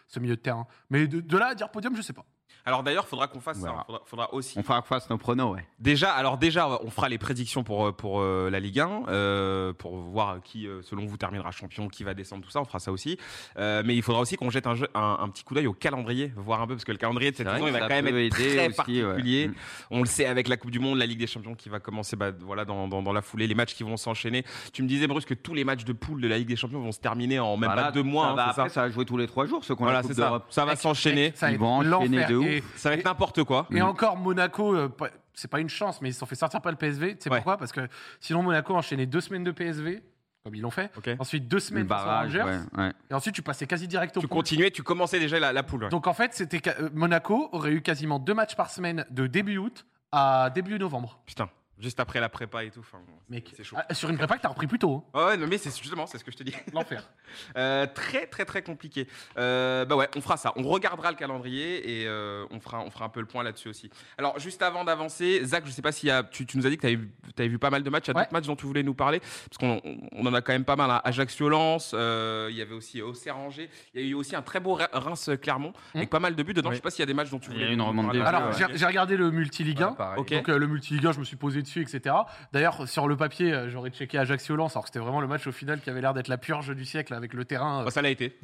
ce, 0.08 0.20
milieu 0.20 0.36
de 0.36 0.42
terrain. 0.42 0.68
Mais 0.90 1.08
de, 1.08 1.22
de 1.22 1.38
là 1.38 1.48
à 1.48 1.56
dire 1.56 1.70
podium, 1.70 1.96
je 1.96 2.02
sais 2.02 2.14
pas. 2.14 2.26
Alors 2.66 2.82
d'ailleurs, 2.82 3.08
faudra 3.10 3.28
qu'on 3.28 3.42
fasse 3.42 3.58
On 3.60 3.66
ça. 3.66 3.84
Faudra, 3.86 4.02
faudra 4.06 4.34
aussi. 4.34 4.58
On 4.58 4.64
fera 4.64 4.80
qu'on 4.82 4.88
fasse 4.88 5.10
nos 5.10 5.18
pronos, 5.18 5.54
ouais. 5.54 5.66
Déjà, 5.80 6.12
alors 6.14 6.38
déjà, 6.38 6.70
on 6.82 6.90
fera 6.90 7.10
les 7.10 7.18
prédictions 7.18 7.62
pour, 7.66 7.88
euh, 7.88 7.92
pour 7.92 8.22
euh, 8.22 8.50
la 8.50 8.62
Ligue 8.62 8.80
1, 8.80 9.04
euh, 9.10 9.74
pour 9.74 9.98
voir 9.98 10.42
qui, 10.42 10.66
selon 10.84 11.06
vous, 11.06 11.18
terminera 11.18 11.52
champion, 11.52 11.90
qui 11.90 12.06
va 12.06 12.14
descendre, 12.14 12.42
tout 12.44 12.50
ça. 12.52 12.62
On 12.62 12.66
fera 12.66 12.80
ça 12.80 12.94
aussi. 12.94 13.18
Euh, 13.58 13.84
mais 13.86 13.96
il 13.98 14.02
faudra 14.02 14.22
aussi 14.22 14.38
qu'on 14.38 14.50
jette 14.50 14.66
un, 14.66 14.76
jeu- 14.76 14.88
un, 14.96 15.18
un 15.20 15.28
petit 15.28 15.44
coup 15.44 15.54
d'œil 15.56 15.68
au 15.68 15.74
calendrier, 15.74 16.32
voir 16.38 16.62
un 16.62 16.68
peu, 16.68 16.76
parce 16.76 16.86
que 16.86 16.94
le 16.94 16.98
calendrier 16.98 17.32
de 17.32 17.36
cette 17.36 17.50
saison, 17.50 17.68
il 17.68 17.74
va 17.74 17.82
quand 17.82 17.90
même 17.90 18.08
être 18.08 18.30
très 18.32 18.68
aussi, 18.68 18.76
particulier. 18.78 19.44
ouais. 19.46 19.48
Mm. 19.50 19.56
On 19.92 20.00
le 20.00 20.06
sait 20.06 20.26
avec 20.26 20.48
la 20.48 20.56
Coupe 20.56 20.72
du 20.72 20.80
Monde, 20.80 20.98
la 21.00 21.06
Ligue 21.06 21.20
des 21.20 21.28
Champions 21.28 21.56
qui 21.56 21.68
va 21.68 21.82
commencer 21.82 22.16
bah, 22.16 22.32
voilà, 22.40 22.64
dans, 22.64 22.88
dans, 22.88 23.02
dans 23.02 23.12
la 23.14 23.22
foulée, 23.22 23.46
les 23.48 23.56
matchs 23.56 23.74
qui 23.74 23.84
vont 23.84 23.98
s'enchaîner. 23.98 24.46
Tu 24.72 24.84
me 24.84 24.88
disais, 24.88 25.08
Bruce, 25.08 25.26
que 25.26 25.34
tous 25.34 25.54
les 25.54 25.66
matchs 25.66 25.84
de 25.84 25.92
poule 25.94 26.22
de 26.22 26.30
la 26.30 26.38
Ligue 26.38 26.48
des 26.48 26.56
Champions 26.56 26.80
vont 26.80 26.94
se 26.94 27.00
terminer 27.02 27.40
en 27.40 27.58
même 27.58 27.70
Voilà, 27.72 27.88
pas 27.88 27.92
deux 27.92 28.04
mois. 28.04 28.28
ça 28.28 28.32
hein, 28.32 28.36
va- 28.36 28.48
après, 28.48 28.70
ça 28.70 28.74
ça 28.76 28.82
va 28.84 28.90
jouer 28.90 29.04
tous 29.04 29.18
les 29.18 29.28
trois 29.28 29.46
jours, 29.48 29.60
qui 29.62 29.72
ont 29.74 29.76
Voilà, 29.78 29.98
la 29.98 30.02
Coupe 30.04 30.14
ça. 30.14 30.22
d'Europe. 30.22 30.46
Ça 30.50 30.64
va 30.64 30.78
s'enchaîner. 30.78 31.34
Ils 31.52 31.58
vont 31.58 31.68
enchaîner. 32.00 32.26
De 32.34 32.38
ouf. 32.38 32.46
Et- 32.48 32.64
Ça 32.76 32.90
va 32.90 32.96
être 32.96 33.06
n'importe 33.06 33.44
quoi. 33.44 33.68
Et 33.72 33.80
Mm. 33.82 33.86
encore 33.86 34.18
Monaco, 34.18 34.76
euh, 34.76 34.90
c'est 35.34 35.50
pas 35.50 35.60
une 35.60 35.70
chance, 35.70 36.02
mais 36.02 36.10
ils 36.10 36.14
se 36.14 36.20
sont 36.20 36.26
fait 36.26 36.36
sortir 36.36 36.62
par 36.62 36.72
le 36.72 36.78
PSV. 36.78 37.16
Tu 37.16 37.24
sais 37.24 37.30
Ouais. 37.30 37.38
pourquoi? 37.38 37.58
Parce 37.58 37.72
que 37.72 37.82
sinon 38.20 38.44
Monaco 38.44 38.74
a 38.74 38.78
enchaîné 38.78 39.06
deux 39.06 39.22
semaines 39.22 39.44
de 39.44 39.52
PSV, 39.52 40.04
comme 40.44 40.56
ils 40.56 40.62
l'ont 40.62 40.70
fait. 40.72 40.92
Ensuite 41.20 41.48
deux 41.48 41.60
semaines 41.60 41.88
barrage, 41.88 42.36
Rangers. 42.38 42.44
ouais, 42.76 42.84
ouais. 42.84 42.92
Et 43.10 43.14
ensuite 43.14 43.34
tu 43.34 43.42
passais 43.42 43.66
quasi 43.66 43.88
direct 43.88 44.16
au 44.18 44.20
Tu 44.22 44.28
pool. 44.28 44.38
continuais, 44.40 44.72
tu 44.72 44.84
commençais 44.84 45.20
déjà 45.20 45.40
la, 45.40 45.54
la 45.54 45.64
poule. 45.64 45.88
Donc 45.90 46.06
en 46.08 46.14
fait, 46.14 46.34
c'était 46.34 46.62
euh, 46.80 46.90
Monaco 46.94 47.50
aurait 47.54 47.72
eu 47.72 47.82
quasiment 47.82 48.20
deux 48.20 48.34
matchs 48.34 48.56
par 48.56 48.70
semaine 48.70 49.06
de 49.10 49.26
début 49.28 49.58
août 49.58 49.86
à 50.12 50.50
début 50.54 50.78
novembre. 50.78 51.20
Putain, 51.26 51.50
juste 51.84 52.00
après 52.00 52.20
la 52.20 52.30
prépa 52.30 52.64
et 52.64 52.72
tout. 52.72 52.80
enfin, 52.80 53.00
Mec, 53.30 53.52
c'est 53.56 53.64
chaud. 53.64 53.76
ah, 53.80 53.94
sur 53.94 54.10
une 54.10 54.18
prépa 54.18 54.38
que 54.38 54.42
t'as 54.42 54.48
repris 54.50 54.66
plus 54.68 54.80
tôt. 54.80 55.06
hein. 55.14 55.20
Ouais, 55.20 55.26
ouais, 55.26 55.38
non, 55.38 55.46
mais 55.48 55.58
c'est 55.60 55.70
justement, 55.78 56.08
c'est 56.08 56.18
ce 56.18 56.24
que 56.24 56.32
je 56.32 56.38
te 56.38 56.44
dis. 56.44 56.54
L'enfer. 56.74 57.08
Euh, 57.58 57.88
très, 57.88 58.28
très, 58.28 58.46
très 58.46 58.62
compliqué. 58.62 59.08
Euh, 59.40 59.86
bah 59.86 59.96
ouais, 59.96 60.08
on 60.16 60.22
fera 60.22 60.38
ça. 60.38 60.54
On 60.56 60.62
regardera 60.64 61.10
le 61.10 61.18
calendrier 61.18 62.02
et 62.02 62.08
euh, 62.08 62.46
on, 62.52 62.60
fera, 62.60 62.82
on 62.82 62.92
fera 62.92 63.06
un 63.06 63.10
peu 63.10 63.22
le 63.22 63.26
point 63.26 63.42
là-dessus 63.44 63.70
aussi. 63.70 63.90
Alors, 64.20 64.38
juste 64.40 64.62
avant 64.62 64.84
d'avancer, 64.84 65.44
Zach, 65.44 65.64
je 65.66 65.72
sais 65.72 65.82
pas 65.82 65.92
si 65.92 66.10
tu, 66.32 66.46
tu 66.46 66.58
nous 66.60 66.68
as 66.68 66.70
dit 66.70 66.78
que 66.78 66.86
tu 66.86 66.96
avais, 67.38 67.48
vu 67.48 67.58
pas 67.58 67.72
mal 67.72 67.82
de 67.82 67.90
matchs. 67.90 68.04
Il 68.06 68.08
y 68.10 68.12
a 68.12 68.16
Ouais. 68.18 68.22
d'autres 68.24 68.34
matchs 68.34 68.46
dont 68.46 68.56
tu 68.56 68.68
voulais 68.68 68.84
nous 68.84 68.94
parler? 68.94 69.20
Parce 69.20 69.58
qu'on 69.60 69.82
on 70.12 70.26
en 70.28 70.34
a 70.36 70.42
quand 70.42 70.54
même 70.54 70.64
pas 70.66 70.76
mal. 70.76 70.92
hein. 70.92 71.02
Ajaccio-Lens, 71.04 71.94
euh, 71.96 72.50
il 72.52 72.56
y 72.58 72.62
avait 72.62 72.76
aussi 72.76 73.02
Auxerre-Angers. 73.02 73.70
Il 73.96 74.02
y 74.02 74.04
a 74.04 74.08
eu 74.10 74.14
aussi 74.14 74.36
un 74.36 74.44
très 74.44 74.60
beau 74.60 74.78
Re- 74.78 74.88
Reims-Clermont 74.94 75.74
avec 75.96 76.10
pas 76.12 76.20
mal 76.20 76.36
de 76.36 76.44
buts 76.44 76.54
dedans. 76.54 76.70
Oui. 76.70 76.76
Je 76.76 76.78
sais 76.78 76.84
pas 76.84 76.92
s'il 76.92 77.00
y 77.00 77.04
a 77.04 77.08
des 77.08 77.14
matchs 77.16 77.30
dont 77.32 77.40
tu 77.40 77.50
Il 77.50 77.54
y 77.54 77.56
voulais 77.56 77.70
a 77.70 77.72
une 77.72 77.80
nous 77.80 77.86
remontée. 77.86 78.20
parler. 78.20 78.38
Alors, 78.38 78.54
j'ai 78.54 78.78
j'ai 78.78 78.86
regardé 78.86 79.18
le 79.18 79.32
multi-ligue 79.32 79.82
1. 79.82 79.90
Ouais, 79.90 79.96
pareil. 79.96 80.20
Ok. 80.20 80.32
Donc 80.34 80.50
euh, 80.50 80.58
le 80.60 80.68
multi-ligue 80.68 81.08
1, 81.08 81.12
je 81.14 81.20
me 81.20 81.26
suis 81.26 81.36
posé 81.38 81.62
dessus, 81.64 81.73
etc. 81.82 82.16
D'ailleurs, 82.52 82.88
sur 82.88 83.08
le 83.08 83.18
papier, 83.18 83.54
euh, 83.54 83.70
j'aurais 83.70 83.90
checké 83.90 84.18
Ajaccio-Lens, 84.18 84.76
alors 84.76 84.84
que 84.84 84.90
c'était 84.90 85.00
vraiment 85.00 85.22
le 85.22 85.28
match 85.28 85.48
au 85.48 85.52
final 85.52 85.82
qui 85.82 85.90
avait 85.90 86.02
l'air 86.02 86.14
d'être 86.14 86.28
la 86.28 86.38
purge 86.38 86.76
du 86.76 86.86
siècle 86.86 87.14
avec 87.14 87.34
le 87.34 87.46
terrain, 87.46 87.82
euh, 87.82 87.86
Bah, 87.86 87.92
ça 87.92 88.02
l'a 88.02 88.10
été. 88.10 88.38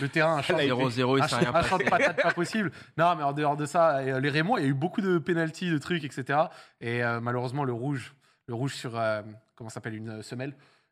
le 0.00 0.08
terrain, 0.08 0.36
un 0.36 0.42
champ, 0.42 0.56
0-0, 0.56 1.18
il 1.18 1.22
un 1.22 1.26
rien 1.26 1.54
un 1.54 1.62
champ 1.62 1.78
de 1.78 1.84
patates 1.84 2.22
pas 2.22 2.32
possible. 2.32 2.72
Non, 2.96 3.14
mais 3.16 3.22
en 3.22 3.32
dehors 3.32 3.56
de 3.56 3.66
ça, 3.66 3.98
euh, 3.98 4.20
les 4.20 4.30
Rémois, 4.30 4.60
il 4.60 4.64
y 4.64 4.66
a 4.66 4.70
eu 4.70 4.74
beaucoup 4.74 5.00
de 5.00 5.18
pénalties, 5.18 5.70
de 5.70 5.78
trucs, 5.78 6.04
etc. 6.04 6.38
Et 6.80 7.02
euh, 7.04 7.20
malheureusement, 7.20 7.64
le 7.64 7.72
rouge, 7.72 8.14
le 8.46 8.54
rouge 8.54 8.74
sur 8.74 8.98
euh, 8.98 9.22
comment 9.54 9.70
s'appelle 9.70 9.94
une 9.94 10.22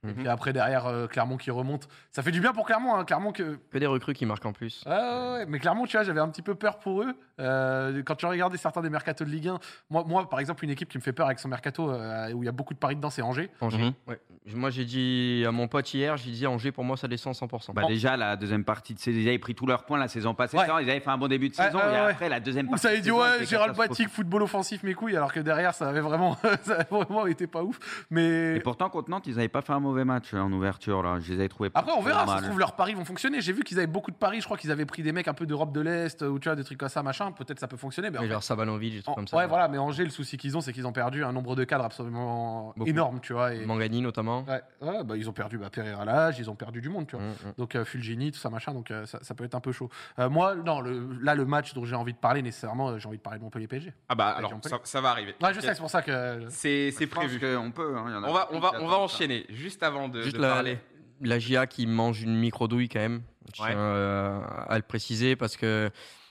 semelle. 0.08 0.18
Et 0.18 0.20
puis 0.22 0.28
après 0.28 0.52
derrière 0.52 0.86
euh, 0.86 1.06
Clermont 1.06 1.36
qui 1.36 1.50
remonte. 1.50 1.88
Ça 2.10 2.22
fait 2.22 2.30
du 2.30 2.40
bien 2.40 2.52
pour 2.52 2.66
Clermont, 2.66 2.94
hein. 2.94 3.04
Clermont 3.04 3.32
que 3.32 3.58
Que 3.70 3.78
des 3.78 3.86
recrues 3.86 4.14
qui 4.14 4.26
marquent 4.26 4.46
en 4.46 4.52
plus. 4.52 4.82
Ouais, 4.86 4.92
ouais, 4.92 5.32
ouais. 5.32 5.46
mais 5.46 5.58
clairement, 5.58 5.86
tu 5.86 5.96
vois, 5.96 6.04
j'avais 6.04 6.20
un 6.20 6.28
petit 6.28 6.42
peu 6.42 6.54
peur 6.54 6.78
pour 6.78 7.02
eux. 7.02 7.14
Euh, 7.40 8.02
quand 8.04 8.14
tu 8.14 8.26
regardais 8.26 8.56
certains 8.56 8.80
des 8.82 8.90
mercatos 8.90 9.26
de 9.26 9.32
Ligue 9.32 9.48
1, 9.48 9.58
moi, 9.90 10.04
moi, 10.06 10.28
par 10.28 10.38
exemple, 10.40 10.64
une 10.64 10.70
équipe 10.70 10.88
qui 10.88 10.98
me 10.98 11.02
fait 11.02 11.12
peur 11.12 11.26
avec 11.26 11.38
son 11.40 11.48
mercato, 11.48 11.90
euh, 11.90 12.32
où 12.32 12.42
il 12.42 12.46
y 12.46 12.48
a 12.48 12.52
beaucoup 12.52 12.74
de 12.74 12.78
paris 12.78 12.94
dedans, 12.96 13.10
c'est 13.10 13.22
Angers. 13.22 13.50
Angers. 13.60 13.78
Mhm. 13.78 13.92
Ouais. 14.06 14.20
Moi, 14.54 14.70
j'ai 14.70 14.84
dit 14.84 15.44
à 15.46 15.50
mon 15.50 15.66
pote 15.68 15.92
hier, 15.94 16.16
j'ai 16.16 16.30
dit 16.30 16.46
Angers, 16.46 16.70
pour 16.70 16.84
moi, 16.84 16.96
ça 16.96 17.08
descend 17.08 17.34
100%. 17.34 17.72
Bah, 17.74 17.82
déjà, 17.88 18.16
la 18.16 18.36
deuxième 18.36 18.64
partie 18.64 18.94
de 18.94 18.98
saison, 18.98 19.18
ils 19.18 19.28
avaient 19.28 19.38
pris 19.38 19.54
tous 19.54 19.66
leurs 19.66 19.84
points 19.84 19.98
la 19.98 20.08
saison 20.08 20.34
passée. 20.34 20.56
Ouais. 20.58 20.66
ça, 20.66 20.80
Ils 20.82 20.90
avaient 20.90 21.00
fait 21.00 21.10
un 21.10 21.18
bon 21.18 21.28
début 21.28 21.48
de 21.48 21.54
saison. 21.54 21.78
ouais, 21.78 21.84
et 21.84 21.90
ouais. 21.90 22.10
après, 22.10 22.28
la 22.28 22.40
deuxième 22.40 22.66
Où 22.66 22.70
partie. 22.70 22.82
ça 22.82 22.88
avait 22.90 22.98
dit, 22.98 23.04
saison, 23.04 23.20
ouais, 23.20 23.46
Gérald. 23.46 23.76
Batic, 23.76 24.08
football 24.08 24.42
offensif, 24.42 24.82
mes 24.82 24.94
couilles, 24.94 25.16
alors 25.16 25.32
que 25.32 25.40
derrière, 25.40 25.74
ça 25.74 25.88
avait 25.88 26.00
vraiment, 26.00 26.36
ça 26.62 26.74
avait 26.74 26.84
vraiment 26.90 27.26
été 27.26 27.46
pas 27.46 27.62
ouf. 27.62 27.78
Mais 28.10 28.56
Et 28.56 28.60
pourtant, 28.60 28.90
contre 28.90 29.10
Nantes, 29.10 29.26
ils 29.26 29.36
n'avaient 29.36 29.48
pas 29.48 29.62
fait 29.62 29.72
un 29.72 29.80
mauvais 29.80 29.93
match 30.02 30.34
euh, 30.34 30.40
en 30.40 30.50
ouverture. 30.50 31.00
Là. 31.04 31.20
Je 31.20 31.32
les 31.32 31.38
avais 31.38 31.48
trouvés 31.48 31.70
pas 31.70 31.78
après, 31.78 31.92
on 31.96 32.02
verra. 32.02 32.26
se 32.26 32.32
mal. 32.32 32.42
trouve, 32.42 32.58
leurs 32.58 32.74
paris 32.74 32.94
vont 32.94 33.04
fonctionner. 33.04 33.40
J'ai 33.40 33.52
vu 33.52 33.62
qu'ils 33.62 33.78
avaient 33.78 33.86
beaucoup 33.86 34.10
de 34.10 34.16
paris. 34.16 34.40
Je 34.40 34.44
crois 34.46 34.56
qu'ils 34.56 34.72
avaient 34.72 34.86
pris 34.86 35.02
des 35.04 35.12
mecs 35.12 35.28
un 35.28 35.34
peu 35.34 35.46
d'Europe 35.46 35.72
de 35.72 35.80
l'Est, 35.80 36.22
ou 36.22 36.40
tu 36.40 36.48
vois, 36.48 36.56
des 36.56 36.64
trucs 36.64 36.78
comme 36.78 36.88
ça, 36.88 37.04
machin. 37.04 37.30
Peut-être 37.30 37.60
ça 37.60 37.68
peut 37.68 37.76
fonctionner. 37.76 38.10
Mais 38.10 38.18
en 38.18 38.22
Mais 38.22 38.26
fait, 38.26 38.32
genre 38.32 38.42
Savanovic, 38.42 38.94
des 38.94 39.02
trucs 39.02 39.12
en- 39.12 39.14
comme 39.14 39.28
ça. 39.28 39.36
ouais, 39.36 39.46
voilà. 39.46 39.68
Mais 39.68 39.78
Angers, 39.78 40.02
le 40.04 40.10
souci 40.10 40.36
qu'ils 40.36 40.56
ont, 40.56 40.60
c'est 40.60 40.72
qu'ils 40.72 40.86
ont 40.88 40.92
perdu 40.92 41.22
un 41.22 41.32
nombre 41.32 41.54
de 41.54 41.62
cadres 41.62 41.84
absolument 41.84 42.72
Beaucoup. 42.76 42.90
énorme, 42.90 43.20
tu 43.20 43.32
vois. 43.34 43.54
Et, 43.54 43.64
Mangani, 43.64 44.00
notamment. 44.02 44.44
Ouais, 44.48 44.62
ouais, 44.80 45.04
bah, 45.04 45.16
ils 45.16 45.28
ont 45.28 45.32
perdu 45.32 45.58
bah, 45.58 45.70
Pereira 45.70 46.04
Lage, 46.04 46.38
ils 46.38 46.50
ont 46.50 46.54
perdu 46.56 46.80
du 46.80 46.88
monde, 46.88 47.06
tu 47.06 47.16
vois. 47.16 47.24
Mm, 47.24 47.28
mm. 47.48 47.52
Donc 47.58 47.74
euh, 47.76 47.84
Fulgini, 47.84 48.32
tout 48.32 48.38
ça, 48.40 48.50
machin, 48.50 48.72
donc 48.72 48.90
euh, 48.90 49.04
ça, 49.06 49.18
ça 49.22 49.34
peut 49.34 49.44
être 49.44 49.54
un 49.54 49.60
peu 49.60 49.72
chaud. 49.72 49.90
Euh, 50.18 50.28
moi, 50.30 50.54
non, 50.54 50.80
le, 50.80 51.18
là, 51.20 51.34
le 51.34 51.44
match 51.44 51.74
dont 51.74 51.84
j'ai 51.84 51.96
envie 51.96 52.12
de 52.14 52.18
parler, 52.18 52.40
nécessairement, 52.42 52.88
euh, 52.90 52.98
j'ai 52.98 53.08
envie 53.08 53.18
de 53.18 53.22
parler 53.22 53.38
de 53.38 53.44
Montpellier 53.44 53.66
PSG. 53.68 53.92
Ah 54.08 54.14
bah 54.14 54.28
alors, 54.36 54.52
ça, 54.62 54.78
ça 54.84 55.00
va 55.00 55.10
arriver. 55.10 55.34
Ouais, 55.42 55.52
je 55.52 55.60
sais, 55.60 55.74
c'est 55.74 55.80
pour 55.80 55.90
ça 55.90 56.02
que. 56.02 56.46
C'est 56.50 56.92
prévu. 57.10 57.38
qu'on 57.38 57.70
peut. 57.70 57.94
hein, 57.96 58.22
On 58.26 58.32
va, 58.32 58.48
on 58.52 58.58
va, 58.60 58.72
on 58.80 58.86
va 58.88 58.98
enchaîner 58.98 59.46
juste 59.50 59.82
avant 59.84 60.08
de, 60.08 60.22
Juste 60.22 60.36
de 60.36 60.42
la, 60.42 60.48
parler. 60.54 60.78
la 61.20 61.38
GIA 61.38 61.66
qui 61.66 61.86
mange 61.86 62.22
une 62.22 62.36
micro-douille 62.36 62.88
quand 62.88 63.00
même. 63.00 63.22
Je 63.54 63.62
Ouais. 63.62 63.68
tiens 63.70 63.78
euh, 63.78 64.40
à 64.68 64.76
le 64.76 64.82
préciser 64.82 65.36
parce 65.36 65.56
que 65.56 65.90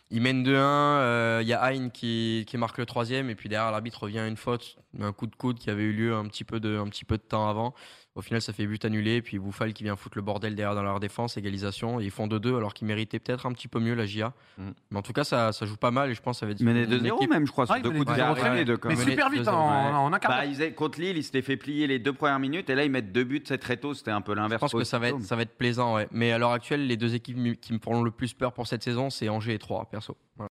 il 0.09 0.21
mène 0.21 0.43
2-1. 0.43 0.49
euh, 0.57 1.39
Il 1.41 1.47
y 1.47 1.53
a 1.53 1.63
Hein 1.63 1.89
qui, 1.89 2.43
qui 2.47 2.57
marque 2.57 2.77
le 2.77 2.85
troisième 2.85 3.29
et 3.29 3.35
puis 3.35 3.49
derrière 3.49 3.71
l'arbitre 3.71 4.03
revient 4.03 4.19
à 4.19 4.27
une 4.27 4.37
faute, 4.37 4.77
un 4.99 5.11
coup 5.13 5.27
de 5.27 5.35
coude 5.35 5.57
qui 5.59 5.69
avait 5.69 5.83
eu 5.83 5.93
lieu 5.93 6.13
un 6.15 6.25
petit 6.27 6.43
peu 6.43 6.59
de, 6.59 6.77
un 6.77 6.87
petit 6.87 7.05
peu 7.05 7.17
de 7.17 7.23
temps 7.23 7.47
avant. 7.47 7.73
Au 8.15 8.21
final, 8.21 8.41
ça 8.43 8.53
fait 8.53 8.67
but 8.67 8.85
annulé. 8.85 9.21
Puis 9.23 9.39
Bouffal 9.39 9.73
qui 9.73 9.83
vient 9.83 9.95
foutre 9.95 10.17
le 10.19 10.21
bordel 10.21 10.53
derrière 10.53 10.75
dans 10.75 10.83
leur 10.83 10.99
défense, 10.99 11.35
égalisation. 11.35 11.99
Et 11.99 12.05
ils 12.05 12.11
font 12.11 12.27
2-2 12.27 12.55
alors 12.57 12.73
qu'ils 12.75 12.87
méritaient 12.87 13.17
peut-être 13.19 13.45
un 13.47 13.51
petit 13.53 13.67
peu 13.67 13.79
mieux 13.79 13.95
la 13.95 14.05
GIA. 14.05 14.33
Mm. 14.59 14.69
Mais 14.91 14.97
en 14.99 15.01
tout 15.01 15.13
cas, 15.13 15.23
ça, 15.23 15.51
ça 15.51 15.65
joue 15.65 15.77
pas 15.77 15.89
mal 15.89 16.11
et 16.11 16.13
je 16.13 16.21
pense 16.21 16.37
que 16.37 16.39
ça 16.41 16.45
va 16.45 16.51
être 16.51 16.61
une 16.61 16.67
2-0 16.85 17.15
équipe- 17.17 17.29
même, 17.29 17.47
je 17.47 17.51
crois. 17.51 17.65
Ah, 17.69 17.73
sur 17.75 17.83
deux 17.83 17.89
coups 17.89 18.05
de 18.05 18.11
2-0 18.11 18.13
pied 18.13 18.15
très 18.15 18.29
arrêtés, 18.49 18.63
bien. 18.65 18.73
deux, 18.73 18.77
quand 18.77 18.89
Mais 18.89 18.95
même. 18.95 19.03
Mené 19.03 19.11
super 19.13 19.29
vite, 19.31 19.41
2-0, 19.41 19.49
en, 19.49 19.85
ouais. 19.89 19.95
en 19.95 20.13
un 20.13 20.19
quart 20.19 20.31
Bah, 20.31 20.37
avaient- 20.37 20.73
contre 20.73 20.99
Lille, 21.01 21.17
ils 21.17 21.23
s'étaient 21.23 21.41
fait 21.41 21.57
plier 21.57 21.87
les 21.87 21.97
deux 21.97 22.13
premières 22.13 22.39
minutes 22.39 22.69
et 22.69 22.75
là 22.75 22.83
ils 22.85 22.91
mettent 22.91 23.11
deux 23.11 23.23
buts 23.23 23.41
c'est 23.45 23.57
très 23.57 23.77
tôt. 23.77 23.93
C'était 23.95 24.11
un 24.11 24.21
peu 24.21 24.33
Je 24.33 24.37
l'inverse. 24.39 24.59
pense 24.61 24.73
que 24.73 24.83
ça 24.83 24.99
va, 24.99 25.09
être, 25.09 25.21
ça 25.21 25.35
va 25.35 25.41
être 25.41 25.57
plaisant. 25.57 25.95
Ouais. 25.95 26.07
Mais 26.11 26.31
à 26.31 26.37
l'heure 26.37 26.51
actuelle, 26.51 26.85
les 26.85 26.97
deux 26.97 27.15
équipes 27.15 27.59
qui 27.59 27.73
me 27.73 27.79
feront 27.79 28.03
le 28.03 28.11
plus 28.11 28.33
peur 28.33 28.53
pour 28.53 28.67
cette 28.67 28.83
saison, 28.83 29.09
c'est 29.09 29.27
Angers 29.29 29.55
et 29.55 29.59
Troyes, 29.59 29.85
perso. 29.89 30.15
Voilà. 30.37 30.51